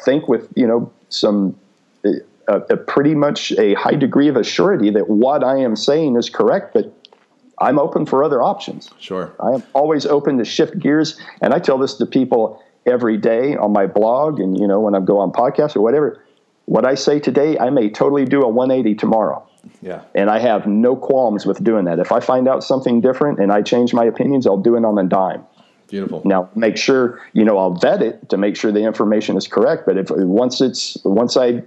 think 0.00 0.28
with 0.28 0.48
you 0.56 0.66
know 0.66 0.90
some, 1.10 1.56
eh, 2.04 2.10
a, 2.48 2.56
a 2.70 2.76
pretty 2.76 3.14
much 3.14 3.52
a 3.52 3.74
high 3.74 3.94
degree 3.94 4.28
of 4.28 4.34
assurity 4.36 4.92
that 4.92 5.08
what 5.08 5.44
I 5.44 5.58
am 5.58 5.76
saying 5.76 6.16
is 6.16 6.28
correct, 6.28 6.74
but 6.74 6.92
I'm 7.58 7.78
open 7.78 8.06
for 8.06 8.24
other 8.24 8.42
options. 8.42 8.90
sure. 8.98 9.34
I 9.40 9.50
am 9.52 9.62
always 9.74 10.06
open 10.06 10.38
to 10.38 10.44
shift 10.44 10.78
gears, 10.78 11.18
and 11.40 11.54
I 11.54 11.58
tell 11.58 11.78
this 11.78 11.94
to 11.94 12.06
people 12.06 12.62
every 12.86 13.16
day 13.16 13.56
on 13.56 13.72
my 13.72 13.86
blog, 13.86 14.40
and 14.40 14.58
you 14.58 14.66
know 14.66 14.80
when 14.80 14.94
I 14.94 15.00
go 15.00 15.18
on 15.18 15.32
podcasts 15.32 15.76
or 15.76 15.80
whatever. 15.80 16.20
What 16.66 16.86
I 16.86 16.94
say 16.94 17.20
today, 17.20 17.58
I 17.58 17.68
may 17.70 17.90
totally 17.90 18.24
do 18.24 18.42
a 18.42 18.48
180 18.48 18.94
tomorrow 18.94 19.46
Yeah. 19.82 20.00
and 20.14 20.30
I 20.30 20.38
have 20.38 20.66
no 20.66 20.96
qualms 20.96 21.44
with 21.44 21.62
doing 21.62 21.84
that. 21.84 21.98
If 21.98 22.10
I 22.10 22.20
find 22.20 22.48
out 22.48 22.64
something 22.64 23.02
different 23.02 23.38
and 23.38 23.52
I 23.52 23.60
change 23.60 23.92
my 23.92 24.04
opinions, 24.06 24.46
I'll 24.46 24.56
do 24.56 24.74
it 24.76 24.82
on 24.84 24.96
a 24.98 25.04
dime. 25.04 25.44
Beautiful. 25.88 26.22
Now, 26.24 26.48
make 26.54 26.78
sure 26.78 27.20
you 27.34 27.44
know 27.44 27.58
I'll 27.58 27.74
vet 27.74 28.00
it 28.02 28.30
to 28.30 28.38
make 28.38 28.56
sure 28.56 28.72
the 28.72 28.80
information 28.82 29.36
is 29.36 29.46
correct. 29.46 29.84
But 29.84 29.98
if 29.98 30.10
once 30.10 30.62
it's 30.62 30.96
once 31.04 31.36
I 31.36 31.62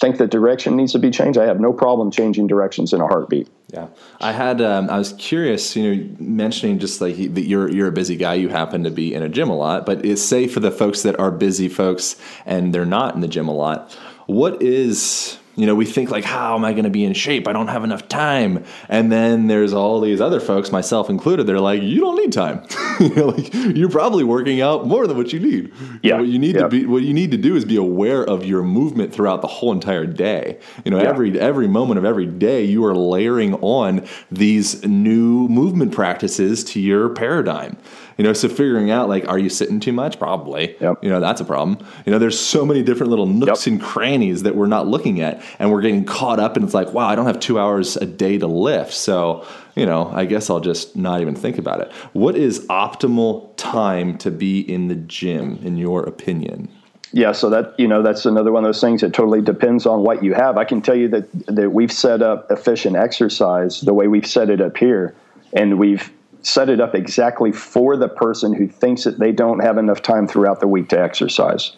think 0.00 0.18
the 0.18 0.26
direction 0.26 0.76
needs 0.76 0.92
to 0.92 0.98
be 0.98 1.10
changed, 1.10 1.38
I 1.38 1.46
have 1.46 1.60
no 1.60 1.72
problem 1.72 2.10
changing 2.10 2.46
directions 2.46 2.92
in 2.92 3.00
a 3.00 3.06
heartbeat. 3.06 3.48
Yeah, 3.72 3.88
I 4.20 4.32
had. 4.32 4.60
Um, 4.60 4.90
I 4.90 4.98
was 4.98 5.12
curious. 5.14 5.74
You 5.74 5.96
know, 5.96 6.16
mentioning 6.18 6.78
just 6.78 7.00
like 7.00 7.16
that 7.34 7.46
you're 7.46 7.70
you're 7.70 7.88
a 7.88 7.92
busy 7.92 8.16
guy. 8.16 8.34
You 8.34 8.48
happen 8.48 8.84
to 8.84 8.90
be 8.90 9.14
in 9.14 9.22
a 9.22 9.28
gym 9.28 9.50
a 9.50 9.56
lot, 9.56 9.86
but 9.86 10.04
it's 10.04 10.22
say 10.22 10.46
for 10.46 10.60
the 10.60 10.70
folks 10.70 11.02
that 11.02 11.18
are 11.18 11.30
busy 11.30 11.68
folks 11.68 12.16
and 12.46 12.74
they're 12.74 12.84
not 12.84 13.14
in 13.14 13.20
the 13.20 13.28
gym 13.28 13.48
a 13.48 13.54
lot. 13.54 13.92
What 14.26 14.62
is 14.62 15.38
you 15.56 15.66
know 15.66 15.74
we 15.74 15.84
think 15.86 16.10
like 16.10 16.24
how 16.24 16.54
am 16.56 16.64
I 16.64 16.72
going 16.72 16.84
to 16.84 16.90
be 16.90 17.04
in 17.04 17.12
shape? 17.14 17.46
I 17.48 17.52
don't 17.52 17.68
have 17.68 17.84
enough 17.84 18.08
time. 18.08 18.64
And 18.88 19.10
then 19.12 19.46
there's 19.46 19.72
all 19.72 20.00
these 20.00 20.20
other 20.20 20.40
folks, 20.40 20.72
myself 20.72 21.08
included. 21.08 21.46
They're 21.46 21.60
like, 21.60 21.82
you 21.82 22.00
don't 22.00 22.16
need 22.16 22.32
time. 22.32 22.62
you 23.00 23.14
know, 23.14 23.26
like 23.28 23.52
you're 23.54 23.90
probably 23.90 24.24
working 24.24 24.60
out 24.60 24.86
more 24.86 25.06
than 25.06 25.16
what 25.16 25.32
you 25.32 25.40
need. 25.40 25.72
You 25.78 25.98
Yeah, 26.02 26.16
know, 26.16 26.22
what 26.22 26.28
you 26.28 26.38
need 26.38 26.56
yeah. 26.56 26.62
to 26.62 26.68
be 26.68 26.86
what 26.86 27.02
you 27.02 27.14
need 27.14 27.30
to 27.30 27.36
do 27.38 27.56
is 27.56 27.64
be 27.64 27.76
aware 27.76 28.24
of 28.24 28.44
your 28.44 28.62
movement 28.62 29.12
throughout 29.14 29.42
the 29.42 29.48
whole 29.48 29.72
entire 29.72 30.06
day. 30.06 30.58
You 30.84 30.90
know, 30.90 31.00
Yeah. 31.00 31.08
every 31.08 31.38
every 31.38 31.68
moment 31.68 31.98
of 31.98 32.04
every 32.04 32.26
day 32.26 32.64
you 32.64 32.84
are 32.84 32.94
layering 32.96 33.54
on 33.56 34.06
these 34.30 34.84
new 34.84 35.48
movement 35.48 35.92
practices 35.92 36.64
to 36.64 36.80
your 36.80 37.08
paradigm. 37.10 37.76
You 38.16 38.24
know, 38.24 38.32
so 38.32 38.48
figuring 38.48 38.90
out 38.90 39.08
like, 39.08 39.28
are 39.28 39.38
you 39.38 39.48
sitting 39.48 39.80
too 39.80 39.92
much? 39.92 40.18
Probably. 40.18 40.76
Yep. 40.80 41.02
You 41.02 41.10
know, 41.10 41.20
that's 41.20 41.40
a 41.40 41.44
problem. 41.44 41.84
You 42.06 42.12
know, 42.12 42.18
there's 42.18 42.38
so 42.38 42.64
many 42.64 42.82
different 42.82 43.10
little 43.10 43.26
nooks 43.26 43.66
Yep. 43.66 43.72
and 43.72 43.82
crannies 43.82 44.42
that 44.44 44.54
we're 44.54 44.66
not 44.66 44.86
looking 44.86 45.20
at, 45.20 45.42
and 45.58 45.70
we're 45.72 45.80
getting 45.82 46.04
caught 46.04 46.38
up. 46.38 46.56
And 46.56 46.64
it's 46.64 46.74
like, 46.74 46.92
wow, 46.92 47.08
I 47.08 47.14
don't 47.14 47.26
have 47.26 47.40
two 47.40 47.58
hours 47.58 47.96
a 47.96 48.06
day 48.06 48.38
to 48.38 48.46
lift, 48.46 48.92
so 48.92 49.44
you 49.74 49.86
know, 49.86 50.08
I 50.14 50.24
guess 50.24 50.50
I'll 50.50 50.60
just 50.60 50.94
not 50.94 51.20
even 51.20 51.34
think 51.34 51.58
about 51.58 51.80
it. 51.80 51.90
What 52.12 52.36
is 52.36 52.60
optimal 52.68 53.50
time 53.56 54.16
to 54.18 54.30
be 54.30 54.60
in 54.60 54.86
the 54.86 54.94
gym, 54.94 55.58
in 55.64 55.76
your 55.76 56.04
opinion? 56.04 56.68
Yeah, 57.12 57.32
so 57.32 57.50
that 57.50 57.74
you 57.78 57.88
know 57.88 58.02
that's 58.02 58.26
another 58.26 58.52
one 58.52 58.64
of 58.64 58.68
those 58.68 58.80
things 58.80 59.00
that 59.00 59.12
totally 59.12 59.40
depends 59.40 59.86
on 59.86 60.02
what 60.02 60.22
you 60.22 60.34
have. 60.34 60.58
I 60.58 60.64
can 60.64 60.80
tell 60.80 60.94
you 60.96 61.08
that 61.08 61.28
that 61.46 61.72
we've 61.72 61.92
set 61.92 62.22
up 62.22 62.50
efficient 62.50 62.96
exercise 62.96 63.80
the 63.80 63.94
way 63.94 64.08
we've 64.08 64.26
set 64.26 64.50
it 64.50 64.60
up 64.60 64.76
here, 64.76 65.14
and 65.52 65.78
we've 65.78 66.10
set 66.44 66.68
it 66.68 66.80
up 66.80 66.94
exactly 66.94 67.52
for 67.52 67.96
the 67.96 68.08
person 68.08 68.52
who 68.52 68.68
thinks 68.68 69.04
that 69.04 69.18
they 69.18 69.32
don't 69.32 69.60
have 69.60 69.78
enough 69.78 70.02
time 70.02 70.28
throughout 70.28 70.60
the 70.60 70.68
week 70.68 70.88
to 70.90 71.00
exercise. 71.00 71.76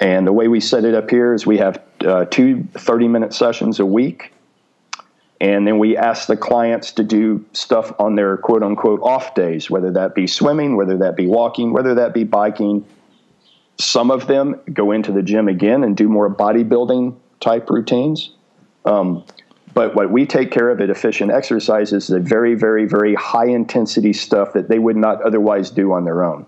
And 0.00 0.26
the 0.26 0.32
way 0.32 0.48
we 0.48 0.60
set 0.60 0.84
it 0.84 0.94
up 0.94 1.10
here 1.10 1.34
is 1.34 1.46
we 1.46 1.58
have 1.58 1.82
uh, 2.04 2.24
two 2.26 2.64
30 2.74 3.08
minute 3.08 3.32
sessions 3.32 3.80
a 3.80 3.86
week. 3.86 4.32
And 5.40 5.66
then 5.66 5.78
we 5.78 5.96
ask 5.96 6.26
the 6.26 6.36
clients 6.36 6.92
to 6.92 7.04
do 7.04 7.44
stuff 7.52 7.92
on 8.00 8.16
their 8.16 8.36
quote 8.36 8.64
unquote 8.64 9.00
off 9.02 9.34
days, 9.34 9.70
whether 9.70 9.92
that 9.92 10.14
be 10.14 10.26
swimming, 10.26 10.76
whether 10.76 10.98
that 10.98 11.16
be 11.16 11.28
walking, 11.28 11.72
whether 11.72 11.94
that 11.94 12.12
be 12.12 12.24
biking, 12.24 12.84
some 13.80 14.10
of 14.10 14.26
them 14.26 14.60
go 14.72 14.90
into 14.90 15.12
the 15.12 15.22
gym 15.22 15.46
again 15.46 15.84
and 15.84 15.96
do 15.96 16.08
more 16.08 16.28
bodybuilding 16.28 17.14
type 17.38 17.70
routines. 17.70 18.32
Um, 18.84 19.24
but 19.74 19.94
what 19.94 20.10
we 20.10 20.26
take 20.26 20.50
care 20.50 20.70
of 20.70 20.80
at 20.80 20.90
Efficient 20.90 21.30
Exercise 21.30 21.92
is 21.92 22.06
the 22.06 22.20
very, 22.20 22.54
very, 22.54 22.86
very 22.86 23.14
high 23.14 23.46
intensity 23.46 24.12
stuff 24.12 24.52
that 24.52 24.68
they 24.68 24.78
would 24.78 24.96
not 24.96 25.22
otherwise 25.22 25.70
do 25.70 25.92
on 25.92 26.04
their 26.04 26.24
own. 26.24 26.46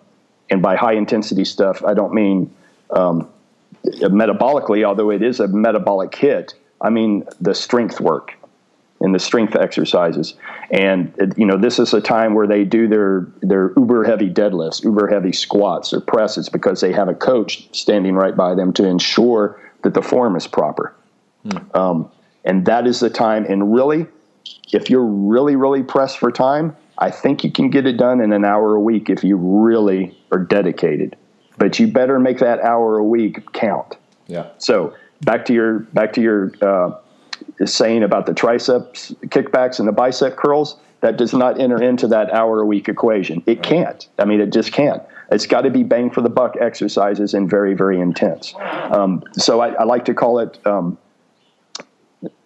And 0.50 0.62
by 0.62 0.76
high 0.76 0.94
intensity 0.94 1.44
stuff, 1.44 1.84
I 1.84 1.94
don't 1.94 2.12
mean 2.12 2.52
um, 2.90 3.28
metabolically, 3.84 4.84
although 4.84 5.10
it 5.10 5.22
is 5.22 5.40
a 5.40 5.48
metabolic 5.48 6.14
hit. 6.14 6.54
I 6.80 6.90
mean 6.90 7.24
the 7.40 7.54
strength 7.54 8.00
work. 8.00 8.36
and 9.00 9.14
the 9.14 9.18
strength 9.18 9.56
exercises. 9.56 10.34
And 10.70 11.34
you 11.36 11.46
know, 11.46 11.56
this 11.56 11.78
is 11.78 11.94
a 11.94 12.00
time 12.00 12.34
where 12.34 12.46
they 12.46 12.64
do 12.64 12.86
their 12.86 13.26
their 13.40 13.72
uber 13.76 14.04
heavy 14.04 14.28
deadlifts, 14.30 14.84
uber 14.84 15.08
heavy 15.08 15.32
squats 15.32 15.92
or 15.92 16.00
presses 16.00 16.48
because 16.48 16.80
they 16.80 16.92
have 16.92 17.08
a 17.08 17.14
coach 17.14 17.68
standing 17.72 18.14
right 18.14 18.36
by 18.36 18.54
them 18.54 18.72
to 18.74 18.84
ensure 18.86 19.60
that 19.82 19.94
the 19.94 20.02
form 20.02 20.36
is 20.36 20.46
proper. 20.46 20.94
Hmm. 21.42 21.76
Um, 21.76 22.10
and 22.45 22.66
that 22.66 22.86
is 22.86 23.01
the 23.01 23.11
time. 23.11 23.45
And 23.45 23.72
really, 23.72 24.07
if 24.72 24.91
you're 24.91 25.05
really 25.05 25.57
really 25.57 25.82
pressed 25.82 26.18
for 26.18 26.30
time, 26.30 26.76
I 26.99 27.11
think 27.11 27.45
you 27.45 27.51
can 27.51 27.70
get 27.70 27.86
it 27.86 27.97
done 27.97 28.20
in 28.20 28.32
an 28.32 28.45
hour 28.45 28.74
a 28.74 28.80
week 28.80 29.09
if 29.11 29.24
you 29.24 29.36
really 29.36 30.16
are 30.30 30.38
dedicated. 30.38 31.16
But 31.59 31.78
you 31.78 31.88
better 31.88 32.18
make 32.18 32.38
that 32.38 32.61
hour 32.61 32.99
a 32.99 33.05
week 33.05 33.53
count. 33.53 33.97
Yeah. 34.26 34.49
So 34.59 34.95
back 35.22 35.45
to 35.47 35.53
your 35.55 35.80
back 35.80 36.12
to 36.14 36.22
your 36.22 36.53
uh, 36.62 36.99
saying 37.64 38.03
about 38.03 38.26
the 38.26 38.34
triceps 38.34 39.12
kickbacks 39.26 39.78
and 39.78 39.88
the 39.88 39.93
bicep 39.93 40.36
curls. 40.36 40.76
That 41.01 41.16
does 41.16 41.32
not 41.32 41.59
enter 41.59 41.82
into 41.82 42.07
that 42.09 42.30
hour 42.30 42.61
a 42.61 42.66
week 42.66 42.86
equation. 42.86 43.43
It 43.47 43.62
can't. 43.62 44.07
I 44.18 44.26
mean, 44.26 44.38
it 44.38 44.53
just 44.53 44.70
can't. 44.70 45.03
It's 45.32 45.47
got 45.47 45.62
to 45.62 45.70
be 45.70 45.82
bang 45.82 46.11
for 46.11 46.20
the 46.20 46.28
buck 46.28 46.57
exercises 46.61 47.32
and 47.32 47.49
very, 47.49 47.72
very 47.72 47.99
intense. 47.99 48.55
Um, 48.59 49.24
so 49.32 49.61
I, 49.61 49.68
I, 49.68 49.84
like 49.84 50.05
to 50.05 50.14
call 50.14 50.41
it 50.41 50.59
um, 50.66 50.99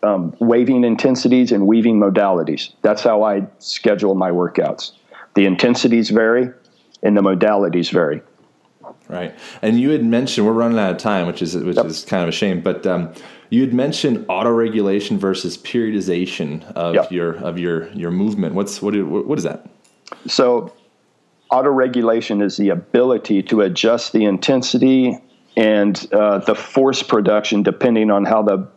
um, 0.03 0.37
waving 0.41 0.85
intensities 0.85 1.53
and 1.53 1.67
weaving 1.67 1.99
modalities. 1.99 2.73
That's 2.83 3.03
how 3.03 3.23
I 3.23 3.47
schedule 3.59 4.15
my 4.15 4.31
workouts. 4.31 4.93
The 5.35 5.47
intensities 5.47 6.11
vary 6.11 6.51
and 7.03 7.17
the 7.17 7.21
modalities 7.21 7.91
vary. 7.91 8.23
Right. 9.09 9.35
And 9.63 9.79
you 9.79 9.91
had 9.91 10.05
mentioned 10.05 10.47
we're 10.47 10.53
running 10.53 10.79
out 10.79 10.93
of 10.93 10.99
time, 10.99 11.27
which 11.27 11.43
is 11.43 11.57
which 11.57 11.77
yep. 11.77 11.87
is 11.87 12.05
kind 12.05 12.23
of 12.23 12.29
a 12.29 12.33
shame. 12.33 12.61
But 12.61 12.87
um, 12.87 13.13
you 13.51 13.61
had 13.63 13.75
mentioned 13.75 14.27
autoregulation 14.29 15.19
versus 15.19 15.59
periodization 15.59 16.65
of 16.73 16.95
yep. 16.95 17.13
your 17.13 17.35
of 17.37 17.59
your 17.59 17.91
your 17.93 18.11
movement. 18.11 18.55
What's 18.55 18.81
what 18.81 18.95
what 19.03 19.39
is 19.39 19.45
that? 19.45 19.69
So, 20.27 20.73
autoregulation 21.51 22.43
is 22.43 22.57
the 22.57 22.71
ability 22.71 23.43
to 23.45 23.61
adjust 23.61 24.13
the 24.13 24.25
intensity 24.25 25.19
and 25.57 26.07
uh, 26.13 26.39
the 26.39 26.55
force 26.55 27.03
production 27.03 27.63
depending 27.63 28.11
on 28.11 28.25
how 28.25 28.43
the 28.43 28.69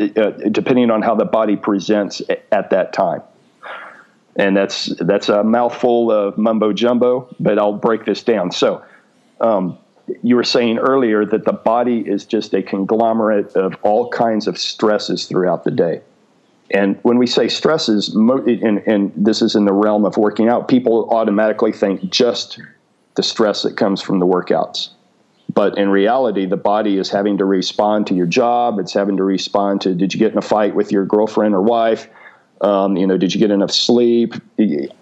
uh, 0.00 0.30
depending 0.50 0.90
on 0.90 1.02
how 1.02 1.14
the 1.14 1.24
body 1.24 1.56
presents 1.56 2.22
at 2.52 2.70
that 2.70 2.92
time. 2.92 3.22
And 4.36 4.56
that's 4.56 4.86
that's 5.00 5.28
a 5.28 5.42
mouthful 5.42 6.12
of 6.12 6.38
mumbo 6.38 6.72
jumbo, 6.72 7.28
but 7.40 7.58
I'll 7.58 7.72
break 7.72 8.04
this 8.04 8.22
down. 8.22 8.52
So 8.52 8.84
um, 9.40 9.78
you 10.22 10.36
were 10.36 10.44
saying 10.44 10.78
earlier 10.78 11.24
that 11.26 11.44
the 11.44 11.52
body 11.52 12.00
is 12.00 12.24
just 12.24 12.54
a 12.54 12.62
conglomerate 12.62 13.56
of 13.56 13.76
all 13.82 14.08
kinds 14.10 14.46
of 14.46 14.56
stresses 14.56 15.26
throughout 15.26 15.64
the 15.64 15.70
day. 15.70 16.02
And 16.70 16.98
when 17.02 17.18
we 17.18 17.26
say 17.26 17.48
stresses, 17.48 18.14
and, 18.14 18.78
and 18.86 19.12
this 19.16 19.40
is 19.40 19.54
in 19.54 19.64
the 19.64 19.72
realm 19.72 20.04
of 20.04 20.16
working 20.16 20.48
out, 20.48 20.68
people 20.68 21.08
automatically 21.10 21.72
think 21.72 22.10
just 22.10 22.60
the 23.14 23.22
stress 23.22 23.62
that 23.62 23.76
comes 23.76 24.02
from 24.02 24.18
the 24.18 24.26
workouts. 24.26 24.90
But 25.58 25.76
in 25.76 25.88
reality, 25.88 26.46
the 26.46 26.56
body 26.56 26.98
is 26.98 27.10
having 27.10 27.38
to 27.38 27.44
respond 27.44 28.06
to 28.06 28.14
your 28.14 28.28
job. 28.28 28.78
It's 28.78 28.92
having 28.92 29.16
to 29.16 29.24
respond 29.24 29.80
to 29.80 29.92
did 29.92 30.14
you 30.14 30.20
get 30.20 30.30
in 30.30 30.38
a 30.38 30.40
fight 30.40 30.76
with 30.76 30.92
your 30.92 31.04
girlfriend 31.04 31.52
or 31.52 31.60
wife? 31.60 32.08
Um, 32.60 32.96
you 32.96 33.08
know, 33.08 33.18
did 33.18 33.34
you 33.34 33.40
get 33.40 33.50
enough 33.50 33.72
sleep? 33.72 34.34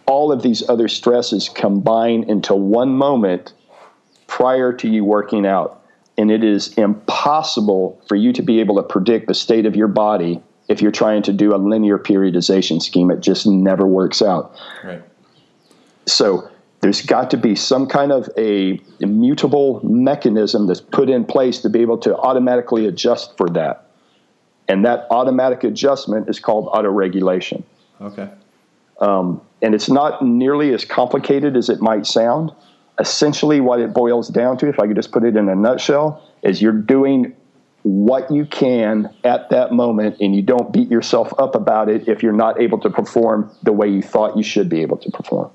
All 0.07 0.33
of 0.33 0.41
these 0.41 0.67
other 0.67 0.89
stresses 0.89 1.51
combine 1.51 2.23
into 2.23 2.55
one 2.55 2.97
moment 2.97 3.53
prior 4.29 4.73
to 4.73 4.89
you 4.89 5.05
working 5.05 5.45
out. 5.45 5.83
And 6.17 6.31
it 6.31 6.43
is 6.43 6.73
impossible 6.79 8.01
for 8.09 8.17
you 8.17 8.33
to 8.33 8.41
be 8.41 8.59
able 8.61 8.77
to 8.77 8.83
predict 8.83 9.27
the 9.27 9.35
state 9.35 9.67
of 9.67 9.77
your 9.77 9.89
body 9.89 10.43
if 10.69 10.81
you're 10.81 10.91
trying 10.91 11.23
to 11.25 11.35
do 11.35 11.55
a 11.55 11.59
linear 11.59 11.99
periodization 11.99 12.81
scheme. 12.81 13.11
It 13.11 13.21
just 13.21 13.47
never 13.47 13.87
works 13.87 14.23
out. 14.23 14.57
Right. 14.83 15.03
So 16.07 16.51
there's 16.87 17.03
got 17.03 17.32
to 17.32 17.37
be 17.37 17.57
some 17.57 17.89
kind 17.89 18.12
of 18.12 18.30
a 18.39 18.80
immutable 19.01 19.80
mechanism 19.82 20.68
that's 20.68 20.80
put 20.80 21.11
in 21.11 21.24
place 21.24 21.59
to 21.62 21.68
be 21.68 21.80
able 21.80 21.99
to 21.99 22.16
automatically 22.16 22.87
adjust 22.87 23.37
for 23.37 23.49
that. 23.49 23.91
And 24.68 24.84
that 24.84 25.09
automatic 25.11 25.64
adjustment 25.64 26.28
is 26.28 26.39
called 26.39 26.68
autoregulation. 26.68 27.64
Okay. 28.01 28.30
Um, 29.01 29.41
and 29.61 29.74
it's 29.74 29.91
not 29.91 30.24
nearly 30.24 30.72
as 30.74 30.84
complicated 30.84 31.57
as 31.57 31.68
it 31.68 31.80
might 31.80 32.07
sound 32.07 32.53
essentially 33.01 33.61
what 33.61 33.80
it 33.80 33.93
boils 33.93 34.28
down 34.28 34.57
to, 34.59 34.68
if 34.68 34.78
I 34.78 34.87
could 34.87 34.95
just 34.95 35.11
put 35.11 35.24
it 35.24 35.37
in 35.37 35.49
a 35.49 35.57
nutshell, 35.57 36.22
is 36.45 36.62
you're 36.62 36.72
doing 36.72 37.34
what 37.82 38.30
you 38.30 38.47
can 38.47 39.12
at 39.24 39.51
that 39.51 39.72
moment 39.72 40.18
and 40.20 40.37
you 40.37 40.43
don't 40.43 40.72
beat 40.72 40.89
yourself 40.89 41.34
up 41.37 41.57
about 41.57 41.89
it 41.89 42.07
if 42.07 42.22
you're 42.22 42.32
not 42.32 42.61
able 42.61 42.78
to 42.78 42.91
perform 42.91 43.51
the 43.64 43.72
way 43.72 43.89
you 43.89 44.03
thought 44.03 44.37
you 44.37 44.45
should 44.45 44.68
be 44.68 44.82
able 44.82 44.99
to 44.99 45.11
perform. 45.11 45.51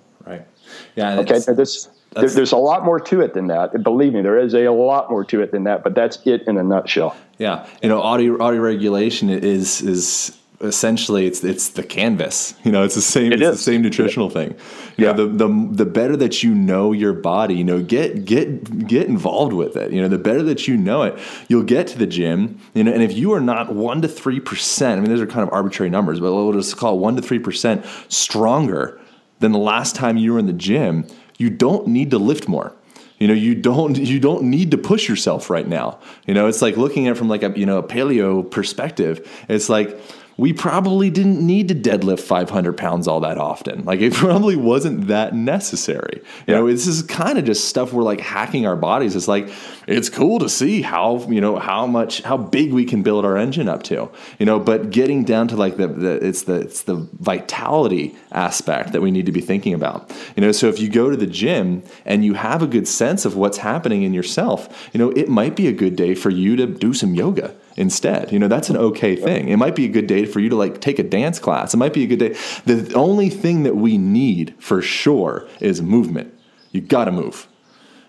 Yeah. 0.96 1.20
Okay. 1.20 1.40
This, 1.40 1.90
there, 2.12 2.30
there's 2.30 2.52
a 2.52 2.58
lot 2.58 2.84
more 2.84 3.00
to 3.00 3.22
it 3.22 3.34
than 3.34 3.48
that. 3.48 3.84
Believe 3.84 4.14
me, 4.14 4.22
there 4.22 4.38
is 4.38 4.54
a 4.54 4.70
lot 4.70 5.10
more 5.10 5.24
to 5.26 5.42
it 5.42 5.52
than 5.52 5.64
that, 5.64 5.84
but 5.84 5.96
that's 5.96 6.20
it 6.26 6.44
in 6.48 6.58
a 6.58 6.64
nutshell. 6.64 7.16
Yeah. 7.38 7.68
You 7.82 7.90
know, 7.90 8.02
auto, 8.02 8.38
auto 8.38 8.58
regulation 8.58 9.30
is, 9.30 9.82
is 9.82 10.38
essentially 10.62 11.26
it's 11.26 11.44
it's 11.44 11.70
the 11.70 11.84
canvas. 11.84 12.54
You 12.64 12.72
know, 12.72 12.84
it's 12.84 12.96
the 12.96 13.02
same. 13.02 13.32
It 13.32 13.42
it's 13.42 13.52
is. 13.52 13.58
the 13.58 13.72
same 13.72 13.82
nutritional 13.82 14.30
thing. 14.30 14.52
You 14.98 15.06
yeah. 15.06 15.12
know, 15.14 15.28
the 15.28 15.48
the 15.48 15.68
the 15.72 15.86
better 15.86 16.16
that 16.18 16.44
you 16.44 16.54
know 16.54 16.92
your 16.92 17.14
body, 17.14 17.56
you 17.56 17.64
know, 17.64 17.82
get 17.82 18.26
get 18.26 18.88
get 18.88 19.08
involved 19.08 19.54
with 19.54 19.76
it. 19.76 19.92
You 19.92 20.02
know, 20.02 20.08
the 20.08 20.18
better 20.18 20.44
that 20.44 20.68
you 20.68 20.78
know 20.78 21.04
it, 21.04 21.20
you'll 21.48 21.64
get 21.64 21.88
to 21.88 21.98
the 21.98 22.08
gym. 22.08 22.60
You 22.74 22.84
know, 22.84 22.94
and 22.94 23.02
if 23.02 23.14
you 23.14 23.34
are 23.34 23.42
not 23.42 23.74
one 23.74 24.02
to 24.02 24.08
three 24.08 24.40
percent, 24.40 25.00
I 25.00 25.02
mean, 25.02 25.10
those 25.10 25.22
are 25.22 25.28
kind 25.28 25.48
of 25.48 25.54
arbitrary 25.54 25.90
numbers, 25.90 26.20
but 26.20 26.34
we'll 26.34 26.54
just 26.54 26.78
call 26.78 27.00
one 27.00 27.16
to 27.16 27.22
three 27.22 27.40
percent 27.40 27.86
stronger 28.10 29.00
than 29.42 29.52
the 29.52 29.60
last 29.60 29.96
time 29.96 30.18
you 30.18 30.34
were 30.34 30.40
in 30.40 30.48
the 30.48 30.54
gym. 30.54 31.06
You 31.38 31.50
don't 31.50 31.88
need 31.88 32.12
to 32.12 32.18
lift 32.18 32.48
more 32.48 32.74
you 33.22 33.28
know 33.28 33.36
you 33.36 33.54
don't 33.54 33.98
you 33.98 34.20
don't 34.20 34.42
need 34.44 34.72
to 34.72 34.78
push 34.78 35.08
yourself 35.08 35.52
right 35.52 35.68
now 35.68 36.00
you 36.26 36.34
know 36.34 36.48
it's 36.48 36.62
like 36.62 36.76
looking 36.76 37.08
at 37.08 37.12
it 37.12 37.16
from 37.16 37.30
like 37.30 37.44
a 37.44 37.54
you 37.56 37.68
know 37.68 37.78
a 37.78 37.84
paleo 37.84 38.50
perspective 38.50 39.46
it's 39.48 39.70
like 39.70 39.96
we 40.42 40.54
probably 40.54 41.12
didn't 41.12 41.46
need 41.46 41.68
to 41.68 41.76
deadlift 41.76 42.22
500 42.22 42.76
pounds 42.76 43.08
all 43.08 43.20
that 43.20 43.38
often. 43.38 43.86
Like 43.86 44.02
it 44.02 44.12
probably 44.26 44.56
wasn't 44.56 45.06
that 45.06 45.36
necessary. 45.36 46.20
You 46.48 46.56
know, 46.56 46.66
this 46.66 46.88
is 46.88 47.04
kind 47.04 47.38
of 47.38 47.46
just 47.46 47.70
stuff 47.70 47.94
we're 47.94 48.02
like 48.02 48.22
hacking 48.22 48.66
our 48.66 48.76
bodies. 48.76 49.16
It's 49.16 49.28
like 49.28 49.52
it's 49.86 50.10
cool 50.10 50.40
to 50.40 50.50
see 50.50 50.82
how 50.82 51.20
you 51.30 51.42
know 51.42 51.60
how 51.60 51.86
much 51.86 52.24
how 52.24 52.38
big 52.38 52.74
we 52.74 52.86
can 52.86 53.04
build 53.04 53.24
our 53.24 53.38
engine 53.38 53.70
up 53.70 53.84
to. 53.84 54.10
You 54.40 54.48
know, 54.48 54.60
but 54.60 54.90
getting 54.90 55.24
down 55.26 55.48
to 55.50 55.56
like 55.56 55.78
the, 55.78 55.86
the 55.86 56.26
it's 56.26 56.42
the 56.42 56.56
it's 56.56 56.82
the 56.82 57.08
vitality 57.20 58.16
aspect 58.32 58.94
that 58.94 59.02
we 59.02 59.12
need 59.12 59.28
to 59.28 59.32
be 59.32 59.42
thinking 59.42 59.76
about. 59.76 60.12
You 60.36 60.42
know, 60.42 60.52
so 60.52 60.70
if 60.70 60.80
you 60.80 60.90
go 60.90 61.12
to 61.12 61.18
the 61.18 61.28
gym 61.28 61.84
and 62.04 62.26
you 62.26 62.34
have 62.34 62.64
a 62.64 62.68
good 62.68 62.88
sense 62.88 63.26
of 63.26 63.36
what's 63.36 63.60
happening 63.60 64.02
in 64.02 64.12
yourself, 64.12 64.90
you 64.92 64.98
know, 64.98 65.12
it 65.12 65.30
might 65.30 65.56
be 65.56 65.68
a 65.68 65.72
good 65.72 65.96
day 65.96 66.16
for 66.16 66.32
you 66.32 66.56
to 66.56 66.66
do 66.66 66.96
some 66.96 67.14
yoga 67.14 67.54
instead. 67.76 68.32
You 68.32 68.40
know, 68.40 68.48
that's 68.48 68.70
an 68.70 68.78
okay 68.78 69.16
thing. 69.16 69.50
It 69.50 69.58
might 69.58 69.76
be 69.76 69.86
a 69.86 69.90
good 69.90 70.08
day 70.08 70.26
for 70.26 70.40
you 70.40 70.50
to 70.50 70.56
like 70.56 70.82
take 70.82 71.00
a 71.00 71.04
dance 71.04 71.40
class. 71.40 71.74
It 71.74 71.78
might 71.78 71.94
be 71.94 72.04
a 72.04 72.08
good 72.08 72.20
day. 72.20 72.36
The 72.66 72.94
only 72.96 73.30
thing 73.30 73.64
that 73.64 73.76
we 73.76 73.98
need 73.98 74.56
for 74.60 74.82
sure 74.82 75.48
is 75.60 75.82
movement. 75.82 76.34
You 76.72 76.82
got 76.82 77.06
to 77.06 77.12
move. 77.12 77.48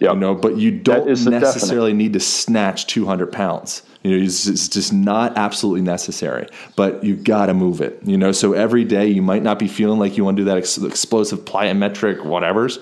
Yep. 0.01 0.15
You 0.15 0.21
know, 0.21 0.35
but 0.35 0.57
you 0.57 0.73
don't 0.73 1.07
necessarily 1.07 1.93
need 1.93 2.13
to 2.15 2.21
snatch 2.21 2.89
200 2.89 3.31
pounds. 3.31 3.83
You 4.03 4.11
know, 4.11 4.25
it's, 4.25 4.49
it's 4.49 4.69
just 4.69 4.93
not 4.93 5.37
absolutely 5.37 5.83
necessary, 5.83 6.49
but 6.75 7.05
you 7.05 7.15
got 7.15 7.47
to 7.47 7.55
move 7.55 7.81
it. 7.81 8.01
You 8.03 8.19
know, 8.19 8.33
so 8.33 8.53
every 8.53 8.85
day 8.85 9.07
you 9.07 9.23
might 9.23 9.45
not 9.45 9.61
be 9.61 9.69
feeling 9.69 10.01
like 10.01 10.17
you 10.17 10.25
want 10.25 10.37
to 10.39 10.41
do 10.41 10.45
that 10.47 10.57
ex- 10.57 10.79
explosive 10.79 11.45
plyometric 11.45 12.25
whatever's 12.25 12.81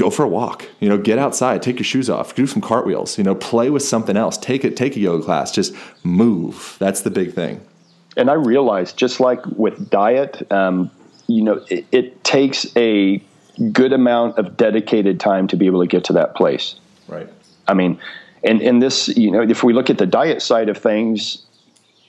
go 0.00 0.08
for 0.08 0.24
a 0.24 0.28
walk 0.28 0.66
you 0.80 0.88
know 0.88 0.96
get 0.96 1.18
outside 1.18 1.62
take 1.62 1.76
your 1.76 1.84
shoes 1.84 2.08
off 2.08 2.34
do 2.34 2.46
some 2.46 2.62
cartwheels 2.62 3.18
you 3.18 3.24
know 3.24 3.34
play 3.34 3.68
with 3.68 3.82
something 3.82 4.16
else 4.16 4.38
take 4.38 4.64
it 4.64 4.74
take 4.76 4.96
a 4.96 5.00
yoga 5.00 5.22
class 5.22 5.52
just 5.52 5.74
move. 6.02 6.76
That's 6.78 7.02
the 7.02 7.10
big 7.10 7.34
thing. 7.34 7.60
And 8.16 8.30
i 8.30 8.34
realized 8.34 8.96
just 8.96 9.20
like 9.20 9.44
with 9.46 9.90
diet 9.90 10.50
um, 10.50 10.90
you 11.26 11.42
know 11.42 11.64
it, 11.68 11.86
it, 11.92 12.24
takes 12.24 12.66
a 12.76 13.22
good 13.72 13.92
amount 13.92 14.38
of 14.38 14.56
dedicated 14.56 15.20
time 15.20 15.48
to 15.48 15.56
be 15.56 15.66
able 15.66 15.80
to 15.80 15.86
get 15.86 16.04
to 16.04 16.12
that 16.14 16.34
place. 16.34 16.76
Right. 17.08 17.28
I 17.68 17.74
mean 17.74 18.00
and 18.42 18.62
in 18.62 18.78
this 18.78 19.08
you 19.08 19.30
know 19.30 19.42
if 19.42 19.62
we 19.62 19.72
look 19.72 19.90
at 19.90 19.98
the 19.98 20.06
diet 20.06 20.40
side 20.40 20.68
of 20.68 20.78
things 20.78 21.44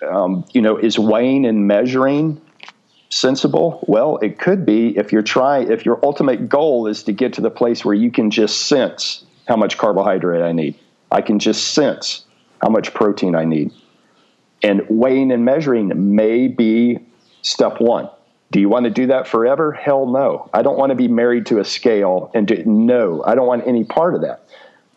um, 0.08 0.46
you 0.54 0.62
know 0.62 0.78
is 0.78 0.98
weighing 0.98 1.46
and 1.46 1.68
measuring 1.68 2.40
sensible? 3.12 3.84
Well, 3.88 4.18
it 4.18 4.40
could 4.40 4.66
be 4.66 4.98
if 4.98 5.12
you're 5.12 5.22
trying 5.22 5.72
if 5.72 5.86
your 5.86 6.00
ultimate 6.04 6.50
goal 6.50 6.88
is 6.88 7.04
to 7.04 7.12
get 7.12 7.34
to 7.34 7.42
the 7.42 7.52
place 7.52 7.86
where 7.86 7.94
you 7.94 8.10
can 8.10 8.32
just 8.32 8.68
sense 8.68 9.24
how 9.48 9.58
much 9.58 9.78
carbohydrate 9.78 10.42
I 10.42 10.54
need. 10.54 10.80
I 11.12 11.22
can 11.22 11.38
just 11.40 11.74
sense 11.74 12.26
how 12.62 12.70
much 12.70 12.94
protein 12.94 13.36
I 13.36 13.46
need. 13.46 13.72
And 14.64 14.84
weighing 14.90 15.32
and 15.32 15.44
measuring 15.44 16.16
may 16.16 16.48
be 16.48 17.00
step 17.42 17.82
1. 17.82 18.10
Do 18.52 18.60
you 18.60 18.70
want 18.70 18.86
to 18.86 18.90
do 18.90 19.08
that 19.08 19.28
forever? 19.28 19.72
Hell 19.72 20.08
no. 20.08 20.50
I 20.54 20.62
don't 20.62 20.78
want 20.78 20.92
to 20.92 20.96
be 20.96 21.08
married 21.08 21.46
to 21.48 21.60
a 21.60 21.66
scale 21.66 22.32
and 22.34 22.48
do 22.48 22.64
no, 22.66 23.24
I 23.26 23.36
don't 23.36 23.48
want 23.48 23.68
any 23.68 23.84
part 23.84 24.16
of 24.16 24.22
that. 24.22 24.46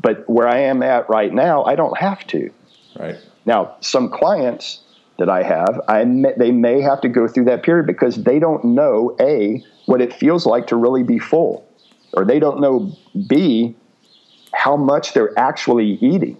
But 0.00 0.28
where 0.28 0.46
I 0.46 0.58
am 0.58 0.82
at 0.82 1.08
right 1.08 1.32
now, 1.32 1.64
I 1.64 1.76
don't 1.76 1.96
have 1.96 2.26
to. 2.28 2.50
Right. 2.98 3.16
Now, 3.46 3.76
some 3.80 4.10
clients 4.10 4.83
that 5.18 5.28
I 5.28 5.42
have, 5.42 5.80
I 5.88 6.04
may, 6.04 6.32
they 6.36 6.50
may 6.50 6.80
have 6.80 7.00
to 7.02 7.08
go 7.08 7.28
through 7.28 7.44
that 7.44 7.62
period 7.62 7.86
because 7.86 8.16
they 8.16 8.38
don't 8.38 8.64
know 8.64 9.16
a 9.20 9.62
what 9.86 10.00
it 10.00 10.12
feels 10.12 10.46
like 10.46 10.66
to 10.68 10.76
really 10.76 11.02
be 11.02 11.18
full, 11.18 11.66
or 12.14 12.24
they 12.24 12.38
don't 12.38 12.60
know 12.60 12.92
b 13.28 13.76
how 14.52 14.76
much 14.76 15.12
they're 15.12 15.38
actually 15.38 15.98
eating. 16.00 16.36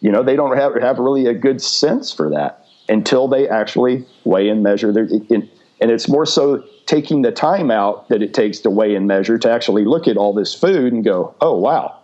You 0.00 0.12
know, 0.12 0.22
they 0.22 0.36
don't 0.36 0.56
have 0.56 0.74
have 0.80 0.98
really 0.98 1.26
a 1.26 1.34
good 1.34 1.60
sense 1.62 2.12
for 2.12 2.30
that 2.30 2.66
until 2.88 3.28
they 3.28 3.48
actually 3.48 4.06
weigh 4.24 4.48
and 4.48 4.62
measure 4.62 4.92
their. 4.92 5.08
And 5.80 5.90
it's 5.90 6.08
more 6.08 6.24
so 6.26 6.64
taking 6.86 7.22
the 7.22 7.32
time 7.32 7.70
out 7.70 8.08
that 8.08 8.22
it 8.22 8.32
takes 8.32 8.60
to 8.60 8.70
weigh 8.70 8.94
and 8.94 9.06
measure 9.06 9.38
to 9.38 9.50
actually 9.50 9.84
look 9.84 10.08
at 10.08 10.16
all 10.16 10.32
this 10.32 10.54
food 10.54 10.92
and 10.92 11.04
go, 11.04 11.34
oh 11.40 11.56
wow, 11.56 11.98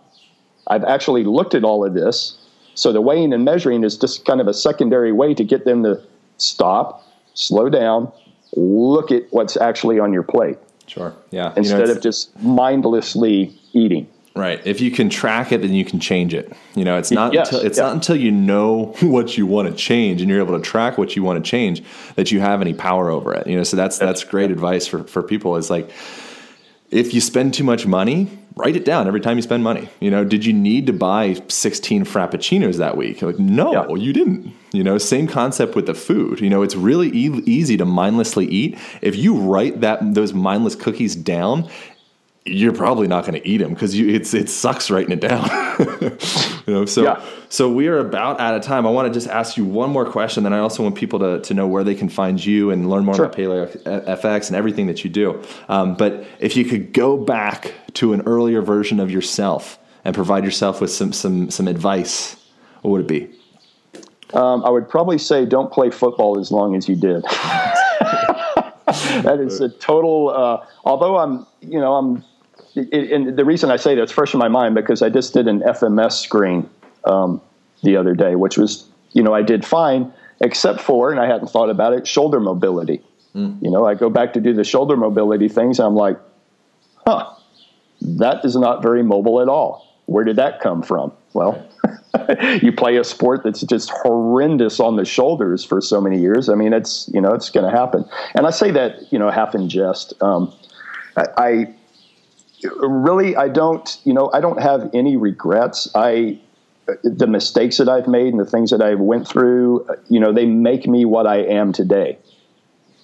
I've 0.66 0.84
actually 0.84 1.24
looked 1.24 1.54
at 1.54 1.64
all 1.64 1.84
of 1.86 1.94
this. 1.94 2.38
So 2.74 2.92
the 2.92 3.00
weighing 3.00 3.32
and 3.32 3.44
measuring 3.44 3.84
is 3.84 3.96
just 3.96 4.24
kind 4.24 4.40
of 4.40 4.48
a 4.48 4.54
secondary 4.54 5.12
way 5.12 5.34
to 5.34 5.44
get 5.44 5.64
them 5.64 5.82
to 5.82 6.00
stop, 6.38 7.06
slow 7.34 7.68
down, 7.68 8.10
look 8.56 9.10
at 9.10 9.24
what's 9.30 9.56
actually 9.56 9.98
on 9.98 10.12
your 10.12 10.22
plate. 10.22 10.58
Sure. 10.86 11.14
Yeah. 11.30 11.52
Instead 11.56 11.80
you 11.80 11.86
know, 11.86 11.92
of 11.92 12.02
just 12.02 12.38
mindlessly 12.42 13.54
eating. 13.72 14.08
Right. 14.34 14.66
If 14.66 14.80
you 14.80 14.90
can 14.90 15.10
track 15.10 15.52
it, 15.52 15.60
then 15.60 15.74
you 15.74 15.84
can 15.84 16.00
change 16.00 16.32
it. 16.32 16.52
You 16.74 16.84
know, 16.84 16.96
it's 16.96 17.10
not 17.10 17.34
Yes, 17.34 17.48
until 17.48 17.66
it's 17.66 17.78
yeah. 17.78 17.84
not 17.84 17.92
until 17.94 18.16
you 18.16 18.30
know 18.30 18.94
what 19.02 19.36
you 19.36 19.46
want 19.46 19.68
to 19.68 19.74
change 19.74 20.22
and 20.22 20.30
you're 20.30 20.40
able 20.40 20.56
to 20.56 20.64
track 20.64 20.96
what 20.96 21.14
you 21.14 21.22
want 21.22 21.42
to 21.42 21.50
change 21.50 21.82
that 22.14 22.32
you 22.32 22.40
have 22.40 22.62
any 22.62 22.72
power 22.72 23.10
over 23.10 23.34
it. 23.34 23.46
You 23.46 23.56
know, 23.56 23.62
so 23.62 23.76
that's 23.76 23.98
that's 23.98 24.24
great 24.24 24.50
advice 24.50 24.86
for 24.86 25.04
for 25.04 25.22
people. 25.22 25.56
Is 25.56 25.68
like 25.68 25.90
if 26.90 27.12
you 27.12 27.20
spend 27.20 27.52
too 27.52 27.64
much 27.64 27.86
money, 27.86 28.38
write 28.56 28.76
it 28.76 28.84
down 28.84 29.06
every 29.06 29.20
time 29.20 29.36
you 29.36 29.42
spend 29.42 29.62
money. 29.64 29.88
You 30.00 30.10
know, 30.10 30.24
did 30.24 30.44
you 30.44 30.52
need 30.52 30.86
to 30.86 30.92
buy 30.92 31.40
16 31.48 32.04
frappuccinos 32.04 32.76
that 32.78 32.96
week? 32.96 33.22
Like, 33.22 33.38
no, 33.38 33.72
Yeah. 33.72 33.94
you 33.96 34.12
didn't. 34.12 34.52
You 34.72 34.82
know, 34.82 34.98
same 34.98 35.26
concept 35.26 35.74
with 35.74 35.86
the 35.86 35.94
food. 35.94 36.40
You 36.40 36.48
know, 36.50 36.62
it's 36.62 36.74
really 36.76 37.08
e- 37.08 37.42
easy 37.46 37.76
to 37.76 37.84
mindlessly 37.84 38.46
eat. 38.46 38.78
If 39.02 39.16
you 39.16 39.34
write 39.36 39.80
that 39.82 40.14
those 40.14 40.32
mindless 40.32 40.74
cookies 40.74 41.14
down, 41.14 41.68
you're 42.44 42.72
probably 42.72 43.06
not 43.06 43.24
going 43.24 43.40
to 43.40 43.48
eat 43.48 43.58
them 43.58 43.72
because 43.72 43.96
you 43.96 44.08
it's 44.08 44.34
it 44.34 44.48
sucks 44.48 44.90
writing 44.90 45.12
it 45.12 45.20
down. 45.20 45.48
you 46.66 46.72
know, 46.74 46.84
so 46.84 47.02
Yeah. 47.04 47.24
so 47.48 47.70
we 47.70 47.86
are 47.86 47.98
about 47.98 48.40
out 48.40 48.54
of 48.56 48.62
time. 48.62 48.84
I 48.86 48.90
want 48.90 49.06
to 49.06 49.14
just 49.14 49.28
ask 49.28 49.56
you 49.56 49.64
one 49.64 49.90
more 49.90 50.04
question. 50.04 50.42
Then 50.42 50.52
I 50.52 50.58
also 50.58 50.82
want 50.82 50.96
people 50.96 51.20
to, 51.20 51.40
to 51.40 51.54
know 51.54 51.68
where 51.68 51.84
they 51.84 51.94
can 51.94 52.08
find 52.08 52.44
you 52.44 52.70
and 52.70 52.90
learn 52.90 53.04
more 53.04 53.14
Sure. 53.14 53.26
about 53.26 53.36
Paleo 53.38 53.82
FX 54.06 54.48
and 54.48 54.56
everything 54.56 54.88
that 54.88 55.04
you 55.04 55.10
do. 55.10 55.40
Um, 55.68 55.94
but 55.94 56.24
if 56.40 56.56
you 56.56 56.64
could 56.64 56.92
go 56.92 57.16
back 57.16 57.74
to 57.94 58.12
an 58.12 58.22
earlier 58.22 58.60
version 58.60 58.98
of 58.98 59.10
yourself 59.10 59.78
and 60.04 60.12
provide 60.14 60.44
yourself 60.44 60.80
with 60.80 60.90
some 60.90 61.12
some 61.12 61.48
some 61.50 61.68
advice, 61.68 62.34
what 62.82 62.90
would 62.90 63.00
it 63.02 63.08
be? 63.08 63.30
Um, 64.34 64.64
I 64.64 64.70
would 64.70 64.88
probably 64.88 65.18
say 65.18 65.44
don't 65.44 65.70
play 65.70 65.90
football 65.90 66.40
as 66.40 66.50
long 66.50 66.74
as 66.74 66.88
you 66.88 66.96
did. 66.96 67.22
that 69.22 69.38
is 69.40 69.60
a 69.60 69.68
total. 69.68 70.30
Uh, 70.30 70.66
although 70.84 71.18
I'm, 71.18 71.46
you 71.60 71.78
know, 71.78 71.94
I'm, 71.94 72.24
it, 72.74 73.12
and 73.12 73.36
the 73.36 73.44
reason 73.44 73.70
I 73.70 73.76
say 73.76 73.94
that's 73.94 74.12
fresh 74.12 74.34
in 74.34 74.40
my 74.40 74.48
mind 74.48 74.74
because 74.74 75.02
I 75.02 75.08
just 75.08 75.34
did 75.34 75.48
an 75.48 75.60
FMS 75.60 76.12
screen 76.12 76.68
um, 77.04 77.40
the 77.82 77.96
other 77.96 78.14
day, 78.14 78.34
which 78.34 78.56
was, 78.56 78.86
you 79.12 79.22
know, 79.22 79.34
I 79.34 79.42
did 79.42 79.64
fine 79.64 80.12
except 80.40 80.80
for, 80.80 81.10
and 81.10 81.20
I 81.20 81.26
hadn't 81.26 81.48
thought 81.48 81.70
about 81.70 81.92
it, 81.92 82.06
shoulder 82.06 82.40
mobility. 82.40 83.02
You 83.62 83.70
know, 83.70 83.86
I 83.86 83.94
go 83.94 84.10
back 84.10 84.34
to 84.34 84.40
do 84.40 84.52
the 84.52 84.64
shoulder 84.64 84.96
mobility 84.96 85.48
things. 85.48 85.78
And 85.78 85.86
I'm 85.86 85.94
like, 85.94 86.18
huh, 87.06 87.34
that 88.02 88.44
is 88.44 88.56
not 88.56 88.82
very 88.82 89.02
mobile 89.02 89.40
at 89.40 89.48
all. 89.48 89.88
Where 90.06 90.24
did 90.24 90.36
that 90.36 90.60
come 90.60 90.82
from? 90.82 91.12
Well, 91.32 91.66
you 92.60 92.72
play 92.72 92.96
a 92.96 93.04
sport 93.04 93.42
that's 93.44 93.62
just 93.62 93.90
horrendous 93.90 94.80
on 94.80 94.96
the 94.96 95.04
shoulders 95.04 95.64
for 95.64 95.80
so 95.80 96.00
many 96.00 96.20
years. 96.20 96.48
I 96.48 96.54
mean, 96.54 96.72
it's 96.72 97.08
you 97.14 97.20
know 97.20 97.32
it's 97.32 97.48
going 97.48 97.70
to 97.70 97.76
happen. 97.76 98.04
And 98.34 98.46
I 98.46 98.50
say 98.50 98.70
that 98.72 99.10
you 99.12 99.18
know 99.18 99.30
half 99.30 99.54
in 99.54 99.68
jest. 99.68 100.12
Um, 100.20 100.52
I, 101.16 101.24
I 101.38 101.74
really 102.64 103.36
I 103.36 103.48
don't 103.48 103.98
you 104.04 104.12
know 104.12 104.30
I 104.32 104.40
don't 104.40 104.60
have 104.60 104.90
any 104.94 105.16
regrets. 105.16 105.88
I 105.94 106.40
the 107.04 107.26
mistakes 107.26 107.76
that 107.78 107.88
I've 107.88 108.08
made 108.08 108.28
and 108.28 108.40
the 108.40 108.44
things 108.44 108.70
that 108.70 108.82
I 108.82 108.94
went 108.94 109.28
through, 109.28 109.86
you 110.08 110.18
know, 110.18 110.32
they 110.32 110.46
make 110.46 110.86
me 110.86 111.04
what 111.04 111.26
I 111.26 111.38
am 111.38 111.72
today. 111.72 112.18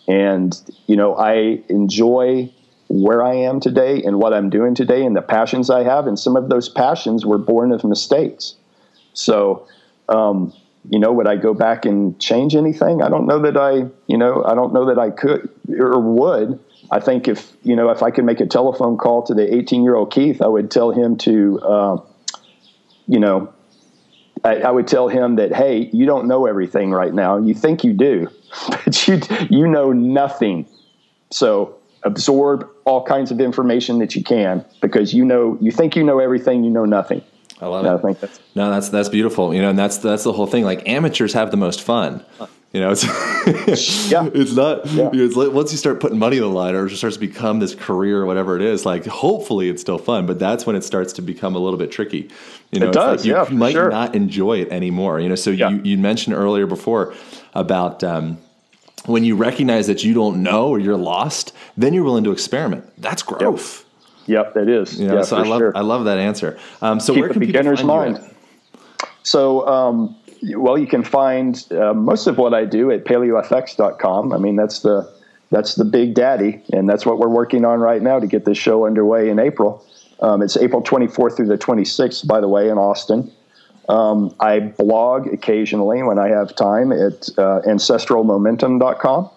And 0.09 0.59
you 0.87 0.97
know, 0.97 1.17
I 1.17 1.63
enjoy 1.69 2.53
where 2.89 3.23
I 3.23 3.35
am 3.35 3.61
today 3.61 4.03
and 4.03 4.19
what 4.19 4.33
I'm 4.33 4.51
doing 4.51 4.75
today 4.75 5.05
and 5.05 5.15
the 5.15 5.23
passions 5.23 5.71
I 5.71 5.85
have. 5.85 6.07
And 6.07 6.19
some 6.19 6.37
of 6.37 6.49
those 6.49 6.69
passions 6.69 7.25
were 7.27 7.39
born 7.39 7.71
of 7.71 7.85
mistakes. 7.85 8.55
So, 9.13 9.67
um, 10.09 10.53
you 10.89 10.99
know, 10.99 11.13
would 11.13 11.27
I 11.27 11.37
go 11.37 11.53
back 11.53 11.85
and 11.85 12.19
change 12.19 12.57
anything? 12.57 13.03
I 13.03 13.09
don't 13.09 13.27
know 13.27 13.41
that 13.43 13.57
I, 13.57 13.89
you 14.07 14.17
know, 14.17 14.43
I 14.45 14.55
don't 14.55 14.73
know 14.73 14.87
that 14.87 14.99
I 14.99 15.11
could 15.11 15.51
or 15.79 16.01
would. 16.01 16.59
I 16.91 17.01
think 17.01 17.29
if, 17.29 17.53
you 17.63 17.77
know, 17.77 17.91
if 17.91 18.03
I 18.03 18.11
could 18.11 18.25
make 18.25 18.41
a 18.41 18.47
telephone 18.47 18.97
call 18.97 19.23
to 19.25 19.35
the 19.35 19.55
18 19.55 19.83
year 19.83 19.95
old 19.95 20.11
Keith, 20.11 20.41
I 20.41 20.47
would 20.47 20.71
tell 20.71 20.91
him 20.91 21.17
to, 21.19 21.61
uh, 21.61 21.97
you 23.07 23.21
know, 23.21 23.53
I, 24.45 24.57
I 24.57 24.71
would 24.71 24.87
tell 24.87 25.09
him 25.09 25.37
that, 25.37 25.53
hey, 25.53 25.91
you 25.93 26.07
don't 26.07 26.29
know 26.29 26.47
everything 26.47 26.91
right 26.91 27.13
now. 27.13 27.39
You 27.39 27.55
think 27.55 27.85
you 27.85 27.93
do, 27.93 28.29
but 28.69 29.09
you, 29.09 29.21
you 29.51 29.69
know 29.69 29.93
nothing. 29.93 30.67
So 31.31 31.77
absorb 32.05 32.69
all 32.85 33.05
kinds 33.05 33.31
of 33.31 33.41
information 33.41 33.99
that 33.99 34.15
you 34.15 34.23
can 34.23 34.65
because 34.81 35.13
you 35.13 35.25
know, 35.25 35.59
you 35.61 35.71
think 35.71 35.97
you 35.97 36.05
know 36.05 36.21
everything, 36.21 36.65
you 36.65 36.71
know 36.71 36.85
nothing. 36.85 37.23
I 37.61 37.67
love 37.67 37.85
I 37.87 37.95
it. 37.95 38.03
think 38.03 38.21
that's 38.21 38.41
No, 38.55 38.71
that's 38.71 38.89
that's 38.89 39.09
beautiful. 39.09 39.55
You 39.55 39.63
know, 39.63 39.71
and 39.71 39.79
that's 39.79 39.99
that's 39.99 40.25
the 40.25 40.33
whole 40.33 40.47
thing. 40.47 40.65
Like 40.65 40.89
amateurs 40.89 41.33
have 41.33 41.51
the 41.51 41.57
most 41.57 41.83
fun. 41.83 42.25
You 42.73 42.81
know, 42.81 42.91
it's 42.93 43.05
Yeah. 44.11 44.29
it's 44.35 44.53
not. 44.55 44.87
Yeah. 44.87 45.11
It's 45.13 45.37
like 45.37 45.53
once 45.53 45.73
you 45.73 45.79
start 45.79 46.01
putting 46.01 46.19
money 46.19 46.37
in 46.37 46.43
the 46.43 46.49
line, 46.49 46.75
or 46.75 46.87
it 46.87 46.91
just 46.91 47.01
starts 47.01 47.17
to 47.17 47.21
become 47.21 47.59
this 47.61 47.75
career 47.75 48.21
or 48.21 48.27
whatever 48.27 48.57
it 48.57 48.63
is. 48.63 48.85
Like 48.87 49.07
hopefully 49.07 49.71
it's 49.71 49.81
still 49.81 49.99
fun, 49.99 50.27
but 50.27 50.39
that's 50.39 50.67
when 50.67 50.77
it 50.77 50.85
starts 50.85 51.13
to 51.15 51.23
become 51.23 51.55
a 51.57 51.59
little 51.59 51.79
bit 51.79 51.91
tricky. 51.91 52.29
You 52.71 52.81
know, 52.81 52.89
It 52.89 52.93
does, 52.93 53.21
like 53.21 53.27
you 53.27 53.35
yeah, 53.35 53.47
might 53.51 53.73
sure. 53.73 53.91
not 53.91 54.15
enjoy 54.15 54.59
it 54.61 54.69
anymore. 54.71 55.19
You 55.19 55.31
know, 55.31 55.35
so 55.35 55.51
Yeah. 55.51 55.71
you 55.71 55.81
you 55.83 55.99
mentioned 55.99 56.37
earlier 56.37 56.67
before 56.67 57.15
about. 57.55 58.05
Um, 58.05 58.39
when 59.07 59.25
you 59.25 59.37
recognize 59.37 59.87
that 59.87 60.05
you 60.05 60.13
don't 60.13 60.43
know 60.43 60.69
or 60.69 60.79
you're 60.79 60.97
lost, 60.99 61.55
then 61.79 61.95
you're 61.95 62.05
willing 62.05 62.25
to 62.25 62.33
experiment. 62.33 62.85
That's 62.99 63.23
growth. 63.23 63.85
Yep, 64.29 64.55
that 64.55 64.69
is. 64.69 65.01
Know, 65.01 65.17
yeah, 65.17 65.23
so 65.23 65.39
I 65.39 65.43
love 65.43 65.59
sure. 65.59 65.73
I 65.75 65.81
love 65.81 66.05
that 66.05 66.19
answer. 66.19 66.59
Um, 66.83 67.01
so 67.01 67.15
Keep 67.15 67.21
where 67.21 67.31
can 67.31 67.41
people 67.41 67.53
beginner's 67.53 67.83
mind. 67.83 68.21
So, 69.23 69.67
um, 69.67 70.17
well, 70.55 70.79
you 70.79 70.87
can 70.87 71.03
find 71.03 71.67
uh, 71.73 71.95
most 71.95 72.27
of 72.27 72.39
what 72.39 72.55
I 72.55 72.65
do 72.65 72.91
at 72.91 73.05
paleofx.com. 73.05 74.33
I 74.33 74.39
mean, 74.39 74.57
that's 74.57 74.81
the 74.81 75.11
that's 75.51 75.77
the 75.77 75.85
big 75.85 76.15
daddy, 76.15 76.63
and 76.73 76.89
that's 76.89 77.07
what 77.07 77.19
we're 77.19 77.29
working 77.29 77.65
on 77.65 77.81
right 77.81 78.03
now 78.03 78.21
to 78.21 78.27
get 78.27 78.45
this 78.45 78.59
show 78.59 78.85
underway 78.85 79.31
in 79.31 79.39
April. 79.39 79.85
Um, 80.21 80.43
it's 80.43 80.57
April 80.57 80.83
24th 80.83 81.37
through 81.37 81.47
the 81.47 81.57
26th, 81.57 82.27
by 82.27 82.41
the 82.41 82.49
way, 82.49 82.69
in 82.69 82.77
Austin. 82.77 83.33
Um, 83.89 84.35
I 84.41 84.61
blog 84.61 85.29
occasionally 85.29 86.03
when 86.03 86.19
I 86.19 86.29
have 86.29 86.55
time 86.55 86.93
at 86.93 87.31
uh, 87.39 87.63
ancestralmomentum.com. 87.67 89.31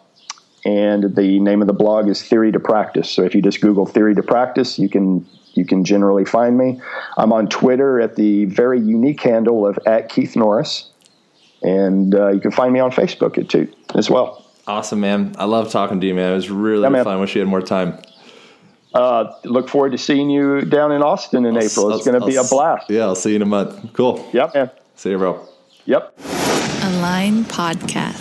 And 0.64 1.16
the 1.16 1.40
name 1.40 1.62
of 1.62 1.68
the 1.68 1.74
blog 1.74 2.08
is 2.08 2.22
Theory 2.22 2.52
to 2.52 2.60
Practice. 2.60 3.10
So 3.10 3.24
if 3.24 3.34
you 3.34 3.42
just 3.42 3.62
Google 3.62 3.86
Theory 3.86 4.14
to 4.16 4.22
Practice, 4.24 4.78
you 4.78 4.90
can 4.90 5.26
you 5.54 5.66
can 5.66 5.84
generally 5.84 6.24
find 6.24 6.58
me. 6.58 6.80
I'm 7.18 7.34
on 7.34 7.48
Twitter 7.48 8.00
at 8.00 8.16
the 8.16 8.46
very 8.46 8.80
unique 8.80 9.22
handle 9.22 9.66
of 9.68 9.78
at 9.86 10.08
Keith 10.10 10.36
Norris, 10.36 10.90
and 11.64 12.14
uh, 12.16 12.30
you 12.30 12.40
can 12.40 12.52
find 12.52 12.72
me 12.74 12.80
on 12.80 12.92
Facebook 12.92 13.38
at 13.38 13.50
too 13.50 13.68
as 13.96 14.10
well. 14.10 14.46
Awesome, 14.68 15.00
man. 15.00 15.36
I 15.40 15.46
love 15.46 15.72
talking 15.72 16.00
to 16.00 16.08
you, 16.08 16.14
man. 16.14 16.32
It 16.32 16.36
was 16.36 16.50
really 16.52 16.84
Yeah, 16.84 16.90
man. 16.90 17.04
fun. 17.04 17.20
Wish 17.20 17.34
you 17.36 17.42
had 17.42 17.48
more 17.50 17.62
time. 17.64 17.98
Uh, 18.94 19.34
look 19.46 19.68
forward 19.68 19.94
to 19.94 19.98
seeing 19.98 20.30
you 20.30 20.62
down 20.62 20.92
in 20.92 21.02
Austin 21.02 21.46
in 21.46 21.58
April. 21.58 21.92
It's 21.96 22.06
going 22.06 22.20
to 22.20 22.26
be 22.26 22.36
a 22.36 22.44
blast. 22.44 22.90
Yeah, 22.90 23.04
I'll 23.04 23.16
see 23.16 23.30
you 23.32 23.38
in 23.38 23.42
a 23.42 23.46
month. 23.46 23.94
Cool. 23.94 24.30
Yep, 24.34 24.54
man. 24.54 24.70
See 24.96 25.10
you, 25.10 25.18
bro. 25.18 25.48
Yep. 25.86 26.14
Align 26.84 27.44
Podcast. 27.46 28.21